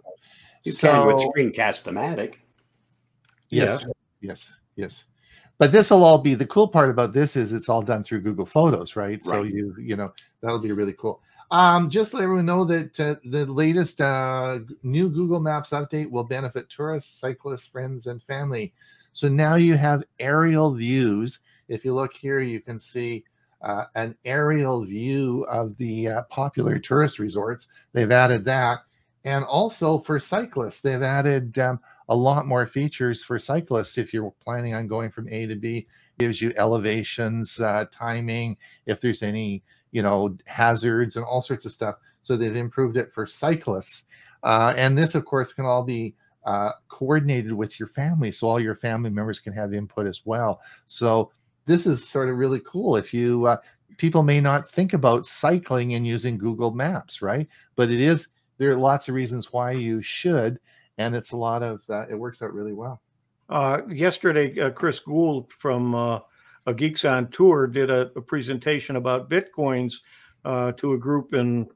You 0.64 0.72
so, 0.72 0.88
can 0.88 1.08
with 1.08 1.18
Screencast-O-Matic. 1.18 2.36
Yes, 3.50 3.82
Yes. 3.82 3.86
yes, 4.22 4.56
yes. 4.76 5.04
But 5.58 5.72
this 5.72 5.92
will 5.92 6.04
all 6.04 6.18
be 6.18 6.34
the 6.34 6.48
cool 6.48 6.68
part 6.68 6.90
about 6.90 7.14
this 7.14 7.36
is 7.36 7.52
it's 7.52 7.70
all 7.70 7.82
done 7.82 8.04
through 8.04 8.22
Google 8.22 8.46
Photos, 8.46 8.96
right? 8.96 9.24
So 9.24 9.44
you 9.44 9.76
you 9.80 9.96
know 9.96 10.12
that'll 10.42 10.60
be 10.60 10.72
really 10.72 10.94
cool. 10.94 11.22
Um, 11.52 11.90
just 11.90 12.14
let 12.14 12.24
everyone 12.24 12.48
know 12.48 12.66
that 12.66 13.00
uh, 13.00 13.16
the 13.26 13.46
latest 13.46 14.02
uh, 14.02 14.60
new 14.82 15.10
Google 15.10 15.40
Maps 15.40 15.70
update 15.70 16.10
will 16.10 16.24
benefit 16.24 16.68
tourists, 16.70 17.20
cyclists, 17.20 17.68
friends, 17.68 18.08
and 18.08 18.24
family. 18.24 18.74
So 19.14 19.28
now 19.28 19.56
you 19.56 19.78
have 19.78 20.04
aerial 20.20 20.74
views. 20.74 21.40
If 21.74 21.84
you 21.84 21.94
look 21.96 22.14
here, 22.14 22.40
you 22.40 22.62
can 22.62 22.80
see 22.80 23.24
uh, 23.62 23.86
an 23.96 24.16
aerial 24.26 24.86
view 24.86 25.46
of 25.50 25.76
the 25.78 26.08
uh, 26.08 26.22
popular 26.24 26.78
tourist 26.78 27.18
resorts. 27.18 27.68
They've 27.94 28.12
added 28.12 28.46
that, 28.46 28.80
and 29.26 29.44
also 29.46 30.00
for 30.00 30.20
cyclists, 30.20 30.82
they've 30.82 31.02
added 31.02 31.58
um, 31.58 31.80
a 32.10 32.16
lot 32.16 32.46
more 32.46 32.68
features 32.68 33.24
for 33.24 33.40
cyclists 33.40 33.98
if 33.98 34.14
you're 34.14 34.34
planning 34.44 34.74
on 34.74 34.88
going 34.88 35.12
from 35.12 35.30
A 35.30 35.48
to 35.48 35.56
B. 35.56 35.88
Gives 36.20 36.42
you 36.42 36.54
elevations, 36.58 37.60
uh, 37.60 37.86
timing, 37.92 38.56
if 38.86 39.02
there's 39.02 39.24
any 39.24 39.64
you 39.92 40.04
know 40.04 40.38
hazards 40.46 41.16
and 41.16 41.26
all 41.26 41.42
sorts 41.42 41.66
of 41.66 41.72
stuff. 41.72 41.96
So 42.22 42.38
they've 42.38 42.56
improved 42.56 42.98
it 42.98 43.12
for 43.12 43.26
cyclists, 43.26 44.04
uh, 44.44 44.74
and 44.78 44.96
this 44.96 45.16
of 45.16 45.26
course 45.26 45.54
can 45.54 45.66
all 45.66 45.84
be 45.84 46.14
uh, 46.46 46.72
coordinated 46.90 47.54
with 47.54 47.80
your 47.80 47.88
family, 47.88 48.32
so 48.32 48.48
all 48.48 48.60
your 48.60 48.76
family 48.76 49.10
members 49.10 49.40
can 49.40 49.54
have 49.54 49.74
input 49.74 50.06
as 50.06 50.22
well. 50.26 50.62
So 50.86 51.32
this 51.66 51.86
is 51.86 52.08
sort 52.08 52.30
of 52.30 52.38
really 52.38 52.62
cool. 52.66 52.96
If 52.96 53.14
you 53.14 53.46
uh, 53.46 53.58
people 53.98 54.24
may 54.24 54.40
not 54.42 54.72
think 54.72 54.94
about 54.94 55.26
cycling 55.26 55.94
and 55.94 56.06
using 56.06 56.38
Google 56.38 56.72
Maps, 56.72 57.22
right? 57.22 57.48
But 57.76 57.90
it 57.90 58.02
is 58.02 58.28
there 58.58 58.72
are 58.72 58.76
lots 58.76 59.08
of 59.08 59.16
reasons 59.16 59.52
why 59.52 59.72
you 59.72 60.02
should, 60.02 60.60
and 60.98 61.16
it's 61.16 61.32
a 61.32 61.38
lot 61.38 61.64
of 61.64 61.82
uh, 61.90 62.08
it 62.08 62.16
works 62.16 62.42
out 62.42 62.54
really 62.54 62.74
well. 62.74 63.02
Uh, 63.50 63.82
yesterday, 63.90 64.60
uh, 64.60 64.70
Chris 64.70 65.00
Guld 65.00 65.52
from 65.52 65.94
uh, 65.94 66.20
a 66.66 66.74
Geeks 66.74 67.06
on 67.06 67.30
Tour 67.30 67.68
did 67.68 67.92
a, 67.92 68.12
a 68.16 68.22
presentation 68.22 68.96
about 68.96 69.30
bitcoins 69.30 69.96
uh, 70.46 70.72
to 70.74 70.94
a 70.94 70.98
group 70.98 71.34
in 71.34 71.68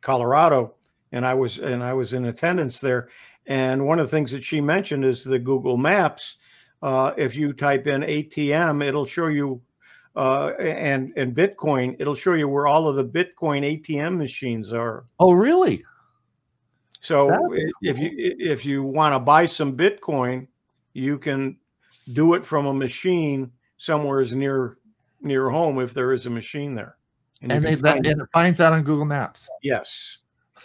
Colorado, 0.00 0.74
and 1.12 1.26
I 1.26 1.34
was 1.34 1.58
and 1.58 1.82
I 1.82 1.92
was 1.92 2.12
in 2.12 2.26
attendance 2.26 2.80
there. 2.80 3.08
And 3.46 3.86
one 3.86 3.98
of 3.98 4.06
the 4.06 4.16
things 4.16 4.32
that 4.32 4.44
she 4.44 4.60
mentioned 4.60 5.04
is 5.04 5.22
the 5.22 5.38
Google 5.38 5.76
Maps. 5.76 6.36
Uh, 6.82 7.12
if 7.16 7.34
you 7.36 7.52
type 7.52 7.86
in 7.86 8.02
ATM, 8.02 8.84
it'll 8.84 9.06
show 9.06 9.28
you, 9.28 9.62
uh, 10.14 10.52
and 10.58 11.12
and 11.16 11.34
Bitcoin, 11.34 11.96
it'll 11.98 12.14
show 12.14 12.34
you 12.34 12.48
where 12.48 12.66
all 12.66 12.88
of 12.88 12.96
the 12.96 13.04
Bitcoin 13.04 13.82
ATM 13.82 14.16
machines 14.16 14.72
are. 14.72 15.04
Oh, 15.18 15.32
really? 15.32 15.84
So 17.00 17.28
That'd 17.28 17.72
if 17.82 17.98
you 17.98 18.10
if 18.14 18.64
you 18.64 18.82
want 18.82 19.14
to 19.14 19.18
buy 19.18 19.46
some 19.46 19.76
Bitcoin, 19.76 20.48
you 20.92 21.18
can 21.18 21.56
do 22.12 22.34
it 22.34 22.44
from 22.44 22.66
a 22.66 22.74
machine 22.74 23.52
somewhere 23.78 24.20
is 24.20 24.34
near 24.34 24.78
near 25.20 25.48
home 25.50 25.80
if 25.80 25.94
there 25.94 26.12
is 26.12 26.26
a 26.26 26.30
machine 26.30 26.74
there. 26.74 26.96
you 27.40 27.48
And, 27.50 27.64
they, 27.64 27.74
that, 27.74 27.94
find 27.94 28.06
it. 28.06 28.12
and 28.12 28.22
it 28.22 28.28
finds 28.32 28.58
that 28.58 28.72
on 28.72 28.82
Google 28.82 29.04
Maps. 29.04 29.48
yes, 29.62 30.18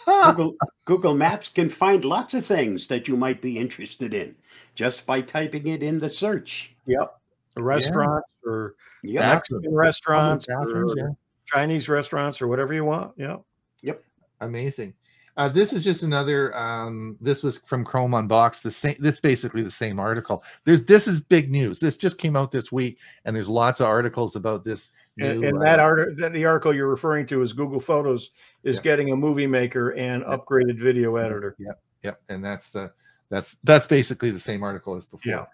Google, 0.06 0.54
Google 0.84 1.14
Maps 1.14 1.48
can 1.48 1.68
find 1.68 2.04
lots 2.04 2.34
of 2.34 2.44
things 2.46 2.86
that 2.88 3.08
you 3.08 3.16
might 3.16 3.40
be 3.40 3.58
interested 3.58 4.14
in 4.14 4.34
just 4.74 5.06
by 5.06 5.20
typing 5.20 5.66
it 5.68 5.82
in 5.82 5.98
the 5.98 6.08
search. 6.08 6.74
yep, 6.86 7.18
restaurants 7.56 8.28
or 8.44 8.74
Yeah. 9.02 9.28
Mexican 9.34 9.74
restaurants 9.74 10.46
Bathrooms, 10.46 10.94
or 10.94 10.98
yeah. 10.98 11.08
Chinese 11.46 11.88
restaurants 11.88 12.40
or 12.40 12.48
whatever 12.48 12.72
you 12.74 12.84
want. 12.84 13.12
Yep. 13.16 13.42
Yep. 13.82 14.02
Amazing. 14.40 14.94
Uh, 15.36 15.48
this 15.48 15.72
is 15.72 15.82
just 15.82 16.02
another. 16.02 16.54
Um, 16.56 17.16
this 17.20 17.42
was 17.42 17.56
from 17.58 17.84
Chrome 17.86 18.12
Unboxed. 18.12 18.62
The 18.62 18.70
same. 18.70 18.96
This 18.98 19.18
basically 19.18 19.62
the 19.62 19.70
same 19.70 19.98
article. 19.98 20.44
There's 20.64 20.84
this 20.84 21.08
is 21.08 21.20
big 21.20 21.50
news. 21.50 21.80
This 21.80 21.96
just 21.96 22.18
came 22.18 22.36
out 22.36 22.50
this 22.50 22.70
week, 22.70 22.98
and 23.24 23.34
there's 23.34 23.48
lots 23.48 23.80
of 23.80 23.86
articles 23.86 24.36
about 24.36 24.62
this. 24.62 24.90
and, 25.18 25.40
new, 25.40 25.48
and 25.48 25.62
that 25.62 25.78
uh, 25.78 25.84
art 25.84 26.16
that 26.18 26.32
the 26.34 26.44
article 26.44 26.74
you're 26.74 26.88
referring 26.88 27.26
to 27.28 27.40
is 27.42 27.54
Google 27.54 27.80
Photos 27.80 28.30
is 28.64 28.76
Yeah. 28.76 28.82
getting 28.82 29.10
a 29.12 29.16
movie 29.16 29.46
maker 29.46 29.90
and 29.94 30.22
upgraded 30.24 30.78
video 30.78 31.16
editor. 31.16 31.56
Yep, 31.58 31.80
yep, 32.02 32.20
and 32.28 32.44
that's 32.44 32.68
the 32.68 32.92
that's 33.32 33.56
that's 33.64 33.86
basically 33.86 34.30
the 34.30 34.38
same 34.38 34.62
article 34.62 34.94
as 34.94 35.06
before. 35.06 35.32
Yeah. 35.32 35.46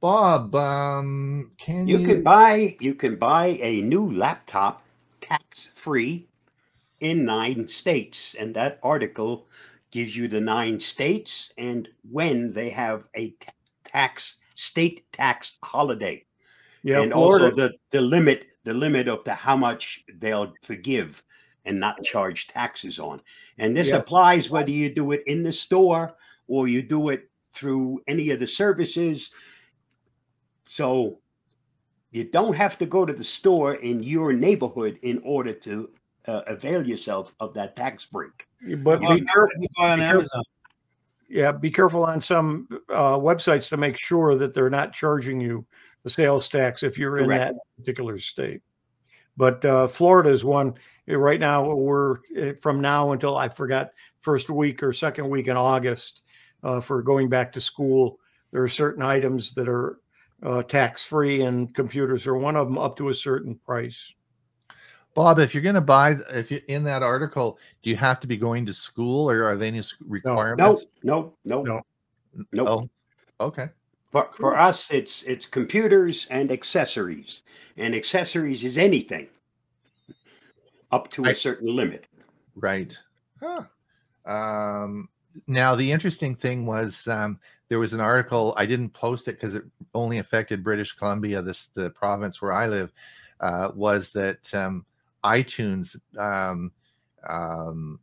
Bob, 0.00 0.52
um, 0.56 1.52
can 1.58 1.86
you, 1.86 1.98
You 1.98 2.06
can 2.06 2.22
buy 2.24 2.76
you 2.80 2.92
can 2.92 3.14
buy 3.14 3.56
a 3.62 3.82
new 3.82 4.10
laptop 4.10 4.82
tax 5.20 5.70
free 5.74 6.26
in 6.98 7.24
nine 7.24 7.68
states, 7.68 8.34
and 8.34 8.52
that 8.56 8.80
article 8.82 9.46
gives 9.92 10.16
you 10.16 10.26
the 10.26 10.40
nine 10.40 10.80
states 10.80 11.52
and 11.56 11.88
when 12.10 12.50
they 12.50 12.68
have 12.68 13.04
a 13.16 13.32
tax 13.84 14.36
state 14.56 15.06
tax 15.12 15.58
holiday, 15.62 16.24
Yeah, 16.82 17.02
and 17.02 17.12
Florida. 17.12 17.44
also 17.44 17.54
the 17.54 17.74
the 17.92 18.00
limit 18.00 18.48
the 18.64 18.74
limit 18.74 19.06
of 19.06 19.22
the 19.22 19.34
how 19.34 19.56
much 19.56 20.02
they'll 20.18 20.52
forgive 20.62 21.22
and 21.64 21.78
not 21.78 22.02
charge 22.02 22.48
taxes 22.48 22.98
on. 22.98 23.22
And 23.58 23.76
this 23.76 23.90
Yeah. 23.90 23.98
applies 23.98 24.50
whether 24.50 24.72
you 24.72 24.92
do 24.92 25.12
it 25.12 25.22
in 25.26 25.44
the 25.44 25.52
store 25.52 26.16
or 26.48 26.68
you 26.68 26.82
do 26.82 27.08
it 27.10 27.28
through 27.52 28.00
any 28.06 28.30
of 28.30 28.40
the 28.40 28.46
services. 28.46 29.30
So 30.64 31.20
you 32.10 32.24
don't 32.24 32.54
have 32.54 32.78
to 32.78 32.86
go 32.86 33.04
to 33.04 33.12
the 33.12 33.24
store 33.24 33.74
in 33.74 34.02
your 34.02 34.32
neighborhood 34.32 34.98
in 35.02 35.20
order 35.24 35.52
to 35.52 35.90
uh, 36.26 36.42
avail 36.46 36.86
yourself 36.86 37.34
of 37.40 37.54
that 37.54 37.76
tax 37.76 38.06
break. 38.06 38.46
but 38.82 39.00
You 39.00 39.14
be 39.14 39.24
careful. 39.24 39.48
on 39.78 39.98
be 39.98 40.04
careful. 40.04 40.20
Amazon. 40.20 40.42
Yeah, 41.28 41.52
be 41.52 41.70
careful 41.70 42.04
on 42.04 42.20
some 42.20 42.68
uh, 42.88 43.16
websites 43.16 43.68
to 43.70 43.76
make 43.76 43.96
sure 43.96 44.36
that 44.36 44.54
they're 44.54 44.70
not 44.70 44.92
charging 44.92 45.40
you 45.40 45.66
the 46.04 46.10
sales 46.10 46.48
tax 46.48 46.84
if 46.84 46.98
you're 46.98 47.18
in 47.18 47.24
Correct. 47.24 47.54
that 47.54 47.60
particular 47.78 48.18
state. 48.18 48.60
But 49.36 49.64
uh, 49.64 49.88
Florida 49.88 50.30
is 50.30 50.44
one 50.44 50.74
right 51.08 51.40
now. 51.40 51.74
We're 51.74 52.18
uh, 52.40 52.52
from 52.60 52.80
now 52.80 53.12
until 53.12 53.36
I 53.36 53.48
forgot 53.48 53.90
first 54.20 54.48
week 54.50 54.82
or 54.82 54.92
second 54.92 55.28
week 55.28 55.48
in 55.48 55.56
August 55.56 56.22
uh, 56.66 56.80
for 56.80 57.00
going 57.00 57.28
back 57.28 57.52
to 57.52 57.60
school. 57.60 58.18
There 58.50 58.62
are 58.62 58.68
certain 58.68 59.02
items 59.02 59.54
that 59.54 59.68
are 59.68 60.00
uh, 60.42 60.62
tax 60.62 61.02
free, 61.02 61.42
and 61.42 61.72
computers 61.74 62.26
are 62.26 62.34
one 62.36 62.56
of 62.56 62.66
them 62.66 62.76
up 62.76 62.96
to 62.96 63.08
a 63.08 63.14
certain 63.14 63.54
price. 63.54 64.12
Bob, 65.14 65.38
if 65.38 65.54
you're 65.54 65.62
going 65.62 65.76
to 65.76 65.80
buy, 65.80 66.16
if 66.30 66.50
you 66.50 66.60
in 66.68 66.82
that 66.84 67.02
article, 67.02 67.58
do 67.82 67.88
you 67.88 67.96
have 67.96 68.18
to 68.20 68.26
be 68.26 68.36
going 68.36 68.66
to 68.66 68.72
school, 68.72 69.30
or 69.30 69.44
are 69.44 69.56
there 69.56 69.68
any 69.68 69.78
s- 69.78 69.94
No, 70.00 70.06
requirements? 70.10 70.84
no, 71.04 71.32
no, 71.44 71.62
No. 71.62 71.82
no. 72.52 72.66
Oh, 72.66 72.90
okay. 73.46 73.68
For, 74.10 74.28
for 74.34 74.58
us, 74.58 74.90
it's 74.90 75.22
it's 75.22 75.46
computers 75.46 76.26
and 76.30 76.50
accessories, 76.50 77.42
and 77.76 77.94
accessories 77.94 78.64
is 78.64 78.76
anything 78.76 79.28
up 80.90 81.08
to 81.12 81.24
I- 81.24 81.30
a 81.30 81.34
certain 81.34 81.74
limit. 81.74 82.06
Right. 82.56 82.96
Huh. 83.40 83.62
Um, 84.26 85.08
now, 85.46 85.74
the 85.74 85.90
interesting 85.90 86.34
thing 86.34 86.66
was 86.66 87.06
um, 87.08 87.38
there 87.68 87.78
was 87.78 87.92
an 87.92 88.00
article. 88.00 88.54
I 88.56 88.66
didn't 88.66 88.90
post 88.90 89.28
it 89.28 89.32
because 89.32 89.54
it 89.54 89.64
only 89.94 90.18
affected 90.18 90.64
British 90.64 90.92
Columbia, 90.92 91.42
this 91.42 91.68
the 91.74 91.90
province 91.90 92.40
where 92.40 92.52
I 92.52 92.66
live. 92.66 92.92
Uh, 93.40 93.70
was 93.74 94.10
that 94.12 94.52
um, 94.54 94.84
iTunes? 95.24 95.96
Um, 96.18 96.72
um, 97.28 98.00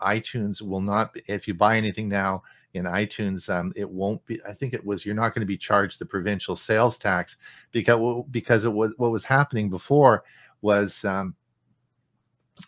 iTunes 0.00 0.62
will 0.62 0.80
not. 0.80 1.16
If 1.26 1.46
you 1.46 1.54
buy 1.54 1.76
anything 1.76 2.08
now 2.08 2.42
in 2.74 2.84
iTunes, 2.84 3.48
um, 3.48 3.72
it 3.76 3.88
won't 3.88 4.24
be. 4.26 4.40
I 4.48 4.52
think 4.52 4.74
it 4.74 4.84
was 4.84 5.04
you're 5.04 5.14
not 5.14 5.34
going 5.34 5.40
to 5.40 5.46
be 5.46 5.58
charged 5.58 5.98
the 5.98 6.06
provincial 6.06 6.56
sales 6.56 6.98
tax 6.98 7.36
because 7.72 8.24
because 8.30 8.64
it 8.64 8.72
was 8.72 8.94
what 8.96 9.12
was 9.12 9.24
happening 9.24 9.70
before 9.70 10.24
was. 10.62 11.04
Um, 11.04 11.34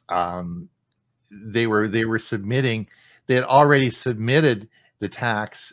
um, 0.09 0.69
they 1.31 1.67
were 1.67 1.89
they 1.89 2.05
were 2.05 2.19
submitting 2.19 2.89
they 3.29 3.35
had 3.35 3.45
already 3.45 3.91
submitted 3.91 4.69
the 4.99 5.09
tax 5.09 5.73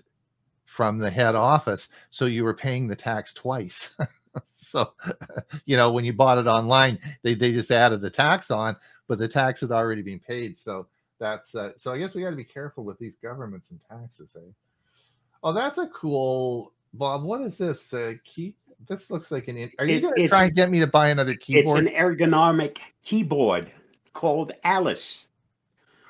from 0.66 1.00
the 1.00 1.10
head 1.10 1.34
office 1.34 1.90
so 2.12 2.26
you 2.26 2.44
were 2.44 2.54
paying 2.54 2.88
the 2.88 2.96
tax 2.96 3.34
twice 3.34 3.90
so 4.46 4.94
you 5.66 5.76
know 5.76 5.92
when 5.92 6.06
you 6.06 6.14
bought 6.14 6.38
it 6.38 6.48
online 6.48 7.00
they, 7.24 7.34
they 7.34 7.52
just 7.52 7.72
added 7.72 8.02
the 8.02 8.10
tax 8.10 8.52
on 8.52 8.76
but 9.08 9.18
the 9.18 9.28
tax 9.28 9.62
had 9.62 9.72
already 9.72 10.04
been 10.04 10.20
paid 10.20 10.56
so 10.56 10.86
that's 11.20 11.56
uh, 11.56 11.72
so 11.78 11.92
i 11.92 11.98
guess 11.98 12.14
we 12.14 12.22
got 12.22 12.30
to 12.30 12.36
be 12.36 12.44
careful 12.44 12.84
with 12.84 13.00
these 13.00 13.16
governments 13.24 13.72
and 13.72 13.80
taxes 13.90 14.36
eh? 14.36 14.52
oh 15.44 15.54
that's 15.54 15.80
a 15.80 15.88
cool 15.88 16.74
bob 16.94 17.24
what 17.24 17.42
is 17.42 17.58
this 17.58 17.94
uh, 17.94 18.14
key 18.24 18.54
this 18.88 19.10
looks 19.10 19.32
like 19.32 19.48
an 19.48 19.72
are 19.80 19.86
you 19.86 20.02
going 20.02 20.14
to 20.16 20.28
try 20.28 20.44
and 20.46 20.56
get 20.56 20.70
me 20.70 20.80
to 20.80 20.88
buy 20.88 21.10
another 21.10 21.36
keyboard? 21.36 21.86
It's 21.86 21.90
an 21.90 21.96
ergonomic 21.96 22.80
keyboard 23.04 23.72
called 24.14 24.52
Alice. 24.64 25.28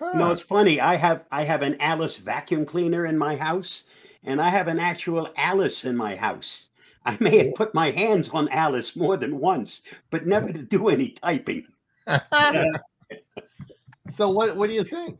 No, 0.01 0.31
it's 0.31 0.41
funny. 0.41 0.79
I 0.79 0.95
have 0.95 1.25
I 1.31 1.43
have 1.43 1.61
an 1.61 1.77
Alice 1.79 2.17
vacuum 2.17 2.65
cleaner 2.65 3.05
in 3.05 3.17
my 3.17 3.35
house, 3.35 3.83
and 4.23 4.41
I 4.41 4.49
have 4.49 4.67
an 4.67 4.79
actual 4.79 5.31
Alice 5.37 5.85
in 5.85 5.95
my 5.95 6.15
house. 6.15 6.69
I 7.05 7.17
may 7.19 7.45
have 7.45 7.55
put 7.55 7.73
my 7.73 7.91
hands 7.91 8.29
on 8.29 8.49
Alice 8.49 8.95
more 8.95 9.17
than 9.17 9.39
once, 9.39 9.83
but 10.09 10.25
never 10.25 10.51
to 10.51 10.61
do 10.61 10.89
any 10.89 11.09
typing. 11.09 11.67
so 14.11 14.29
what 14.29 14.57
what 14.57 14.67
do 14.67 14.73
you 14.73 14.83
think? 14.83 15.19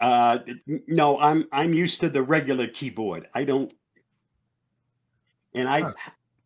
Uh, 0.00 0.38
no, 0.88 1.18
I'm 1.18 1.46
I'm 1.52 1.72
used 1.72 2.00
to 2.00 2.08
the 2.08 2.22
regular 2.22 2.66
keyboard. 2.66 3.28
I 3.34 3.44
don't, 3.44 3.72
and 5.54 5.68
I 5.68 5.82
Huh. 5.82 5.92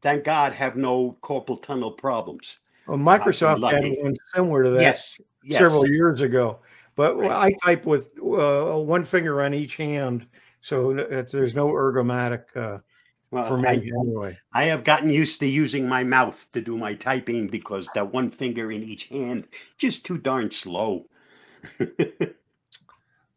thank 0.03 0.25
God 0.25 0.53
have 0.53 0.77
no 0.77 1.17
carpal 1.23 1.63
tunnel 1.63 1.93
problems. 1.93 2.61
Well, 2.87 2.99
Microsoft 2.99 3.71
had 3.71 3.85
one 4.03 4.17
similar 4.35 4.65
to 4.65 4.71
that 4.71 4.83
Yes, 4.83 5.21
yes. 5.43 5.59
several 5.59 5.87
years 5.87 6.21
ago. 6.21 6.59
But 7.01 7.17
Right. 7.17 7.31
I 7.33 7.53
type 7.65 7.87
with 7.87 8.11
uh, 8.19 8.77
one 8.77 9.07
finger 9.07 9.41
on 9.41 9.55
each 9.55 9.79
hand, 9.79 10.27
so 10.61 10.93
that 10.93 11.33
there's 11.33 11.55
no 11.55 11.69
ergomatic 11.69 12.55
uh, 12.55 12.81
Well, 13.31 13.43
for 13.45 13.57
me 13.57 13.69
I, 13.69 13.73
anyway. 13.73 14.39
I 14.53 14.65
have 14.65 14.85
gotten 14.85 15.09
used 15.09 15.41
to 15.41 15.47
using 15.47 15.89
my 15.89 16.05
mouth 16.05 16.47
to 16.53 16.61
do 16.61 16.77
my 16.77 16.93
typing 16.93 17.47
because 17.49 17.89
that 17.95 18.13
one 18.13 18.31
finger 18.31 18.71
in 18.71 18.83
each 18.83 19.05
hand 19.05 19.49
just 19.79 20.05
too 20.05 20.19
darn 20.19 20.51
slow. 20.51 21.07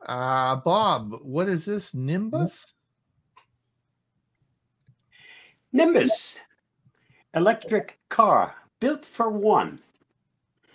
Uh 0.06 0.58
Bob, 0.58 1.14
what 1.22 1.48
is 1.48 1.64
this? 1.64 1.94
Nimbus? 1.94 2.74
Nimbus, 5.72 6.38
electric 7.34 7.98
car 8.10 8.54
built 8.82 9.06
for 9.06 9.30
one. 9.30 9.80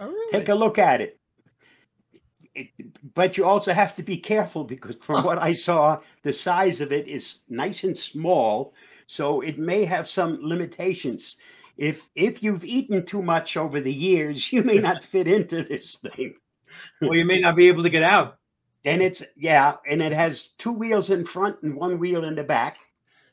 Oh, 0.01 0.09
really? 0.09 0.33
Take 0.33 0.49
a 0.49 0.55
look 0.55 0.79
at 0.79 1.03
it. 1.03 1.18
It- 2.59 3.15
But 3.15 3.37
you 3.37 3.45
also 3.45 3.73
have 3.73 3.95
to 3.97 4.03
be 4.03 4.17
careful 4.19 4.65
because 4.65 4.97
from 4.97 5.25
what 5.25 5.39
I 5.39 5.53
saw, 5.53 6.01
the 6.23 6.33
size 6.33 6.81
of 6.81 6.93
it 6.93 7.07
is 7.09 7.39
nice 7.49 7.85
and 7.85 7.97
small, 7.99 8.75
so 9.07 9.41
it 9.41 9.59
may 9.59 9.85
have 9.85 10.09
some 10.09 10.39
limitations. 10.43 11.37
If 11.77 12.09
if 12.15 12.43
you've 12.43 12.65
eaten 12.65 13.05
too 13.05 13.23
much 13.23 13.57
over 13.57 13.81
the 13.81 13.93
years, 13.93 14.53
you 14.53 14.63
may 14.65 14.79
not 14.79 15.05
fit 15.05 15.29
into 15.29 15.63
this 15.65 15.97
thing. 15.97 16.35
Or 17.01 17.15
you 17.17 17.25
may 17.25 17.41
not 17.41 17.57
be 17.57 17.69
able 17.69 17.83
to 17.85 17.91
get 17.91 18.03
out. 18.03 18.39
And 18.85 19.03
it's 19.03 19.23
yeah, 19.37 19.77
and 19.87 20.03
it 20.03 20.13
has 20.13 20.51
two 20.59 20.73
wheels 20.73 21.11
in 21.11 21.25
front 21.25 21.63
and 21.63 21.75
one 21.77 21.99
wheel 21.99 22.25
in 22.25 22.35
the 22.35 22.45
back. 22.45 22.79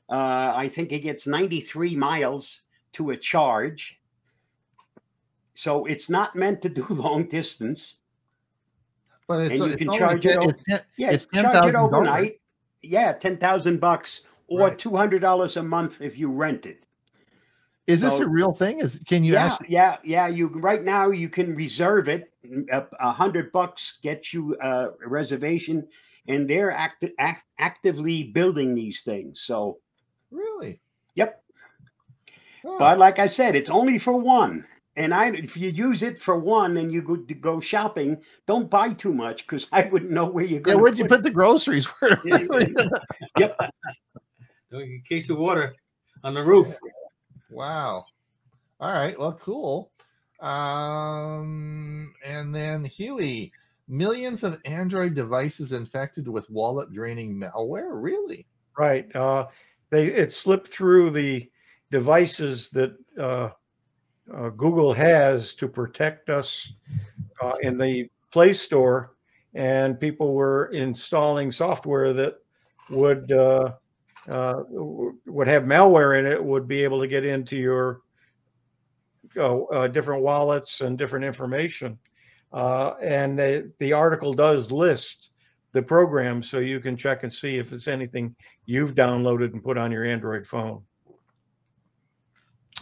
Uh, 0.10 0.54
I 0.56 0.70
think 0.70 0.92
it 0.92 1.00
gets 1.00 1.26
93 1.28 1.96
miles 1.96 2.62
to 2.94 3.10
a 3.12 3.18
charge. 3.18 4.00
So 5.56 5.86
it's 5.86 6.10
not 6.10 6.36
meant 6.36 6.62
to 6.62 6.70
do 6.70 6.86
long 6.90 7.28
distance. 7.28 8.02
But 9.28 9.42
it's, 9.42 9.52
and 9.60 9.60
you 9.60 9.74
it's 9.74 9.78
can 9.78 9.92
charge 9.92 10.26
it 10.26 10.38
o- 10.38 10.50
it's 10.50 10.64
Yeah, 10.98 11.12
It's 11.12 11.26
charge 11.26 11.70
it 11.70 11.76
overnight. 11.76 12.40
Yeah, 12.82 13.14
ten 13.14 13.38
thousand 13.38 13.80
bucks 13.80 14.22
or 14.48 14.70
Right. 14.70 14.78
two 14.78 14.96
hundred 14.96 15.22
dollars 15.22 15.58
a 15.58 15.64
month 15.64 16.02
if 16.02 16.18
you 16.18 16.30
rent 16.30 16.66
it. 16.66 16.86
Is 17.88 18.02
this 18.02 18.20
a 18.20 18.28
real 18.28 18.52
thing? 18.52 18.80
Is 18.80 19.00
can 19.08 19.24
you 19.24 19.34
yeah, 19.34 19.46
actually? 19.46 19.68
yeah, 19.70 19.98
yeah. 20.04 20.28
You 20.28 20.48
right 20.48 20.84
now 20.84 21.12
you 21.12 21.30
can 21.30 21.56
reserve 21.56 22.10
it. 22.10 22.32
A, 22.72 22.84
a 23.00 23.12
hundred 23.12 23.52
bucks 23.52 24.00
gets 24.02 24.34
you 24.34 24.56
a 24.62 24.90
reservation, 25.06 25.88
and 26.28 26.48
they're 26.50 26.72
act, 26.72 27.06
act, 27.20 27.46
actively 27.60 28.24
building 28.24 28.74
these 28.76 29.02
things. 29.02 29.42
So, 29.42 29.80
Really? 30.32 30.80
yep. 31.16 31.44
But 32.64 32.98
like 32.98 33.20
I 33.20 33.28
said, 33.28 33.56
it's 33.56 33.70
only 33.70 34.00
for 34.00 34.18
one. 34.18 34.66
And 34.98 35.14
I, 35.14 35.28
if 35.32 35.58
you 35.58 35.70
use 35.70 36.04
it 36.04 36.18
for 36.20 36.40
one 36.40 36.78
and 36.78 36.92
you 36.92 37.02
go 37.02 37.18
to 37.18 37.34
go 37.34 37.60
shopping, 37.60 38.18
don't 38.48 38.70
buy 38.70 38.94
too 38.94 39.14
much 39.14 39.46
because 39.46 39.68
I 39.74 39.84
wouldn't 39.84 40.12
know 40.12 40.26
where 40.26 40.46
you're 40.46 40.62
yeah, 40.66 40.76
where'd 40.76 40.98
you 40.98 41.08
put 41.08 41.24
the 41.24 41.32
groceries? 41.32 41.86
Where- 42.00 42.22
Yeah. 43.38 43.54
A 44.74 45.02
case 45.08 45.30
of 45.30 45.38
water 45.38 45.76
on 46.24 46.34
the 46.34 46.44
roof. 46.44 46.76
wow. 47.50 48.06
All 48.80 48.94
right. 48.94 49.18
Well, 49.18 49.34
cool. 49.42 49.92
Um, 50.42 52.14
and 52.26 52.54
then 52.54 52.84
Hewie, 52.86 53.52
millions 53.88 54.44
of 54.44 54.60
Android 54.66 55.16
devices 55.16 55.72
infected 55.72 56.28
with 56.28 56.50
wallet 56.50 56.92
draining 56.92 57.36
malware. 57.40 57.90
Really? 57.92 58.46
Right. 58.78 59.14
Uh, 59.16 59.48
they 59.92 60.08
it 60.08 60.34
slipped 60.34 60.68
through 60.68 61.12
the 61.12 61.50
devices 61.92 62.70
that 62.72 62.98
uh, 63.20 63.52
uh, 64.34 64.50
Google 64.50 64.94
has 64.94 65.54
to 65.56 65.68
protect 65.68 66.30
us 66.30 66.74
uh, 67.42 67.54
in 67.62 67.78
the 67.78 68.10
Play 68.32 68.54
Store, 68.54 69.16
and 69.54 70.00
people 70.00 70.34
were 70.34 70.68
installing 70.68 71.52
software 71.52 72.12
that 72.14 72.36
would 72.90 73.32
uh, 73.32 73.74
uh, 74.30 74.64
would 74.70 75.48
have 75.48 75.64
malware 75.64 76.20
in 76.20 76.26
it. 76.26 76.44
Would 76.44 76.68
be 76.68 76.84
able 76.84 77.00
to 77.02 77.08
get 77.08 77.26
into 77.26 77.56
your 77.56 78.02
uh, 79.38 79.64
uh, 79.64 79.88
different 79.88 80.24
wallets 80.24 80.82
and 80.82 80.98
different 80.98 81.26
information. 81.26 82.00
And 82.52 83.38
the, 83.38 83.72
the 83.80 83.94
article 83.94 84.34
does 84.34 84.72
list 84.72 85.32
the 85.74 85.82
program 85.82 86.42
so 86.42 86.60
you 86.60 86.80
can 86.80 86.96
check 86.96 87.24
and 87.24 87.34
see 87.34 87.58
if 87.58 87.74
it's 87.74 87.90
anything 87.90 88.34
you've 88.66 88.96
downloaded 88.96 89.52
and 89.52 89.64
put 89.64 89.78
on 89.78 89.92
your 89.92 90.06
Android 90.06 90.48
phone. 90.48 90.82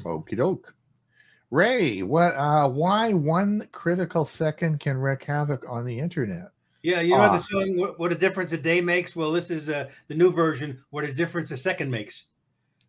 Okie 0.04 0.38
doke. 0.38 0.74
Ray, 1.54 2.02
what? 2.02 2.34
Uh, 2.36 2.68
why 2.68 3.14
one 3.14 3.68
critical 3.72 4.26
second 4.26 4.80
can 4.80 4.98
wreak 4.98 5.24
havoc 5.24 5.64
on 5.70 5.86
the 5.86 6.00
internet? 6.00 6.50
Yeah, 6.82 7.02
you 7.02 7.12
know 7.16 7.22
Ah. 7.22 7.38
the 7.38 7.44
song 7.44 7.78
what, 7.78 8.00
what 8.00 8.12
a 8.12 8.16
difference 8.16 8.54
a 8.54 8.58
day 8.58 8.82
makes? 8.82 9.16
Well, 9.16 9.32
this 9.32 9.52
is 9.52 9.70
uh, 9.70 9.92
the 10.08 10.16
new 10.16 10.32
version, 10.32 10.84
what 10.90 11.04
a 11.04 11.14
difference 11.14 11.52
a 11.52 11.58
second 11.58 11.92
makes. 11.92 12.26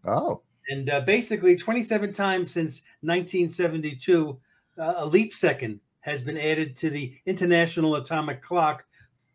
Oh, 0.07 0.41
And 0.71 0.89
uh, 0.89 1.03
basically, 1.03 1.57
27 1.57 2.15
times 2.15 2.51
since 2.51 2.81
1972, 3.03 4.41
uh, 4.79 4.95
a 4.97 5.07
leap 5.07 5.35
second 5.35 5.79
has 6.01 6.23
been 6.23 6.39
added 6.39 6.75
to 6.79 6.89
the 6.89 7.15
International 7.27 7.97
Atomic 7.97 8.43
Clock 8.43 8.87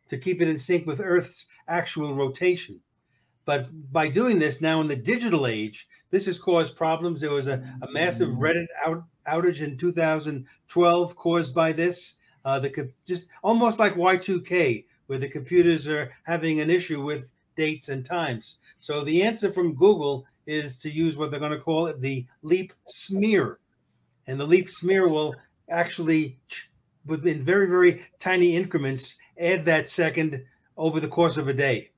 to 0.09 0.17
keep 0.17 0.41
it 0.41 0.47
in 0.47 0.57
sync 0.57 0.87
with 0.87 1.01
Earth's 1.01 1.45
actual 1.67 2.15
rotation. 2.15 2.79
But 3.45 3.67
by 3.91 4.09
doing 4.09 4.39
this 4.39 4.59
now 4.59 4.81
in 4.81 4.87
the 4.87 4.95
digital 4.95 5.45
age, 5.45 5.87
this 6.11 6.25
has 6.25 6.39
caused 6.39 6.75
problems. 6.75 7.21
There 7.21 7.31
was 7.31 7.47
a, 7.47 7.61
a 7.81 7.91
massive 7.91 8.29
Reddit 8.29 8.67
out, 8.85 9.03
outage 9.27 9.61
in 9.61 9.77
2012 9.77 11.15
caused 11.15 11.53
by 11.55 11.71
this. 11.71 12.15
Uh, 12.45 12.59
the 12.59 12.91
just 13.05 13.25
almost 13.43 13.79
like 13.79 13.95
Y2K, 13.95 14.85
where 15.07 15.19
the 15.19 15.27
computers 15.27 15.87
are 15.87 16.11
having 16.23 16.61
an 16.61 16.69
issue 16.69 17.03
with 17.03 17.31
dates 17.55 17.89
and 17.89 18.05
times. 18.05 18.57
So 18.79 19.03
the 19.03 19.21
answer 19.23 19.51
from 19.51 19.75
Google 19.75 20.25
is 20.47 20.77
to 20.79 20.89
use 20.89 21.17
what 21.17 21.29
they're 21.31 21.39
going 21.39 21.51
to 21.51 21.59
call 21.59 21.87
it 21.87 21.99
the 22.01 22.25
leap 22.41 22.73
smear. 22.87 23.57
And 24.25 24.39
the 24.39 24.47
leap 24.47 24.69
smear 24.69 25.07
will 25.09 25.35
actually, 25.69 26.39
within 27.05 27.41
very, 27.41 27.67
very 27.67 28.03
tiny 28.19 28.55
increments, 28.55 29.17
add 29.37 29.65
that 29.65 29.89
second 29.89 30.43
over 30.77 30.99
the 30.99 31.07
course 31.07 31.35
of 31.37 31.47
a 31.49 31.53
day. 31.53 31.91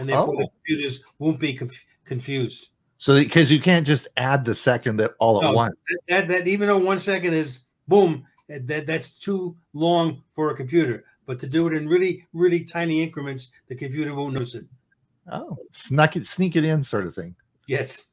And 0.00 0.08
therefore, 0.08 0.36
the 0.36 0.44
Oh. 0.44 0.52
computers 0.64 1.04
won't 1.18 1.38
be 1.38 1.52
conf- 1.54 1.84
confused. 2.04 2.70
So 2.98 3.14
because 3.14 3.50
you 3.50 3.60
can't 3.60 3.86
just 3.86 4.08
add 4.16 4.44
the 4.44 4.54
second 4.54 5.00
at 5.00 5.12
all 5.18 5.44
at 5.44 5.54
once. 5.54 5.76
That, 6.08 6.28
that 6.28 6.46
even 6.48 6.68
though 6.68 6.78
one 6.78 6.98
second 6.98 7.34
is 7.34 7.60
boom, 7.88 8.24
that, 8.48 8.66
that 8.66 8.86
that's 8.86 9.18
too 9.18 9.56
long 9.74 10.22
for 10.34 10.50
a 10.50 10.56
computer. 10.56 11.04
But 11.26 11.38
to 11.40 11.46
do 11.46 11.66
it 11.66 11.74
in 11.74 11.88
really, 11.88 12.24
really 12.32 12.64
tiny 12.64 13.02
increments, 13.02 13.50
the 13.68 13.74
computer 13.74 14.14
won't 14.14 14.34
notice 14.34 14.54
it. 14.54 14.66
Oh, 15.30 15.58
snuck 15.72 16.16
it, 16.16 16.26
sneak 16.26 16.54
it 16.54 16.64
in, 16.64 16.82
sort 16.82 17.06
of 17.06 17.14
thing. 17.14 17.34
Yes. 17.66 18.06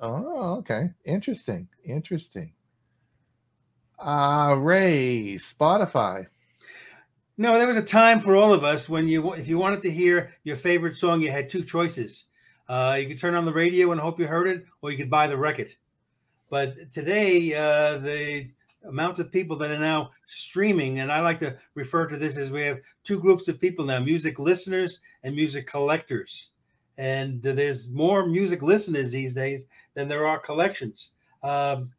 Oh, 0.00 0.56
okay. 0.56 0.90
Interesting. 1.04 1.68
Interesting. 1.84 2.52
Uh 3.98 4.56
Ray, 4.58 5.34
Spotify. 5.36 6.26
No, 7.36 7.58
there 7.58 7.66
was 7.66 7.76
a 7.76 7.82
time 7.82 8.20
for 8.20 8.36
all 8.36 8.52
of 8.52 8.64
us 8.64 8.88
when 8.88 9.08
you, 9.08 9.34
if 9.34 9.48
you 9.48 9.58
wanted 9.58 9.82
to 9.82 9.90
hear 9.90 10.34
your 10.44 10.56
favorite 10.56 10.96
song, 10.96 11.20
you 11.20 11.30
had 11.30 11.48
two 11.48 11.64
choices. 11.64 12.24
Uh, 12.68 12.96
you 13.00 13.06
could 13.08 13.18
turn 13.18 13.34
on 13.34 13.44
the 13.44 13.52
radio 13.52 13.92
and 13.92 14.00
hope 14.00 14.18
you 14.18 14.26
heard 14.26 14.48
it, 14.48 14.64
or 14.82 14.90
you 14.90 14.96
could 14.96 15.10
buy 15.10 15.26
the 15.26 15.36
record. 15.36 15.70
But 16.50 16.92
today, 16.92 17.54
uh, 17.54 17.98
the 17.98 18.48
amount 18.86 19.18
of 19.18 19.32
people 19.32 19.56
that 19.56 19.70
are 19.70 19.78
now 19.78 20.10
streaming, 20.26 21.00
and 21.00 21.10
I 21.10 21.20
like 21.20 21.40
to 21.40 21.56
refer 21.74 22.06
to 22.06 22.16
this 22.16 22.36
as 22.36 22.50
we 22.50 22.62
have 22.62 22.80
two 23.02 23.18
groups 23.18 23.48
of 23.48 23.60
people 23.60 23.84
now: 23.84 24.00
music 24.00 24.38
listeners 24.38 25.00
and 25.22 25.34
music 25.34 25.66
collectors. 25.66 26.50
And 26.96 27.42
there's 27.42 27.88
more 27.88 28.24
music 28.24 28.62
listeners 28.62 29.10
these 29.10 29.34
days 29.34 29.64
than 29.94 30.08
there 30.08 30.26
are 30.26 30.38
collections. 30.38 31.10
Um, 31.42 31.90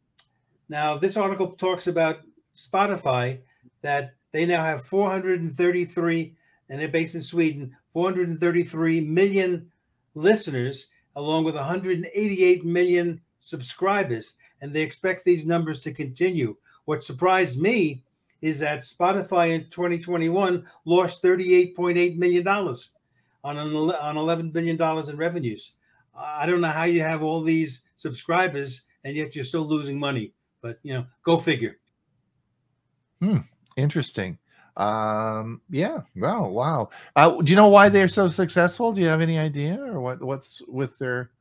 now, 0.70 0.98
this 0.98 1.18
article 1.18 1.52
talks 1.52 1.88
about 1.88 2.20
Spotify 2.56 3.40
that 3.82 4.14
they 4.32 4.46
now 4.46 4.64
have 4.64 4.86
433, 4.88 6.36
and 6.70 6.80
they're 6.80 6.88
based 6.88 7.16
in 7.16 7.22
Sweden, 7.22 7.76
433 7.94 9.02
million 9.02 9.72
listeners, 10.16 10.88
along 11.16 11.44
with 11.44 11.56
188 11.56 12.66
million 12.66 13.22
subscribers. 13.40 14.34
And 14.62 14.74
they 14.74 14.82
expect 14.82 15.24
these 15.24 15.46
numbers 15.46 15.80
to 15.82 15.94
continue. 15.94 16.56
What 16.86 17.04
surprised 17.04 17.60
me 17.60 18.04
is 18.42 18.60
that 18.60 18.82
Spotify 18.82 19.52
in 19.52 19.70
2021 19.70 20.66
lost 20.86 21.24
$38.8 21.24 22.18
million 22.18 22.48
on, 22.48 22.78
an, 23.44 23.76
on 23.76 24.16
$11 24.16 24.52
billion 24.52 24.82
in 25.10 25.18
revenues. 25.18 25.74
I 26.18 26.46
don't 26.46 26.62
know 26.62 26.70
how 26.70 26.84
you 26.84 27.02
have 27.02 27.22
all 27.22 27.42
these 27.42 27.82
subscribers 27.96 28.84
and 29.04 29.16
yet 29.16 29.36
you're 29.36 29.46
still 29.46 29.66
losing 29.66 30.00
money. 30.00 30.34
But 30.62 30.80
you 30.84 30.94
know, 30.94 31.06
go 31.24 31.38
figure. 31.38 31.78
Hmm. 33.22 33.40
Interesting. 33.78 34.38
Um, 34.78 35.62
yeah. 35.70 36.02
Wow. 36.16 36.50
Wow. 36.50 36.90
Uh, 37.16 37.42
do 37.42 37.50
you 37.50 37.56
know 37.56 37.68
why 37.68 37.90
they're 37.90 38.08
so 38.08 38.28
successful? 38.28 38.92
Do 38.92 39.02
you 39.02 39.08
have 39.08 39.22
any 39.22 39.38
idea, 39.38 39.80
or 39.82 40.02
what? 40.02 40.22
What's 40.22 40.62
with 40.68 40.98
their? 41.00 41.32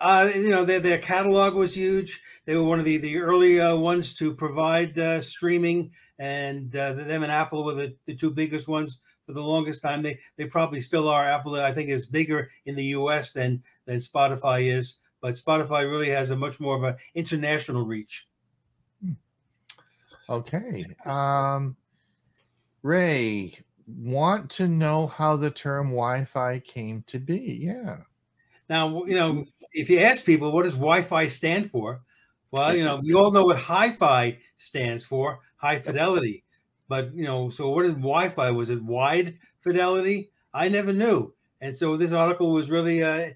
Uh, 0.00 0.30
you 0.34 0.50
know, 0.50 0.64
their 0.64 0.80
their 0.80 0.98
catalog 0.98 1.54
was 1.54 1.74
huge. 1.74 2.20
They 2.44 2.54
were 2.54 2.64
one 2.64 2.78
of 2.78 2.84
the 2.84 2.98
the 2.98 3.18
early 3.18 3.60
uh, 3.60 3.76
ones 3.76 4.14
to 4.14 4.34
provide 4.34 4.98
uh, 4.98 5.20
streaming, 5.22 5.92
and 6.18 6.74
uh, 6.76 6.92
them 6.92 7.22
and 7.22 7.32
Apple 7.32 7.64
were 7.64 7.74
the, 7.74 7.94
the 8.04 8.14
two 8.14 8.30
biggest 8.30 8.68
ones 8.68 9.00
for 9.24 9.32
the 9.32 9.40
longest 9.42 9.82
time. 9.82 10.02
They 10.02 10.18
they 10.36 10.44
probably 10.44 10.82
still 10.82 11.08
are. 11.08 11.26
Apple, 11.26 11.54
I 11.54 11.72
think, 11.72 11.88
is 11.88 12.04
bigger 12.04 12.50
in 12.66 12.74
the 12.74 12.84
U.S. 12.84 13.32
than 13.32 13.62
than 13.86 13.98
Spotify 13.98 14.70
is, 14.70 14.98
but 15.22 15.36
Spotify 15.36 15.90
really 15.90 16.10
has 16.10 16.28
a 16.28 16.36
much 16.36 16.60
more 16.60 16.76
of 16.76 16.82
an 16.82 16.96
international 17.14 17.86
reach. 17.86 18.28
Okay. 20.28 20.84
Um, 21.04 21.76
Ray, 22.86 23.58
want 23.88 24.48
to 24.52 24.68
know 24.68 25.08
how 25.08 25.36
the 25.36 25.50
term 25.50 25.88
Wi-Fi 25.88 26.60
came 26.60 27.02
to 27.08 27.18
be? 27.18 27.58
Yeah. 27.60 27.96
Now, 28.68 29.04
you 29.04 29.16
know, 29.16 29.44
if 29.72 29.90
you 29.90 29.98
ask 29.98 30.24
people 30.24 30.52
what 30.52 30.62
does 30.62 30.74
Wi-Fi 30.74 31.26
stand 31.26 31.68
for, 31.68 32.02
well, 32.52 32.76
you 32.76 32.84
know, 32.84 33.00
we 33.02 33.12
all 33.12 33.32
know 33.32 33.42
what 33.42 33.58
Hi-Fi 33.58 34.38
stands 34.56 35.04
for, 35.04 35.40
high 35.56 35.80
fidelity. 35.80 36.44
But 36.88 37.12
you 37.12 37.24
know, 37.24 37.50
so 37.50 37.70
what 37.70 37.86
is 37.86 37.94
Wi-Fi? 37.94 38.52
Was 38.52 38.70
it 38.70 38.80
wide 38.80 39.36
fidelity? 39.58 40.30
I 40.54 40.68
never 40.68 40.92
knew, 40.92 41.34
and 41.60 41.76
so 41.76 41.96
this 41.96 42.12
article 42.12 42.52
was 42.52 42.70
really 42.70 43.00
a, 43.00 43.34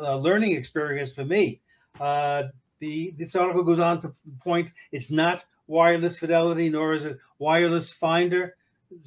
a 0.00 0.18
learning 0.18 0.56
experience 0.56 1.14
for 1.14 1.24
me. 1.24 1.60
Uh, 2.00 2.44
the 2.80 3.14
this 3.16 3.36
article 3.36 3.62
goes 3.62 3.78
on 3.78 4.02
to 4.02 4.12
point 4.42 4.72
it's 4.90 5.12
not 5.12 5.44
wireless 5.68 6.18
fidelity, 6.18 6.68
nor 6.68 6.94
is 6.94 7.04
it 7.04 7.18
wireless 7.38 7.92
finder. 7.92 8.56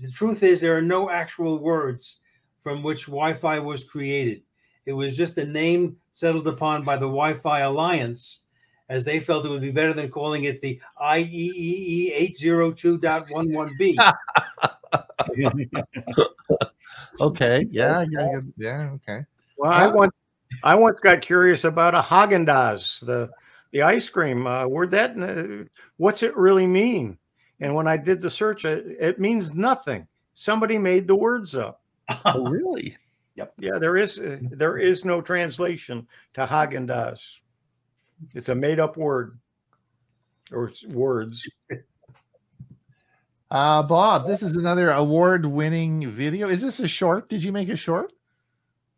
The 0.02 0.12
truth 0.12 0.44
is, 0.44 0.62
there 0.62 0.78
are 0.78 0.82
no 0.82 1.10
actual 1.10 1.60
words 1.60 2.20
from 2.62 2.84
which 2.84 3.06
Wi-Fi 3.06 3.60
was 3.60 3.84
created. 3.84 4.42
It 4.86 4.94
was 4.94 5.18
just 5.18 5.38
a 5.38 5.46
name 5.46 5.98
settled 6.12 6.48
upon 6.48 6.84
by 6.84 6.96
the 6.96 7.02
Wi-Fi 7.02 7.60
Alliance, 7.62 8.44
as 8.90 9.04
they 9.06 9.20
felt 9.20 9.46
it 9.46 9.50
would 9.50 9.62
be 9.62 9.72
better 9.72 9.94
than 9.94 10.10
calling 10.10 10.46
it 10.46 10.62
the 10.62 10.80
IEEE 11.02 12.32
802.11b. 12.32 14.14
Okay. 17.20 17.68
Yeah. 17.70 18.06
Yeah. 18.10 18.40
Yeah. 18.58 18.90
Okay. 18.96 19.26
Well, 19.58 19.72
I 19.72 19.88
once 19.88 20.14
I 20.64 20.76
once 20.76 21.00
got 21.00 21.22
curious 21.22 21.64
about 21.64 21.96
a 21.96 22.02
Haagen 22.02 22.46
Dazs, 22.46 23.06
the 23.06 23.30
the 23.72 23.84
ice 23.84 24.10
cream. 24.10 24.48
Uh, 24.48 24.66
where'd 24.66 24.92
that? 24.92 25.18
Uh, 25.18 25.66
what's 25.98 26.24
it 26.24 26.36
really 26.36 26.68
mean? 26.68 27.18
And 27.64 27.74
when 27.76 27.88
I 27.88 27.98
did 27.98 28.22
the 28.22 28.30
search, 28.30 28.66
it, 28.66 28.86
it 29.00 29.20
means 29.20 29.54
nothing. 29.54 30.08
Somebody 30.34 30.78
made 30.78 31.08
the 31.08 31.16
words 31.16 31.56
up. 31.56 31.82
Oh, 32.26 32.44
really? 32.50 32.98
Yep. 33.36 33.54
Yeah, 33.60 33.80
there 33.80 33.96
is 33.96 34.20
uh, 34.20 34.38
there 34.42 34.78
is 34.78 35.06
no 35.06 35.22
translation 35.22 36.08
to 36.34 36.46
Haagen 36.46 36.88
Dazs. 36.88 37.38
It's 38.34 38.50
a 38.50 38.56
made 38.56 38.80
up 38.80 38.98
word 38.98 39.40
or 40.52 40.72
words. 40.90 41.48
Uh, 43.52 43.84
Bob, 43.84 44.26
this 44.26 44.42
is 44.42 44.58
another 44.58 44.90
award-winning 44.90 46.10
video. 46.10 46.50
Is 46.50 46.60
this 46.60 46.80
a 46.80 46.88
short? 46.88 47.30
Did 47.30 47.44
you 47.44 47.52
make 47.52 47.70
a 47.70 47.76
short? 47.76 48.12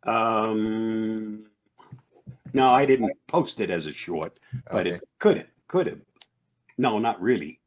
Um, 0.04 1.44
no, 2.54 2.70
I 2.70 2.86
didn't 2.86 3.12
post 3.26 3.60
it 3.60 3.68
as 3.68 3.86
a 3.86 3.92
short, 3.92 4.38
but 4.72 4.86
Okay. 4.86 4.96
it 4.96 5.02
could 5.18 5.36
have, 5.36 5.46
could 5.68 5.86
have. 5.88 6.00
No, 6.78 6.98
not 6.98 7.20
really. 7.20 7.60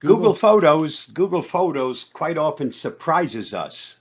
Google, 0.00 0.32
Photos, 0.32 1.06
Google 1.08 1.42
Photos 1.42 2.04
quite 2.04 2.38
often 2.38 2.72
surprises 2.72 3.52
us 3.52 3.98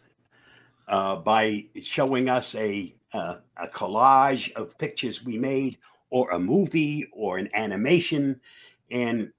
uh, 0.87 1.17
by 1.17 1.65
showing 1.81 2.29
us 2.29 2.55
a 2.55 2.95
uh, 3.11 3.37
a 3.57 3.67
collage 3.67 4.51
of 4.53 4.77
pictures 4.77 5.25
we 5.25 5.37
made, 5.37 5.77
or 6.09 6.29
a 6.29 6.39
movie, 6.39 7.05
or 7.11 7.37
an 7.37 7.49
animation, 7.53 8.39
and 8.91 9.31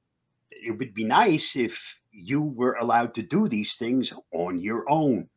it 0.51 0.73
would 0.73 0.93
be 0.93 1.05
nice 1.05 1.57
if 1.57 2.01
you 2.11 2.43
were 2.43 2.75
allowed 2.75 3.15
to 3.15 3.23
do 3.23 3.49
these 3.49 3.77
things 3.77 4.13
on 4.33 4.59
your 4.59 4.85
own. 4.91 5.29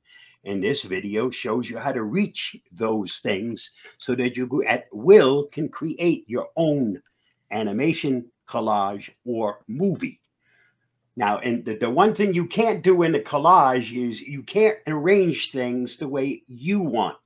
And 0.43 0.61
this 0.61 0.82
video 0.82 1.30
shows 1.30 1.69
you 1.69 1.78
how 1.78 1.93
to 1.93 2.03
reach 2.03 2.57
those 2.71 3.19
things 3.19 3.71
so 3.97 4.13
that 4.15 4.36
you 4.36 4.63
at 4.65 4.86
will 4.91 5.45
can 5.45 5.69
create 5.69 6.26
your 6.28 6.49
own 6.57 7.01
animation, 7.51 8.30
collage, 8.45 9.11
or 9.26 9.59
movie. 9.67 10.19
Now, 11.16 11.38
and 11.38 11.64
the, 11.64 11.76
the 11.76 11.89
one 11.89 12.16
thing 12.16 12.34
you 12.34 12.47
can't 12.47 12.84
do 12.84 13.03
in 13.03 13.14
a 13.14 13.20
collage 13.20 13.95
is 13.95 14.22
you 14.22 14.41
can't 14.41 14.78
arrange 14.88 15.51
things 15.51 15.97
the 15.97 16.07
way 16.07 16.43
you 16.47 16.80
want. 16.80 17.18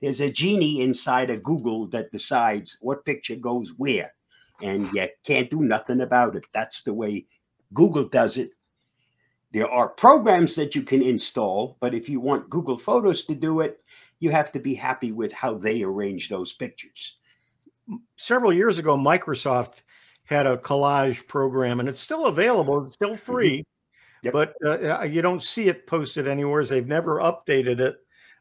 There's 0.00 0.22
a 0.22 0.30
genie 0.30 0.80
inside 0.80 1.28
of 1.28 1.42
Google 1.42 1.86
that 1.88 2.12
decides 2.12 2.78
what 2.80 3.04
picture 3.04 3.36
goes 3.36 3.74
where, 3.76 4.14
and 4.62 4.90
you 4.94 5.08
can't 5.24 5.50
do 5.50 5.60
nothing 5.60 6.00
about 6.00 6.36
it. 6.36 6.44
That's 6.54 6.82
the 6.82 6.94
way 6.94 7.26
Google 7.74 8.04
does 8.04 8.38
it. 8.38 8.52
There 9.52 9.68
are 9.68 9.88
programs 9.88 10.54
that 10.54 10.74
you 10.74 10.82
can 10.82 11.02
install, 11.02 11.76
but 11.80 11.92
if 11.92 12.08
you 12.08 12.20
want 12.20 12.48
Google 12.48 12.78
Photos 12.78 13.24
to 13.24 13.34
do 13.34 13.60
it, 13.60 13.82
you 14.20 14.30
have 14.30 14.52
to 14.52 14.60
be 14.60 14.74
happy 14.74 15.12
with 15.12 15.32
how 15.32 15.54
they 15.54 15.82
arrange 15.82 16.28
those 16.28 16.52
pictures. 16.52 17.16
Several 18.16 18.52
years 18.52 18.78
ago, 18.78 18.96
Microsoft 18.96 19.82
had 20.30 20.46
a 20.46 20.56
collage 20.56 21.26
program, 21.26 21.80
and 21.80 21.88
it's 21.88 21.98
still 21.98 22.26
available. 22.26 22.86
It's 22.86 22.94
still 22.94 23.16
free, 23.16 23.64
Yep. 24.22 24.32
but 24.32 24.54
uh, 24.64 25.02
you 25.02 25.22
don't 25.22 25.42
see 25.42 25.68
it 25.68 25.88
posted 25.88 26.28
anywhere. 26.28 26.64
They've 26.64 26.86
never 26.86 27.16
updated 27.16 27.80
it. 27.80 27.96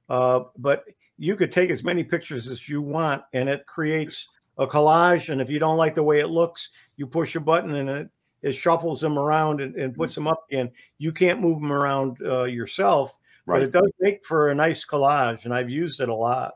Uh, 0.07 0.41
but 0.57 0.85
you 1.17 1.35
could 1.35 1.51
take 1.51 1.71
as 1.71 1.83
many 1.83 2.03
pictures 2.03 2.47
as 2.47 2.69
you 2.69 2.81
want, 2.81 3.23
and 3.33 3.49
it 3.49 3.65
creates 3.65 4.27
a 4.59 4.67
collage. 4.67 5.29
And 5.29 5.41
if 5.41 5.49
you 5.49 5.57
don't 5.57 5.77
like 5.77 5.95
the 5.95 6.03
way 6.03 6.19
it 6.19 6.27
looks, 6.27 6.69
you 6.95 7.07
push 7.07 7.35
a 7.35 7.39
button, 7.39 7.73
and 7.73 7.89
it, 7.89 8.09
it 8.43 8.53
shuffles 8.53 9.01
them 9.01 9.17
around 9.17 9.59
and, 9.59 9.75
and 9.75 9.95
puts 9.95 10.13
them 10.13 10.27
up 10.27 10.45
again. 10.51 10.69
You 10.99 11.11
can't 11.11 11.41
move 11.41 11.59
them 11.59 11.73
around 11.73 12.17
uh, 12.23 12.43
yourself, 12.43 13.17
but 13.47 13.63
it 13.63 13.71
does 13.71 13.89
make 13.99 14.23
for 14.23 14.49
a 14.49 14.55
nice 14.55 14.85
collage, 14.85 15.45
and 15.45 15.53
I've 15.55 15.71
used 15.71 16.01
it 16.01 16.09
a 16.09 16.13
lot. 16.13 16.53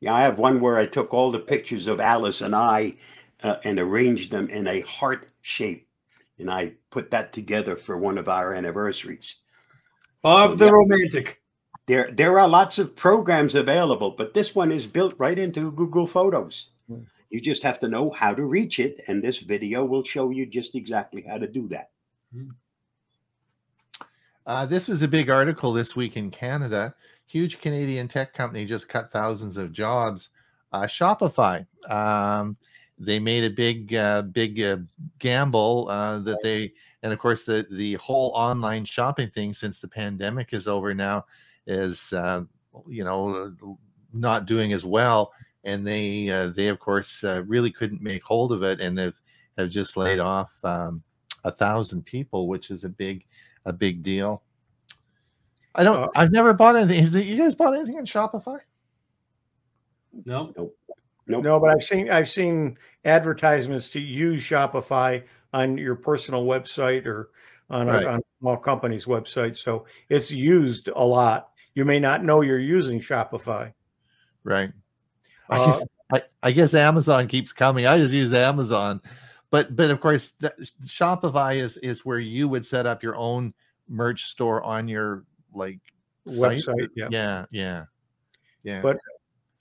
Yeah, 0.00 0.14
I 0.14 0.20
have 0.20 0.38
one 0.38 0.60
where 0.60 0.76
I 0.76 0.84
took 0.84 1.14
all 1.14 1.30
the 1.30 1.38
pictures 1.38 1.86
of 1.86 1.98
Alice 1.98 2.42
and 2.42 2.54
I 2.54 2.96
uh, 3.44 3.56
and 3.62 3.78
arranged 3.78 4.32
them 4.32 4.48
in 4.48 4.66
a 4.66 4.80
heart 4.80 5.28
shape. 5.42 5.86
And 6.38 6.50
I 6.50 6.72
put 6.90 7.10
that 7.12 7.32
together 7.32 7.76
for 7.76 7.96
one 7.96 8.18
of 8.18 8.28
our 8.28 8.54
anniversaries. 8.54 9.36
Bob 10.22 10.52
So, 10.52 10.56
the 10.56 10.64
yeah. 10.64 10.70
Romantic. 10.72 11.40
There, 11.86 12.10
there 12.10 12.38
are 12.38 12.48
lots 12.48 12.78
of 12.78 12.96
programs 12.96 13.54
available, 13.54 14.10
but 14.10 14.32
this 14.32 14.54
one 14.54 14.72
is 14.72 14.86
built 14.86 15.14
right 15.18 15.38
into 15.38 15.70
Google 15.72 16.06
Photos. 16.06 16.70
Hmm. 16.88 17.02
You 17.28 17.40
just 17.40 17.62
have 17.62 17.78
to 17.80 17.88
know 17.88 18.10
how 18.10 18.32
to 18.32 18.44
reach 18.46 18.80
it, 18.80 19.04
and 19.06 19.22
this 19.22 19.38
video 19.40 19.84
will 19.84 20.02
show 20.02 20.30
you 20.30 20.46
just 20.46 20.74
exactly 20.74 21.22
how 21.28 21.36
to 21.36 21.46
do 21.46 21.68
that. 21.68 21.90
Uh, 24.46 24.64
this 24.66 24.88
was 24.88 25.02
a 25.02 25.08
big 25.08 25.28
article 25.28 25.72
this 25.72 25.94
week 25.94 26.16
in 26.16 26.30
Canada. 26.30 26.94
Huge 27.26 27.60
Canadian 27.60 28.08
tech 28.08 28.32
company 28.32 28.64
just 28.64 28.88
cut 28.88 29.12
thousands 29.12 29.58
of 29.58 29.72
jobs. 29.72 30.30
Uh, 30.72 30.82
Shopify. 30.82 31.66
Um, 31.88 32.56
they 32.98 33.18
made 33.18 33.44
a 33.44 33.50
big, 33.50 33.94
uh, 33.94 34.22
big 34.22 34.60
uh, 34.60 34.78
gamble 35.18 35.88
uh, 35.90 36.18
that 36.20 36.38
they, 36.42 36.72
and 37.02 37.12
of 37.12 37.18
course, 37.18 37.44
the 37.44 37.66
the 37.70 37.94
whole 37.94 38.30
online 38.34 38.84
shopping 38.84 39.30
thing 39.30 39.52
since 39.52 39.78
the 39.78 39.88
pandemic 39.88 40.52
is 40.52 40.66
over 40.68 40.94
now 40.94 41.24
is, 41.66 42.12
uh, 42.12 42.42
you 42.88 43.04
know, 43.04 43.54
not 44.12 44.46
doing 44.46 44.72
as 44.72 44.84
well. 44.84 45.32
And 45.64 45.86
they, 45.86 46.28
uh, 46.28 46.48
they 46.48 46.68
of 46.68 46.78
course, 46.78 47.24
uh, 47.24 47.42
really 47.46 47.70
couldn't 47.72 48.02
make 48.02 48.22
hold 48.22 48.52
of 48.52 48.62
it, 48.62 48.80
and 48.80 48.96
they've 48.96 49.14
have 49.58 49.70
just 49.70 49.96
laid 49.96 50.18
off 50.18 50.52
um, 50.64 51.02
a 51.44 51.50
thousand 51.50 52.04
people, 52.04 52.48
which 52.48 52.70
is 52.70 52.84
a 52.84 52.88
big, 52.88 53.24
a 53.64 53.72
big 53.72 54.02
deal. 54.02 54.42
I 55.74 55.84
don't. 55.84 55.96
Uh, 56.04 56.08
I've 56.14 56.32
never 56.32 56.52
bought 56.52 56.76
anything. 56.76 57.02
Has 57.02 57.14
it- 57.14 57.26
you 57.26 57.36
guys 57.36 57.54
bought 57.54 57.74
anything 57.74 57.98
on 57.98 58.06
Shopify? 58.06 58.58
No. 60.24 60.52
Nope. 60.56 60.76
No, 61.26 61.58
but 61.58 61.70
I've 61.70 61.82
seen 61.82 62.10
I've 62.10 62.28
seen 62.28 62.76
advertisements 63.04 63.88
to 63.90 64.00
use 64.00 64.42
Shopify 64.42 65.22
on 65.52 65.78
your 65.78 65.94
personal 65.94 66.44
website 66.44 67.06
or 67.06 67.30
on 67.70 67.86
Right. 67.86 68.04
a, 68.04 68.08
on 68.10 68.18
a 68.18 68.22
small 68.40 68.56
company's 68.58 69.06
website. 69.06 69.56
So 69.56 69.86
it's 70.10 70.30
used 70.30 70.88
a 70.88 71.04
lot. 71.04 71.50
You 71.74 71.84
may 71.84 71.98
not 71.98 72.22
know 72.22 72.42
you're 72.42 72.58
using 72.58 73.00
Shopify. 73.00 73.72
Right. 74.44 74.70
I 75.48 75.58
Uh, 75.58 75.66
guess 75.66 75.84
I, 76.12 76.22
I 76.42 76.52
guess 76.52 76.74
Amazon 76.74 77.26
keeps 77.26 77.52
coming. 77.52 77.86
I 77.86 77.96
just 77.96 78.12
use 78.12 78.34
Amazon, 78.34 79.00
but 79.50 79.74
but 79.74 79.90
of 79.90 80.00
course 80.00 80.34
that, 80.40 80.58
Shopify 80.86 81.56
is 81.56 81.78
is 81.78 82.04
where 82.04 82.18
you 82.18 82.48
would 82.48 82.66
set 82.66 82.84
up 82.86 83.02
your 83.02 83.16
own 83.16 83.54
merch 83.88 84.24
store 84.24 84.62
on 84.62 84.88
your 84.88 85.24
like 85.54 85.78
site. 86.28 86.58
Website, 86.58 86.88
yeah. 86.94 87.08
Yeah. 87.10 87.46
Yeah. 87.50 87.84
Yeah. 88.62 88.80
But 88.82 88.98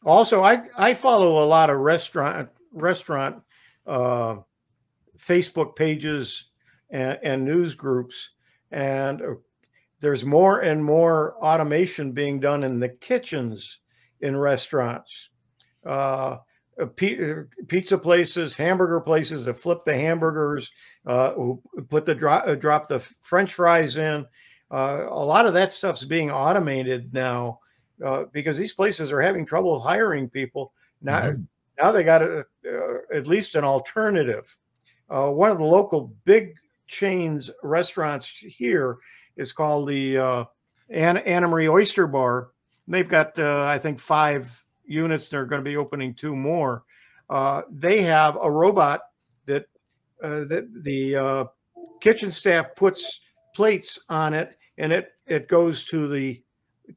also, 0.05 0.43
I 0.43 0.63
I 0.75 0.93
follow 0.93 1.43
a 1.43 1.45
lot 1.45 1.69
of 1.69 1.77
restaurant 1.79 2.49
restaurant 2.71 3.41
uh, 3.85 4.37
Facebook 5.17 5.75
pages 5.75 6.45
and, 6.89 7.17
and 7.23 7.45
news 7.45 7.75
groups, 7.75 8.29
and 8.71 9.21
uh, 9.21 9.25
there's 9.99 10.25
more 10.25 10.59
and 10.59 10.83
more 10.83 11.35
automation 11.43 12.11
being 12.11 12.39
done 12.39 12.63
in 12.63 12.79
the 12.79 12.89
kitchens 12.89 13.79
in 14.19 14.35
restaurants. 14.37 15.29
Uh, 15.85 16.37
uh, 16.81 16.85
pizza 17.67 17.97
places, 17.97 18.55
hamburger 18.55 18.99
places 18.99 19.45
that 19.45 19.59
flip 19.59 19.85
the 19.85 19.95
hamburgers, 19.95 20.71
uh, 21.05 21.33
who 21.33 21.61
put 21.87 22.05
the 22.05 22.15
drop, 22.15 22.47
uh, 22.47 22.55
drop 22.55 22.87
the 22.87 22.99
French 23.21 23.53
fries 23.53 23.97
in. 23.97 24.25
Uh, 24.71 25.05
a 25.07 25.23
lot 25.23 25.45
of 25.45 25.53
that 25.53 25.71
stuff's 25.71 26.03
being 26.03 26.31
automated 26.31 27.13
now 27.13 27.59
uh, 28.03 28.25
because 28.31 28.57
these 28.57 28.73
places 28.73 29.11
are 29.11 29.21
having 29.21 29.45
trouble 29.45 29.79
hiring 29.79 30.29
people. 30.29 30.73
Now, 31.01 31.21
Mhm. 31.31 31.47
now 31.81 31.91
they 31.91 32.03
got 32.03 32.21
a, 32.21 32.45
uh, 32.65 32.97
at 33.13 33.27
least 33.27 33.55
an 33.55 33.63
alternative. 33.63 34.55
Uh, 35.09 35.29
one 35.29 35.51
of 35.51 35.57
the 35.57 35.63
local 35.65 36.13
big 36.25 36.55
chains 36.87 37.49
restaurants 37.61 38.27
here 38.29 38.97
is 39.35 39.51
called 39.51 39.87
the 39.89 40.17
uh, 40.17 40.45
Anna, 40.89 41.19
Anna 41.21 41.47
Maria 41.47 41.71
Oyster 41.71 42.07
Bar. 42.07 42.51
They've 42.87 43.07
got, 43.07 43.37
uh, 43.39 43.65
I 43.65 43.79
think, 43.79 43.99
five 43.99 44.63
units. 44.85 45.29
And 45.31 45.37
they're 45.37 45.45
going 45.45 45.63
to 45.63 45.69
be 45.69 45.77
opening 45.77 46.13
two 46.13 46.35
more. 46.35 46.83
Uh, 47.29 47.63
they 47.71 48.01
have 48.01 48.37
a 48.41 48.51
robot 48.51 49.01
that 49.45 49.65
uh, 50.21 50.43
that 50.45 50.67
the 50.83 51.15
uh, 51.15 51.45
kitchen 52.01 52.29
staff 52.29 52.75
puts 52.75 53.21
plates 53.55 53.97
on 54.09 54.33
it, 54.33 54.57
and 54.77 54.91
it 54.91 55.13
it 55.25 55.47
goes 55.47 55.85
to 55.85 56.07
the 56.07 56.42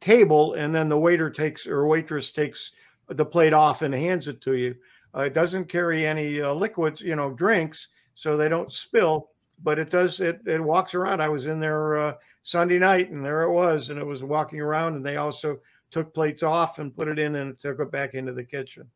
table, 0.00 0.54
and 0.54 0.74
then 0.74 0.88
the 0.88 0.98
waiter 0.98 1.30
takes 1.30 1.66
or 1.66 1.86
waitress 1.86 2.30
takes 2.30 2.72
the 3.08 3.24
plate 3.24 3.52
off 3.52 3.82
and 3.82 3.94
hands 3.94 4.28
it 4.28 4.40
to 4.42 4.54
you. 4.54 4.74
Uh, 5.14 5.22
it 5.22 5.34
doesn't 5.34 5.68
carry 5.68 6.04
any 6.04 6.40
uh, 6.40 6.52
liquids, 6.52 7.00
you 7.00 7.16
know, 7.16 7.30
drinks, 7.30 7.88
so 8.14 8.36
they 8.36 8.48
don't 8.48 8.72
spill. 8.72 9.30
But 9.62 9.78
it 9.78 9.90
does. 9.90 10.20
It 10.20 10.40
it 10.46 10.62
walks 10.62 10.94
around. 10.94 11.22
I 11.22 11.28
was 11.28 11.46
in 11.46 11.60
there 11.60 11.98
uh, 11.98 12.14
Sunday 12.42 12.78
night, 12.78 13.10
and 13.10 13.24
there 13.24 13.42
it 13.42 13.52
was, 13.52 13.88
and 13.88 13.98
it 13.98 14.04
was 14.04 14.22
walking 14.22 14.60
around. 14.60 14.96
And 14.96 15.06
they 15.06 15.16
also 15.16 15.58
took 15.90 16.12
plates 16.12 16.42
off 16.42 16.78
and 16.78 16.94
put 16.94 17.08
it 17.08 17.18
in, 17.18 17.36
and 17.36 17.58
took 17.58 17.80
it 17.80 17.90
back 17.90 18.14
into 18.14 18.32
the 18.32 18.44
kitchen. 18.44 18.86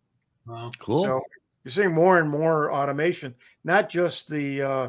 Wow. 0.47 0.71
Cool. 0.79 1.05
So 1.05 1.23
you're 1.65 1.73
seeing 1.73 1.93
more 1.93 2.19
and 2.19 2.29
more 2.29 2.73
automation, 2.73 3.35
not 3.65 3.89
just 3.89 4.29
the 4.29 4.63
uh, 4.63 4.89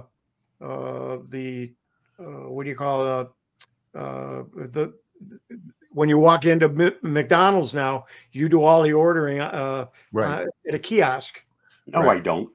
uh, 0.62 1.18
the 1.30 1.72
uh, 2.20 2.50
what 2.50 2.64
do 2.64 2.70
you 2.70 2.76
call 2.76 3.02
uh, 3.02 3.26
uh, 3.98 4.44
the 4.54 4.94
when 5.94 6.10
you 6.10 6.18
walk 6.18 6.46
into 6.46 6.66
M- 6.68 7.14
McDonald's 7.14 7.74
now, 7.74 8.06
you 8.32 8.50
do 8.50 8.64
all 8.64 8.84
the 8.84 8.94
ordering 8.94 9.40
uh, 9.40 9.88
right. 10.12 10.44
uh, 10.44 10.46
at 10.68 10.76
a 10.76 10.80
kiosk. 10.80 11.44
No, 11.88 12.04
Right. 12.04 12.18
I 12.18 12.22
don't. 12.22 12.50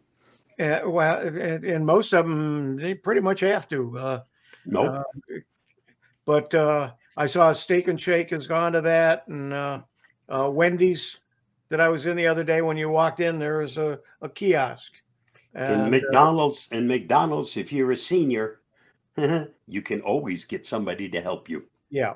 Uh, 0.58 0.80
well, 0.86 1.18
and, 1.20 1.64
and 1.64 1.84
most 1.84 2.14
of 2.14 2.26
them 2.26 2.76
they 2.76 2.94
pretty 2.94 3.20
much 3.20 3.40
have 3.40 3.68
to. 3.68 3.98
Uh, 3.98 4.20
Nope. 4.64 5.04
uh, 5.30 5.34
but 6.24 6.54
uh, 6.54 6.92
I 7.16 7.26
saw 7.26 7.52
Steak 7.52 7.88
and 7.88 8.00
Shake 8.00 8.30
has 8.30 8.46
gone 8.46 8.72
to 8.72 8.80
that, 8.80 9.28
and 9.28 9.52
uh, 9.52 9.80
uh, 10.28 10.50
Wendy's 10.50 11.18
that 11.68 11.80
I 11.80 11.88
was 11.88 12.06
in 12.06 12.16
the 12.16 12.26
other 12.26 12.42
day. 12.44 12.62
When 12.62 12.76
you 12.76 12.88
walked 12.88 13.20
in, 13.20 13.38
there 13.38 13.58
was 13.58 13.76
a, 13.76 13.98
a 14.22 14.28
kiosk. 14.28 14.92
in 15.54 15.62
And, 15.62 15.82
uh, 15.82 15.88
McDonald's, 15.88 16.68
in 16.72 16.86
McDonald's, 16.86 17.56
if 17.56 17.72
you're 17.72 17.92
a 17.92 17.96
senior, 17.96 18.60
you 19.16 19.82
can 19.82 20.00
always 20.00 20.44
get 20.44 20.66
somebody 20.66 21.08
to 21.10 21.20
help 21.20 21.48
you. 21.48 21.64
Yeah, 21.90 22.14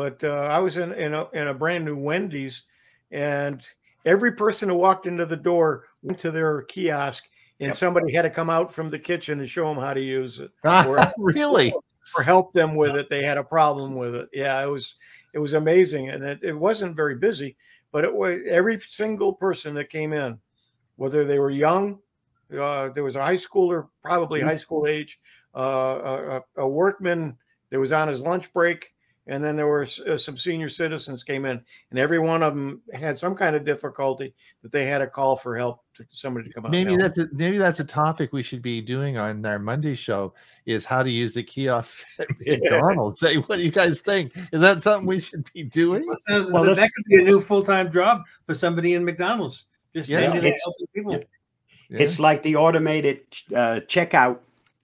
but 0.00 0.24
uh, 0.24 0.48
I 0.50 0.58
was 0.60 0.78
in 0.78 0.92
in 0.94 1.12
a, 1.12 1.28
in 1.32 1.48
a 1.48 1.54
brand 1.54 1.84
new 1.84 1.94
Wendy's, 1.96 2.62
and 3.10 3.60
every 4.06 4.32
person 4.32 4.70
who 4.70 4.76
walked 4.76 5.04
into 5.06 5.26
the 5.26 5.36
door 5.36 5.84
went 6.02 6.18
to 6.20 6.30
their 6.30 6.62
kiosk, 6.62 7.24
and 7.60 7.68
Yep. 7.68 7.76
somebody 7.76 8.12
had 8.14 8.22
to 8.22 8.30
come 8.30 8.48
out 8.48 8.72
from 8.72 8.88
the 8.88 8.98
kitchen 8.98 9.40
and 9.40 9.48
show 9.48 9.66
them 9.68 9.82
how 9.82 9.92
to 9.92 10.00
use 10.00 10.38
it 10.40 10.50
or- 10.64 11.12
really? 11.18 11.74
or 12.16 12.22
help 12.24 12.52
them 12.54 12.74
with 12.74 12.96
it. 12.96 13.10
They 13.10 13.22
had 13.22 13.36
a 13.38 13.44
problem 13.44 13.94
with 13.94 14.14
it. 14.14 14.28
Yeah, 14.32 14.62
it 14.64 14.68
was 14.70 14.94
it 15.34 15.38
was 15.38 15.52
amazing, 15.52 16.08
and 16.08 16.24
it, 16.24 16.40
it 16.42 16.54
wasn't 16.54 16.96
very 16.96 17.16
busy, 17.16 17.56
but 17.92 18.04
it 18.04 18.14
was 18.14 18.38
every 18.48 18.80
single 18.80 19.34
person 19.34 19.74
that 19.74 19.90
came 19.90 20.14
in, 20.14 20.38
whether 20.96 21.24
they 21.26 21.38
were 21.38 21.50
young, 21.50 21.98
uh, 22.58 22.88
there 22.88 23.04
was 23.04 23.16
a 23.16 23.22
high 23.22 23.36
schooler, 23.36 23.88
probably 24.02 24.40
Mhm. 24.40 24.44
high 24.44 24.56
school 24.56 24.86
age, 24.86 25.20
uh, 25.54 26.40
a- 26.56 26.62
a 26.62 26.66
workman 26.68 27.36
that 27.68 27.78
was 27.78 27.92
on 27.92 28.08
his 28.08 28.22
lunch 28.22 28.50
break, 28.54 28.92
and 29.30 29.42
then 29.42 29.56
there 29.56 29.66
were 29.66 29.86
uh, 30.08 30.18
some 30.18 30.36
senior 30.36 30.68
citizens 30.68 31.22
came 31.22 31.44
in, 31.46 31.62
and 31.90 31.98
every 31.98 32.18
one 32.18 32.42
of 32.42 32.54
them 32.54 32.82
had 32.92 33.16
some 33.16 33.34
kind 33.34 33.56
of 33.56 33.64
difficulty 33.64 34.34
that 34.62 34.70
they 34.72 34.84
had 34.84 35.00
a 35.00 35.06
call 35.06 35.36
for 35.36 35.56
help 35.56 35.82
to 35.96 36.04
somebody 36.10 36.48
to 36.48 36.52
come 36.52 36.66
out. 36.66 36.72
Maybe 36.72 36.96
that's 36.96 37.16
a, 37.16 37.28
maybe 37.32 37.56
that's 37.56 37.80
a 37.80 37.84
topic 37.84 38.32
we 38.32 38.42
should 38.42 38.60
be 38.60 38.80
doing 38.82 39.16
on 39.16 39.46
our 39.46 39.58
Monday 39.58 39.94
show 39.94 40.34
is 40.66 40.84
how 40.84 41.02
to 41.02 41.10
use 41.10 41.32
the 41.32 41.42
kiosks 41.42 42.04
at 42.18 42.26
McDonald's. 42.40 43.20
Say, 43.20 43.36
what 43.36 43.56
do 43.56 43.62
you 43.62 43.70
guys 43.70 44.02
think? 44.02 44.32
Is 44.52 44.60
that 44.60 44.82
something 44.82 45.06
we 45.06 45.20
should 45.20 45.48
be 45.54 45.62
doing? 45.62 46.04
That, 46.26 46.50
Well, 46.52 46.64
that, 46.64 46.76
that's- 46.76 46.90
could 46.90 47.04
be 47.06 47.20
a 47.22 47.24
new 47.24 47.40
full 47.40 47.62
time 47.64 47.90
job 47.90 48.22
for 48.46 48.54
somebody 48.54 48.94
in 48.94 49.04
McDonald's. 49.04 49.66
Just 49.94 50.10
Yeah. 50.10 50.18
standing 50.20 50.44
It's- 50.44 50.60
helping 50.64 50.86
people. 50.94 51.12
yeah. 51.12 51.24
Yeah. 51.92 52.02
It's 52.04 52.20
like 52.20 52.42
the 52.44 52.54
automated 52.54 53.22
uh, 53.52 53.80
checkout 53.88 54.38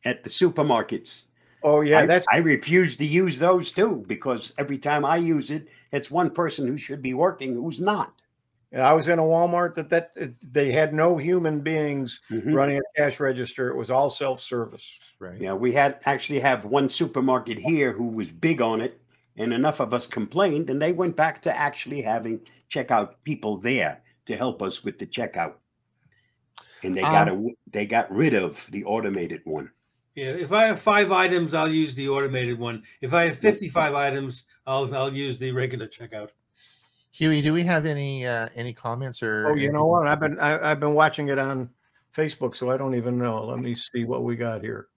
at 0.05 0.25
the 0.25 0.31
supermarkets. 0.31 1.27
Oh 1.67 1.81
yeah, 1.81 1.99
I, 1.99 2.07
that's 2.07 2.27
I 2.33 2.37
refuse 2.37 2.97
to 2.99 3.05
use 3.05 3.41
those 3.41 3.73
too 3.73 4.05
because 4.07 4.55
every 4.57 4.79
time 4.79 5.05
I 5.05 5.17
use 5.17 5.51
it, 5.51 5.67
it's 5.91 6.13
one 6.13 6.31
person 6.31 6.65
who 6.69 6.79
should 6.79 7.03
be 7.03 7.13
working 7.13 7.55
who's 7.55 7.81
not. 7.81 8.23
And 8.71 8.83
I 8.83 8.93
was 8.93 9.09
in 9.09 9.19
a 9.19 9.23
Walmart 9.23 9.75
that 9.75 9.91
that 9.91 10.13
they 10.53 10.71
had 10.71 10.95
no 10.95 11.17
human 11.17 11.63
beings 11.63 12.21
Mhm. 12.31 12.55
running 12.55 12.79
a 12.79 12.83
cash 12.97 13.19
register. 13.19 13.69
It 13.69 13.77
was 13.77 13.91
all 13.91 14.11
self 14.11 14.41
service. 14.41 14.97
right. 15.19 15.41
Yeah, 15.41 15.55
we 15.55 15.73
had 15.73 15.99
actually 16.07 16.39
have 16.39 16.65
one 16.65 16.89
supermarket 16.89 17.59
here 17.59 17.93
who 17.93 18.07
was 18.07 18.31
big 18.31 18.63
on 18.63 18.81
it, 18.81 19.01
and 19.37 19.53
enough 19.53 19.81
of 19.81 19.93
us 19.93 20.07
complained, 20.07 20.71
and 20.71 20.81
they 20.81 20.93
went 20.93 21.17
back 21.17 21.43
to 21.43 21.57
actually 21.57 22.01
having 22.01 22.41
checkout 22.71 23.15
people 23.25 23.57
there 23.57 24.03
to 24.27 24.37
help 24.37 24.63
us 24.63 24.85
with 24.85 25.01
the 25.01 25.07
checkout. 25.07 25.55
And 26.85 26.97
they 26.97 27.03
got 27.03 27.29
a, 27.29 27.51
they 27.73 27.87
got 27.87 28.13
rid 28.13 28.35
of 28.35 28.71
the 28.71 28.85
automated 28.85 29.41
one. 29.45 29.73
Yeah, 30.17 30.29
if 30.31 30.51
I 30.51 30.65
have 30.65 30.81
five 30.81 31.13
items, 31.13 31.53
I'll 31.53 31.71
use 31.71 31.95
the 31.95 32.09
automated 32.09 32.59
one. 32.59 32.83
If 33.03 33.13
I 33.13 33.27
have 33.27 33.37
55 33.39 33.95
items, 33.95 34.45
I'll 34.67 34.93
I'll 34.95 35.15
use 35.15 35.39
the 35.39 35.53
regular 35.53 35.87
checkout. 35.87 36.31
Hewie, 37.15 37.43
do 37.43 37.53
we 37.53 37.63
have 37.65 37.85
any 37.85 38.27
uh, 38.27 38.49
any 38.55 38.73
comments 38.73 39.23
or? 39.23 39.49
Oh, 39.49 39.55
you 39.55 39.71
know 39.71 39.85
what? 39.85 40.07
I've 40.07 40.19
been 40.19 40.41
I, 40.41 40.71
I've 40.71 40.81
been 40.81 40.95
watching 40.95 41.29
it 41.29 41.39
on 41.39 41.69
Facebook, 42.15 42.57
so 42.57 42.71
I 42.71 42.79
don't 42.79 42.95
even 42.95 43.19
know. 43.19 43.45
Let 43.45 43.59
me 43.59 43.75
see 43.75 44.05
what 44.05 44.25
we 44.25 44.37
got 44.37 44.63
here. 44.63 44.89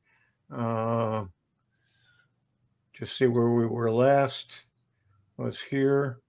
Uh, 0.50 1.26
just 2.94 3.18
see 3.18 3.28
where 3.28 3.50
we 3.50 3.66
were 3.68 3.92
last. 3.92 4.62
Was 5.36 5.60
here. 5.60 6.22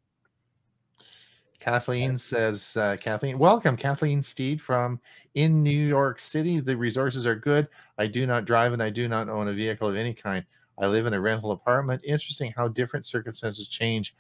Kathleen 1.61 2.16
says, 2.16 2.74
uh, 2.76 2.97
Kathleen, 2.99 3.38
welcome, 3.38 3.76
Kathleen 3.76 4.22
Steed 4.22 4.62
from 4.62 4.99
in 5.35 5.62
New 5.62 5.70
York 5.70 6.18
City. 6.18 6.61
The 6.61 6.76
resources 6.76 7.26
are 7.26 7.37
good. 7.37 7.68
I 7.99 8.07
do 8.07 8.26
not 8.26 8.45
drive 8.45 8.72
and 8.72 8.83
I 8.83 8.91
do 8.91 9.09
not 9.09 9.28
own 9.28 9.49
a 9.49 9.53
vehicle 9.53 9.89
of 9.89 9.97
any 9.97 10.14
kind. 10.14 10.45
I 10.78 10.87
live 10.87 11.07
in 11.07 11.14
a 11.14 11.20
rental 11.20 11.53
apartment. 11.53 12.03
Interesting 12.05 12.53
how 12.57 12.68
different 12.68 13.07
circumstances 13.07 13.68
change 13.68 14.14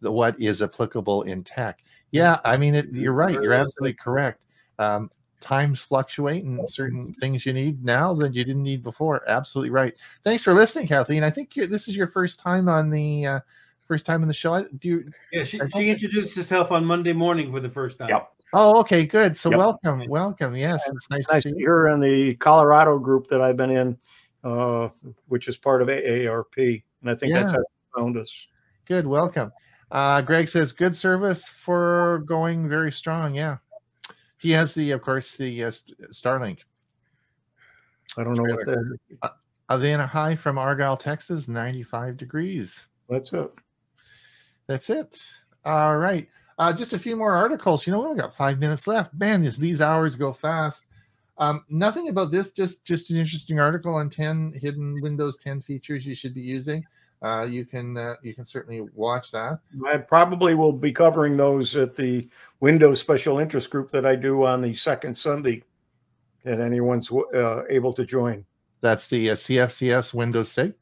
the, 0.00 0.12
what 0.12 0.40
is 0.40 0.62
applicable 0.62 1.22
in 1.22 1.42
tech. 1.42 1.82
Yeah, 2.10 2.38
I 2.44 2.56
mean, 2.56 2.74
it, 2.74 2.92
you're 2.92 3.14
right. 3.14 3.32
You're 3.32 3.54
absolutely 3.54 3.94
correct. 3.94 4.40
Um, 4.78 5.10
times 5.40 5.80
fluctuate 5.80 6.44
and 6.44 6.70
certain 6.70 7.12
things 7.14 7.44
you 7.44 7.52
need 7.52 7.84
now 7.84 8.14
that 8.14 8.34
you 8.34 8.44
didn't 8.44 8.62
need 8.62 8.82
before. 8.82 9.28
Absolutely 9.28 9.70
right. 9.70 9.94
Thanks 10.22 10.42
for 10.42 10.54
listening, 10.54 10.86
Kathleen. 10.86 11.24
I 11.24 11.30
think 11.30 11.56
you're, 11.56 11.66
this 11.66 11.88
is 11.88 11.96
your 11.96 12.08
first 12.08 12.38
time 12.38 12.68
on 12.68 12.90
the 12.90 13.26
uh, 13.26 13.40
first 13.88 14.06
time 14.06 14.22
on 14.22 14.28
the 14.28 14.34
show. 14.34 14.62
Do 14.62 14.88
you, 14.88 15.12
Yeah, 15.32 15.44
she, 15.44 15.60
she 15.74 15.90
introduced 15.90 16.36
herself 16.36 16.70
on 16.70 16.84
Monday 16.84 17.12
morning 17.12 17.50
for 17.50 17.60
the 17.60 17.68
first 17.68 17.98
time. 17.98 18.10
Yep. 18.10 18.32
Oh, 18.52 18.80
okay, 18.80 19.04
good. 19.04 19.36
So 19.36 19.50
Yep. 19.50 19.58
welcome, 19.58 20.08
welcome. 20.08 20.54
Yes, 20.54 20.82
it's 20.86 21.08
nice 21.08 21.26
to 21.26 21.40
see 21.40 21.52
to 21.52 21.58
You're 21.58 21.88
in 21.88 22.00
the 22.00 22.34
Colorado 22.36 22.98
group 22.98 23.26
that 23.28 23.40
I've 23.40 23.56
been 23.56 23.70
in, 23.70 23.98
uh, 24.44 24.90
which 25.28 25.48
is 25.48 25.56
part 25.56 25.80
of 25.80 25.88
AARP, 25.88 26.84
and 27.00 27.10
I 27.10 27.14
think 27.14 27.32
that's 27.32 27.52
how 27.52 27.58
they 27.58 28.00
found 28.00 28.18
us. 28.18 28.46
Good, 28.86 29.06
welcome. 29.06 29.52
Uh, 29.90 30.20
Greg 30.20 30.48
says 30.48 30.72
good 30.72 30.94
service 30.94 31.46
for 31.46 32.24
going 32.26 32.68
very 32.68 32.92
strong. 32.92 33.34
Yeah, 33.34 33.56
he 34.38 34.50
has 34.50 34.74
the, 34.74 34.90
of 34.90 35.00
course, 35.00 35.36
the 35.36 35.64
uh, 35.64 35.70
Starlink. 36.10 36.58
I 38.18 38.24
don't 38.24 38.34
know 38.34 38.42
what 38.42 38.66
that. 38.66 38.98
Avana 39.70 40.06
high 40.06 40.36
from 40.36 40.58
Argyle, 40.58 40.98
Texas, 40.98 41.48
95 41.48 42.18
degrees. 42.18 42.84
That's 43.08 43.32
it. 43.32 43.50
That's 44.66 44.90
it. 44.90 45.22
All 45.64 45.96
right. 45.96 46.28
Uh, 46.58 46.72
just 46.72 46.92
a 46.92 46.98
few 46.98 47.16
more 47.16 47.34
articles. 47.34 47.86
You 47.86 47.92
know, 47.92 48.00
we 48.00 48.06
only 48.06 48.20
got 48.20 48.36
five 48.36 48.58
minutes 48.58 48.86
left. 48.86 49.14
Man, 49.14 49.42
these, 49.42 49.56
these 49.56 49.80
hours 49.80 50.16
go 50.16 50.32
fast. 50.32 50.84
Um, 51.38 51.64
nothing 51.68 52.08
about 52.08 52.30
this, 52.30 52.52
just 52.52 52.84
just 52.84 53.10
an 53.10 53.16
interesting 53.16 53.58
article 53.58 53.94
on 53.94 54.10
10 54.10 54.52
hidden 54.60 55.00
Windows 55.00 55.38
10 55.42 55.62
features 55.62 56.04
you 56.04 56.14
should 56.14 56.34
be 56.34 56.42
using. 56.42 56.84
uh, 57.22 57.44
you 57.44 57.64
can 57.64 57.96
uh, 57.96 58.14
you 58.22 58.34
can 58.34 58.44
certainly 58.44 58.82
watch 58.94 59.30
that. 59.30 59.58
I 59.86 59.96
probably 59.96 60.54
will 60.54 60.72
be 60.72 60.92
covering 60.92 61.36
those 61.36 61.76
at 61.76 61.96
the 61.96 62.28
Windows 62.60 63.00
Special 63.00 63.38
Interest 63.38 63.70
Group 63.70 63.90
that 63.92 64.04
I 64.04 64.16
do 64.16 64.44
on 64.44 64.60
the 64.60 64.74
second 64.74 65.16
Sunday 65.16 65.62
that 66.44 66.60
anyone's 66.60 67.10
uh, 67.10 67.62
able 67.70 67.92
to 67.94 68.04
join. 68.04 68.44
That's 68.80 69.06
the 69.06 69.30
uh, 69.30 69.34
CFCS 69.34 70.12
Windows 70.12 70.50
SIG. 70.50 70.74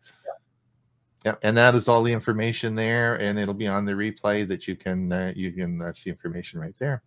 Yeah, 1.24 1.34
and 1.42 1.56
that 1.56 1.74
is 1.74 1.86
all 1.88 2.02
the 2.02 2.12
information 2.12 2.74
there, 2.74 3.16
and 3.16 3.38
it'll 3.38 3.52
be 3.54 3.66
on 3.66 3.84
the 3.84 3.92
replay 3.92 4.48
that 4.48 4.66
you 4.66 4.74
can 4.76 5.12
uh, 5.12 5.32
you 5.36 5.52
can 5.52 5.78
that's 5.78 6.02
the 6.04 6.10
information 6.10 6.58
right 6.58 6.74
there. 6.78 7.02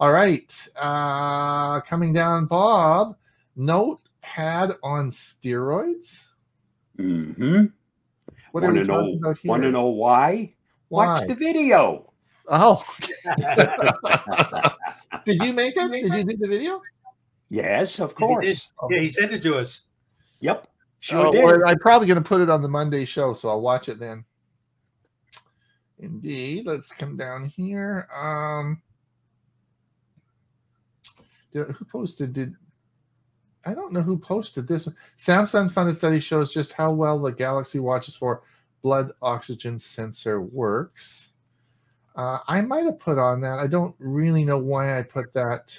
All 0.00 0.10
right, 0.12 0.50
uh, 0.76 1.80
coming 1.82 2.12
down, 2.12 2.46
Bob. 2.46 3.16
Notepad 3.54 4.72
on 4.82 5.10
steroids. 5.10 6.16
Mm-hmm. 6.98 7.66
What 8.52 8.64
are 8.64 8.66
Want 8.68 8.74
we 8.74 8.80
to 8.80 8.86
know? 8.86 8.94
talking 8.96 9.18
about 9.22 9.38
here? 9.38 9.48
Want 9.50 9.62
to 9.64 9.70
know 9.70 9.86
why? 9.88 10.54
Why? 10.88 11.06
Watch 11.06 11.28
the 11.28 11.34
video. 11.34 12.12
Oh, 12.48 12.84
did 15.24 15.42
you 15.42 15.52
make 15.52 15.74
it? 15.76 15.90
Did 15.90 16.14
you 16.14 16.24
do 16.24 16.36
the 16.38 16.48
video? 16.48 16.80
Yes, 17.50 18.00
of 18.00 18.10
He 18.12 18.24
did. 18.24 18.26
course. 18.26 18.72
Yeah, 18.90 19.00
he 19.00 19.10
sent 19.10 19.32
it 19.32 19.42
to 19.42 19.56
us. 19.58 19.86
Yep. 20.40 20.66
Sure 21.02 21.32
well, 21.32 21.66
I'm 21.66 21.80
probably 21.80 22.06
going 22.06 22.22
to 22.22 22.28
put 22.28 22.40
it 22.40 22.48
on 22.48 22.62
the 22.62 22.68
Monday 22.68 23.04
show, 23.04 23.34
so 23.34 23.48
I'll 23.48 23.60
watch 23.60 23.88
it 23.88 23.98
then. 23.98 24.24
Indeed. 25.98 26.64
Let's 26.64 26.92
come 26.92 27.16
down 27.16 27.46
here. 27.46 28.06
Um, 28.14 28.80
did, 31.50 31.66
who 31.72 31.84
posted? 31.86 32.32
Did 32.32 32.54
I 33.64 33.74
don't 33.74 33.92
know 33.92 34.02
who 34.02 34.16
posted 34.16 34.68
this. 34.68 34.86
Samsung 35.18 35.72
funded 35.72 35.96
study 35.96 36.20
shows 36.20 36.54
just 36.54 36.72
how 36.72 36.92
well 36.92 37.18
the 37.18 37.32
Galaxy 37.32 37.80
Watch 37.80 38.06
4's 38.06 38.40
blood 38.80 39.10
oxygen 39.22 39.80
sensor 39.80 40.40
works. 40.40 41.32
Uh, 42.14 42.38
I 42.46 42.60
might 42.60 42.84
have 42.84 43.00
put 43.00 43.18
on 43.18 43.40
that. 43.40 43.58
I 43.58 43.66
don't 43.66 43.96
really 43.98 44.44
know 44.44 44.58
why 44.58 45.00
I 45.00 45.02
put 45.02 45.34
that. 45.34 45.76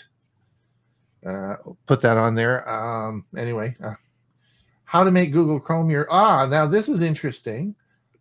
Uh, 1.25 1.55
put 1.87 2.01
that 2.01 2.17
on 2.17 2.35
there. 2.35 2.67
Um, 2.67 3.25
anyway, 3.37 3.73
uh, 3.81 3.93
how 4.93 5.03
to 5.03 5.09
make 5.09 5.31
Google 5.31 5.59
Chrome 5.59 5.89
your 5.89 6.07
ah. 6.11 6.45
Now 6.45 6.67
this 6.67 6.87
is 6.87 7.01
interesting. 7.01 7.73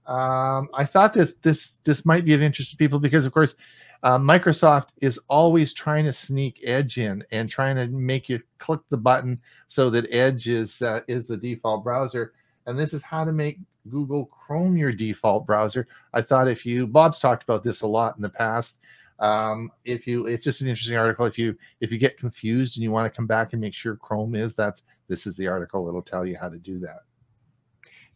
Um, 0.06 0.70
I 0.72 0.86
thought 0.86 1.12
this 1.12 1.34
this 1.42 1.72
this 1.84 2.06
might 2.06 2.24
be 2.24 2.32
of 2.32 2.40
interest 2.40 2.70
to 2.70 2.78
people 2.78 2.98
because, 2.98 3.26
of 3.26 3.32
course, 3.32 3.54
uh, 4.02 4.16
Microsoft 4.16 4.88
is 5.02 5.20
always 5.28 5.74
trying 5.74 6.06
to 6.06 6.14
sneak 6.14 6.60
Edge 6.64 6.96
in 6.96 7.22
and 7.30 7.50
trying 7.50 7.76
to 7.76 7.88
make 7.88 8.30
you 8.30 8.40
click 8.58 8.80
the 8.88 8.96
button 8.96 9.38
so 9.68 9.90
that 9.90 10.10
Edge 10.10 10.48
is 10.48 10.80
uh, 10.80 11.00
is 11.08 11.26
the 11.26 11.36
default 11.36 11.84
browser. 11.84 12.32
And 12.64 12.78
this 12.78 12.94
is 12.94 13.02
how 13.02 13.26
to 13.26 13.32
make 13.32 13.58
Google 13.90 14.24
Chrome 14.24 14.78
your 14.78 14.92
default 14.92 15.46
browser. 15.46 15.86
I 16.14 16.22
thought 16.22 16.48
if 16.48 16.64
you 16.64 16.86
Bob's 16.86 17.18
talked 17.18 17.42
about 17.42 17.62
this 17.62 17.82
a 17.82 17.86
lot 17.86 18.16
in 18.16 18.22
the 18.22 18.30
past. 18.30 18.78
Um, 19.18 19.70
if 19.84 20.06
you 20.06 20.24
it's 20.26 20.42
just 20.42 20.62
an 20.62 20.68
interesting 20.68 20.96
article. 20.96 21.26
If 21.26 21.36
you 21.38 21.54
if 21.82 21.92
you 21.92 21.98
get 21.98 22.18
confused 22.18 22.78
and 22.78 22.82
you 22.82 22.90
want 22.90 23.12
to 23.12 23.14
come 23.14 23.26
back 23.26 23.52
and 23.52 23.60
make 23.60 23.74
sure 23.74 23.94
Chrome 23.94 24.34
is 24.34 24.54
that's 24.54 24.82
this 25.12 25.26
is 25.26 25.36
the 25.36 25.46
article 25.46 25.84
that'll 25.84 26.00
tell 26.00 26.24
you 26.24 26.38
how 26.40 26.48
to 26.48 26.56
do 26.56 26.78
that. 26.78 27.00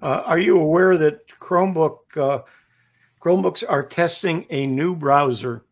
Uh, 0.00 0.22
are 0.24 0.38
you 0.38 0.58
aware 0.58 0.96
that 0.96 1.28
Chromebook 1.28 1.98
uh, 2.16 2.38
Chromebooks 3.22 3.62
are 3.68 3.84
testing 3.84 4.46
a 4.48 4.66
new 4.66 4.96
browser 4.96 5.66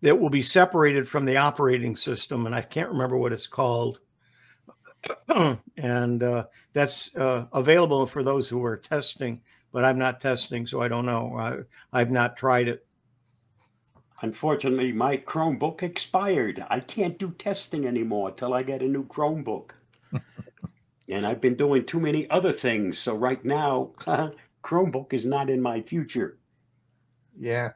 that 0.00 0.18
will 0.18 0.30
be 0.30 0.42
separated 0.42 1.06
from 1.06 1.26
the 1.26 1.36
operating 1.36 1.94
system, 1.94 2.46
and 2.46 2.54
I 2.54 2.62
can't 2.62 2.88
remember 2.88 3.18
what 3.18 3.34
it's 3.34 3.46
called. 3.46 4.00
and 5.76 6.22
uh, 6.22 6.46
that's 6.72 7.14
uh, 7.16 7.44
available 7.52 8.06
for 8.06 8.22
those 8.22 8.48
who 8.48 8.64
are 8.64 8.78
testing, 8.78 9.42
but 9.72 9.84
I'm 9.84 9.98
not 9.98 10.22
testing, 10.22 10.66
so 10.66 10.80
I 10.80 10.88
don't 10.88 11.04
know. 11.04 11.36
I, 11.36 11.98
I've 12.00 12.10
not 12.10 12.34
tried 12.34 12.68
it. 12.68 12.86
Unfortunately, 14.22 14.92
my 14.92 15.18
Chromebook 15.18 15.82
expired. 15.82 16.64
I 16.70 16.80
can't 16.80 17.18
do 17.18 17.30
testing 17.32 17.86
anymore 17.86 18.30
till 18.30 18.54
I 18.54 18.62
get 18.62 18.82
a 18.82 18.88
new 18.88 19.04
Chromebook. 19.04 19.70
and 21.08 21.26
I've 21.26 21.40
been 21.40 21.54
doing 21.54 21.84
too 21.84 22.00
many 22.00 22.28
other 22.30 22.52
things. 22.52 22.98
So 22.98 23.14
right 23.14 23.44
now, 23.44 23.90
Chromebook 24.64 25.12
is 25.12 25.26
not 25.26 25.50
in 25.50 25.60
my 25.60 25.82
future. 25.82 26.38
Yeah. 27.38 27.72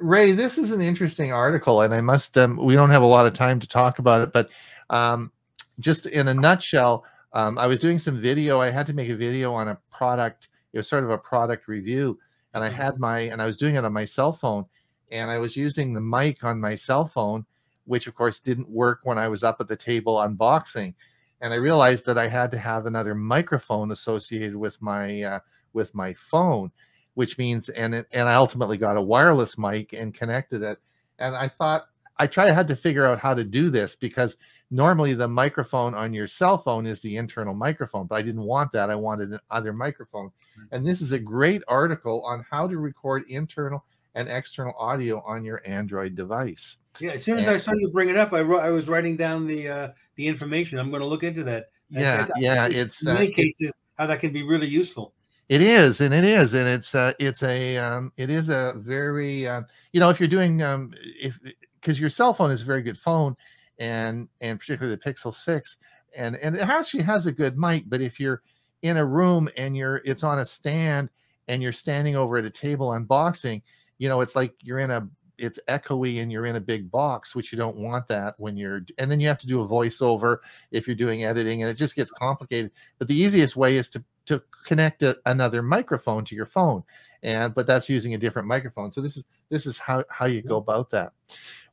Ray, 0.00 0.32
this 0.32 0.58
is 0.58 0.72
an 0.72 0.80
interesting 0.80 1.32
article, 1.32 1.82
and 1.82 1.94
I 1.94 2.00
must, 2.00 2.36
um, 2.36 2.56
we 2.56 2.74
don't 2.74 2.90
have 2.90 3.02
a 3.02 3.06
lot 3.06 3.26
of 3.26 3.34
time 3.34 3.60
to 3.60 3.68
talk 3.68 4.00
about 4.00 4.22
it, 4.22 4.32
but 4.32 4.50
um, 4.90 5.30
just 5.78 6.06
in 6.06 6.28
a 6.28 6.34
nutshell, 6.34 7.04
um, 7.32 7.58
I 7.58 7.66
was 7.66 7.78
doing 7.78 7.98
some 7.98 8.20
video. 8.20 8.60
I 8.60 8.70
had 8.70 8.86
to 8.86 8.92
make 8.92 9.08
a 9.10 9.16
video 9.16 9.52
on 9.52 9.68
a 9.68 9.78
product. 9.90 10.48
It 10.72 10.78
was 10.78 10.88
sort 10.88 11.04
of 11.04 11.10
a 11.10 11.18
product 11.18 11.68
review, 11.68 12.18
and 12.54 12.64
I 12.64 12.70
had 12.70 12.98
my, 12.98 13.20
and 13.20 13.40
I 13.40 13.46
was 13.46 13.56
doing 13.56 13.76
it 13.76 13.84
on 13.84 13.92
my 13.92 14.04
cell 14.04 14.32
phone, 14.32 14.66
and 15.10 15.30
I 15.30 15.38
was 15.38 15.56
using 15.56 15.92
the 15.92 16.00
mic 16.00 16.44
on 16.44 16.60
my 16.60 16.74
cell 16.74 17.06
phone, 17.06 17.44
which 17.86 18.06
of 18.06 18.14
course 18.14 18.38
didn't 18.38 18.68
work 18.68 19.00
when 19.04 19.18
I 19.18 19.28
was 19.28 19.42
up 19.42 19.60
at 19.60 19.68
the 19.68 19.76
table 19.76 20.16
unboxing. 20.16 20.94
And 21.40 21.52
I 21.52 21.56
realized 21.56 22.06
that 22.06 22.18
I 22.18 22.28
had 22.28 22.50
to 22.52 22.58
have 22.58 22.86
another 22.86 23.14
microphone 23.14 23.90
associated 23.90 24.56
with 24.56 24.80
my 24.80 25.22
uh, 25.22 25.40
with 25.72 25.94
my 25.94 26.14
phone 26.14 26.70
which 27.14 27.38
means 27.38 27.68
and 27.70 27.94
it, 27.94 28.06
and 28.12 28.28
I 28.28 28.34
ultimately 28.34 28.76
got 28.76 28.96
a 28.96 29.02
wireless 29.02 29.56
mic 29.56 29.92
and 29.92 30.14
connected 30.14 30.62
it. 30.62 30.78
And 31.18 31.34
I 31.34 31.48
thought 31.48 31.86
I 32.18 32.26
tried 32.26 32.52
had 32.52 32.68
to 32.68 32.76
figure 32.76 33.06
out 33.06 33.18
how 33.18 33.34
to 33.34 33.44
do 33.44 33.70
this 33.70 33.96
because 33.96 34.36
normally 34.70 35.14
the 35.14 35.28
microphone 35.28 35.94
on 35.94 36.12
your 36.12 36.26
cell 36.26 36.58
phone 36.58 36.86
is 36.86 37.00
the 37.00 37.16
internal 37.16 37.54
microphone, 37.54 38.06
but 38.06 38.16
I 38.16 38.22
didn't 38.22 38.42
want 38.42 38.72
that. 38.72 38.90
I 38.90 38.94
wanted 38.94 39.30
an 39.30 39.40
other 39.50 39.72
microphone. 39.72 40.30
And 40.72 40.86
this 40.86 41.00
is 41.00 41.12
a 41.12 41.18
great 41.18 41.62
article 41.68 42.22
on 42.24 42.44
how 42.50 42.66
to 42.68 42.78
record 42.78 43.24
internal 43.28 43.84
and 44.14 44.28
external 44.28 44.74
audio 44.78 45.22
on 45.26 45.44
your 45.44 45.60
Android 45.66 46.14
device. 46.14 46.76
Yeah, 47.00 47.12
as 47.12 47.24
soon 47.24 47.38
as 47.38 47.46
I 47.48 47.56
saw 47.56 47.72
you 47.74 47.90
bring 47.90 48.08
it 48.08 48.16
up, 48.16 48.32
I 48.32 48.40
wrote, 48.40 48.60
I 48.60 48.70
was 48.70 48.88
writing 48.88 49.16
down 49.16 49.46
the 49.46 49.68
uh, 49.68 49.88
the 50.16 50.26
information. 50.28 50.78
I'm 50.78 50.90
going 50.90 51.00
to 51.02 51.06
look 51.06 51.24
into 51.24 51.42
that. 51.44 51.70
I- 51.94 52.00
Yeah, 52.00 52.26
I- 52.34 52.40
yeah, 52.40 52.66
in 52.66 52.72
it's 52.72 53.02
many 53.04 53.32
uh, 53.32 53.36
cases 53.36 53.80
how 53.98 54.06
that 54.06 54.20
can 54.20 54.32
be 54.32 54.42
really 54.42 54.68
useful. 54.68 55.12
It 55.48 55.60
is, 55.60 56.00
and 56.00 56.14
it 56.14 56.24
is, 56.24 56.54
and 56.54 56.66
it's 56.66 56.94
uh, 56.94 57.12
it's 57.18 57.42
a 57.42 57.76
um, 57.76 58.12
it 58.16 58.30
is 58.30 58.48
a 58.48 58.74
very 58.78 59.46
uh, 59.46 59.62
you 59.92 60.00
know 60.00 60.08
if 60.08 60.18
you're 60.20 60.28
doing 60.28 60.62
um, 60.62 60.92
if 61.20 61.38
because 61.80 61.98
your 62.00 62.08
cell 62.10 62.32
phone 62.32 62.50
is 62.50 62.62
a 62.62 62.64
very 62.64 62.82
good 62.82 62.98
phone, 62.98 63.36
and 63.78 64.28
and 64.40 64.58
particularly 64.58 64.96
the 64.96 65.12
Pixel 65.12 65.34
Six, 65.34 65.76
and 66.16 66.36
and 66.36 66.54
it 66.56 66.60
actually 66.62 67.02
has 67.02 67.26
a 67.26 67.32
good 67.32 67.58
mic, 67.58 67.84
but 67.88 68.00
if 68.00 68.18
you're 68.20 68.40
in 68.82 68.96
a 68.98 69.04
room 69.04 69.48
and 69.56 69.76
you're 69.76 69.96
it's 70.04 70.22
on 70.24 70.38
a 70.38 70.44
stand 70.44 71.10
and 71.48 71.62
you're 71.62 71.72
standing 71.72 72.16
over 72.16 72.38
at 72.38 72.44
a 72.44 72.50
table 72.50 72.88
unboxing, 72.90 73.60
you 73.98 74.08
know 74.08 74.20
it's 74.20 74.36
like 74.36 74.54
you're 74.60 74.80
in 74.80 74.90
a 74.90 75.08
it's 75.36 75.58
echoey 75.68 76.22
and 76.22 76.30
you're 76.30 76.46
in 76.46 76.56
a 76.56 76.60
big 76.60 76.90
box, 76.90 77.34
which 77.34 77.52
you 77.52 77.58
don't 77.58 77.76
want 77.76 78.06
that 78.08 78.34
when 78.38 78.56
you're 78.56 78.84
and 78.98 79.10
then 79.10 79.20
you 79.20 79.28
have 79.28 79.38
to 79.38 79.46
do 79.46 79.62
a 79.62 79.68
voiceover 79.68 80.38
if 80.70 80.86
you're 80.86 80.96
doing 80.96 81.24
editing, 81.24 81.62
and 81.62 81.70
it 81.70 81.74
just 81.74 81.96
gets 81.96 82.10
complicated. 82.10 82.70
But 82.98 83.08
the 83.08 83.16
easiest 83.16 83.56
way 83.56 83.76
is 83.76 83.88
to 83.90 84.04
to 84.26 84.42
connect 84.66 85.02
a, 85.02 85.18
another 85.26 85.62
microphone 85.62 86.24
to 86.24 86.34
your 86.34 86.46
phone 86.46 86.82
and 87.24 87.54
but 87.54 87.66
that's 87.66 87.88
using 87.88 88.14
a 88.14 88.18
different 88.18 88.46
microphone. 88.46 88.92
So 88.92 89.00
this 89.00 89.16
is 89.16 89.24
this 89.48 89.66
is 89.66 89.78
how 89.78 90.04
how 90.08 90.26
you 90.26 90.42
go 90.42 90.56
about 90.56 90.90
that. 90.90 91.12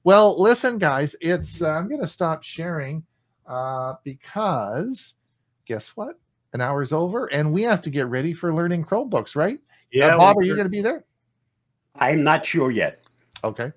Well 0.03 0.41
listen 0.41 0.79
guys 0.79 1.15
it's 1.21 1.61
uh, 1.61 1.69
i'm 1.69 1.87
going 1.87 2.01
to 2.01 2.07
stop 2.07 2.41
sharing 2.41 3.03
uh 3.45 3.93
because 4.03 5.13
guess 5.67 5.89
what? 5.89 6.19
An 6.53 6.61
hour's 6.61 6.91
over 6.91 7.27
and 7.27 7.53
we 7.53 7.61
have 7.63 7.81
to 7.81 7.91
get 7.91 8.07
ready 8.07 8.33
for 8.33 8.53
learning 8.53 8.85
chromebooks 8.85 9.35
right? 9.35 9.59
Yeah. 9.91 10.15
uh, 10.15 10.17
bob 10.17 10.37
are 10.37 10.43
you 10.43 10.55
going 10.55 10.65
to 10.65 10.71
be 10.71 10.81
there 10.81 11.05
I'm 11.95 12.23
not 12.23 12.45
sure 12.45 12.71
yet. 12.71 13.03
okay 13.43 13.71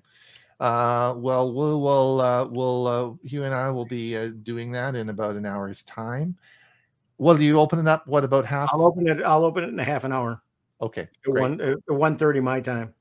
uh 0.61 1.15
well 1.17 1.53
we'll 1.53 1.81
we'll 1.81 2.21
uh 2.21 2.45
we'll 2.45 2.87
uh 2.87 3.11
you 3.23 3.43
and 3.43 3.53
i 3.53 3.69
will 3.69 3.85
be 3.85 4.17
uh, 4.17 4.29
doing 4.45 4.71
that 4.71 4.95
in 4.95 5.09
about 5.09 5.35
an 5.35 5.45
hour's 5.45 5.83
time 5.83 6.37
well 7.19 7.37
do 7.37 7.43
you 7.43 7.59
open 7.59 7.81
it 7.81 7.89
up 7.89 8.07
what 8.07 8.23
about 8.23 8.47
half 8.47 8.69
I'll 8.73 8.83
open 8.87 9.09
it. 9.09 9.21
I'll 9.23 9.45
open 9.45 9.65
it 9.65 9.69
in 9.69 9.81
a 9.81 9.85
half 9.85 10.05
an 10.05 10.13
hour. 10.13 10.41
okay 10.81 11.09
great. 11.25 11.41
one 11.41 11.61
uh, 11.61 11.75
one 11.93 12.17
thirty 12.17 12.41
my 12.41 12.61
time. 12.61 12.95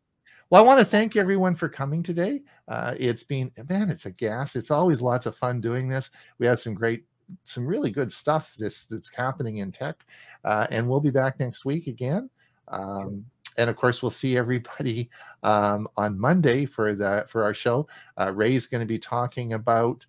Well, 0.49 0.61
I 0.63 0.65
want 0.65 0.79
to 0.79 0.85
thank 0.85 1.15
everyone 1.15 1.55
for 1.55 1.67
coming 1.67 2.03
today. 2.03 2.43
Uh, 2.67 2.93
it's 2.99 3.23
been, 3.23 3.51
man, 3.69 3.89
it's 3.89 4.05
a 4.05 4.11
gas. 4.11 4.55
It's 4.55 4.69
always 4.69 5.01
lots 5.01 5.25
of 5.25 5.35
fun 5.35 5.61
doing 5.61 5.87
this. 5.89 6.11
We 6.37 6.45
have 6.45 6.59
some 6.59 6.75
great, 6.75 7.05
some 7.43 7.65
really 7.65 7.89
good 7.89 8.11
stuff 8.11 8.53
this 8.59 8.85
that's 8.85 9.09
happening 9.11 9.57
in 9.57 9.71
tech, 9.71 10.05
uh, 10.45 10.67
and 10.69 10.87
we'll 10.87 10.99
be 10.99 11.09
back 11.09 11.39
next 11.39 11.65
week 11.65 11.87
again. 11.87 12.29
Um, 12.67 13.25
and 13.57 13.69
of 13.69 13.75
course, 13.75 14.01
we'll 14.01 14.11
see 14.11 14.37
everybody 14.37 15.09
um, 15.43 15.87
on 15.97 16.19
Monday 16.19 16.65
for 16.65 16.95
the 16.95 17.25
for 17.29 17.43
our 17.43 17.53
show. 17.53 17.87
Uh, 18.19 18.31
Ray's 18.33 18.67
going 18.67 18.81
to 18.81 18.87
be 18.87 18.99
talking 18.99 19.53
about 19.53 20.05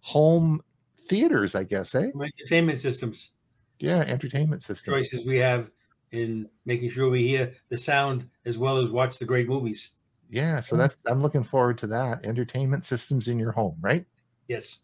home 0.00 0.62
theaters, 1.08 1.54
I 1.54 1.64
guess, 1.64 1.94
eh? 1.94 2.10
Entertainment 2.14 2.80
systems 2.80 3.32
Yeah, 3.78 4.00
entertainment 4.00 4.62
systems. 4.62 5.10
choices 5.10 5.26
we 5.26 5.38
have 5.38 5.70
in 6.12 6.48
making 6.66 6.90
sure 6.90 7.08
we 7.08 7.26
hear 7.26 7.54
the 7.68 7.78
sound 7.78 8.28
as 8.44 8.58
well 8.58 8.78
as 8.78 8.90
watch 8.90 9.18
the 9.18 9.24
great 9.24 9.48
movies. 9.48 9.92
Yeah, 10.30 10.60
so 10.60 10.76
that's 10.76 10.96
I'm 11.06 11.20
looking 11.20 11.44
forward 11.44 11.78
to 11.78 11.86
that. 11.88 12.24
Entertainment 12.24 12.84
systems 12.84 13.28
in 13.28 13.38
your 13.38 13.52
home, 13.52 13.76
right? 13.80 14.06
Yes. 14.48 14.78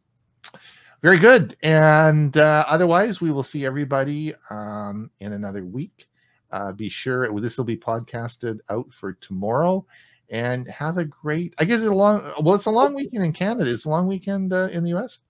Very 1.00 1.18
good. 1.18 1.56
And 1.62 2.36
uh, 2.36 2.64
otherwise, 2.66 3.20
we 3.20 3.30
will 3.30 3.42
see 3.42 3.64
everybody 3.64 4.34
um, 4.50 5.10
in 5.20 5.32
another 5.32 5.64
week. 5.64 6.07
Uh, 6.50 6.72
be 6.72 6.88
sure 6.88 7.32
this 7.40 7.58
will 7.58 7.64
be 7.64 7.76
podcasted 7.76 8.58
out 8.70 8.86
for 8.92 9.12
tomorrow. 9.14 9.84
And 10.30 10.68
have 10.68 10.98
a 10.98 11.04
great. 11.06 11.54
I 11.58 11.64
guess 11.64 11.78
it's 11.78 11.88
a 11.88 11.92
long. 11.94 12.30
Well, 12.42 12.54
it's 12.54 12.66
a 12.66 12.70
long 12.70 12.94
weekend 12.94 13.24
in 13.24 13.32
Canada. 13.32 13.70
It's 13.70 13.86
a 13.86 13.88
long 13.88 14.06
weekend 14.06 14.52
uh, 14.52 14.68
in 14.70 14.82
the 14.84 14.90
U.S. 14.90 15.20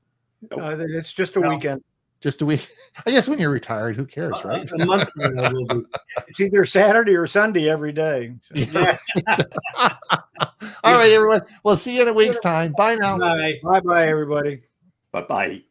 Uh, 0.50 0.76
it's 0.80 1.12
just 1.12 1.36
a 1.36 1.40
No. 1.40 1.50
weekend. 1.50 1.84
Just 2.20 2.42
a 2.42 2.46
week. 2.46 2.68
I 3.06 3.12
guess 3.12 3.28
when 3.28 3.38
you're 3.38 3.48
retired, 3.50 3.94
who 3.94 4.04
cares, 4.04 4.34
right? 4.44 4.68
A 4.72 4.84
month 4.86 5.08
from 5.12 5.36
now 5.36 5.52
will 5.52 5.66
be. 5.66 5.80
It's 6.26 6.40
either 6.40 6.64
Saturday 6.64 7.14
or 7.14 7.28
Sunday 7.28 7.70
every 7.70 7.92
day. 7.92 8.34
So- 8.42 8.54
Yeah. 8.56 8.98
All 9.76 10.94
right, 10.94 11.12
everyone. 11.12 11.42
We'll 11.62 11.76
see 11.76 11.94
you 11.94 12.02
in 12.02 12.08
a 12.08 12.12
week's 12.12 12.40
time. 12.40 12.74
Bye 12.76 12.96
now. 12.96 13.18
Bye. 13.18 13.60
Bye 13.62 13.80
bye, 13.80 14.08
everybody. 14.08 14.62
Bye 15.12 15.22
bye. 15.22 15.62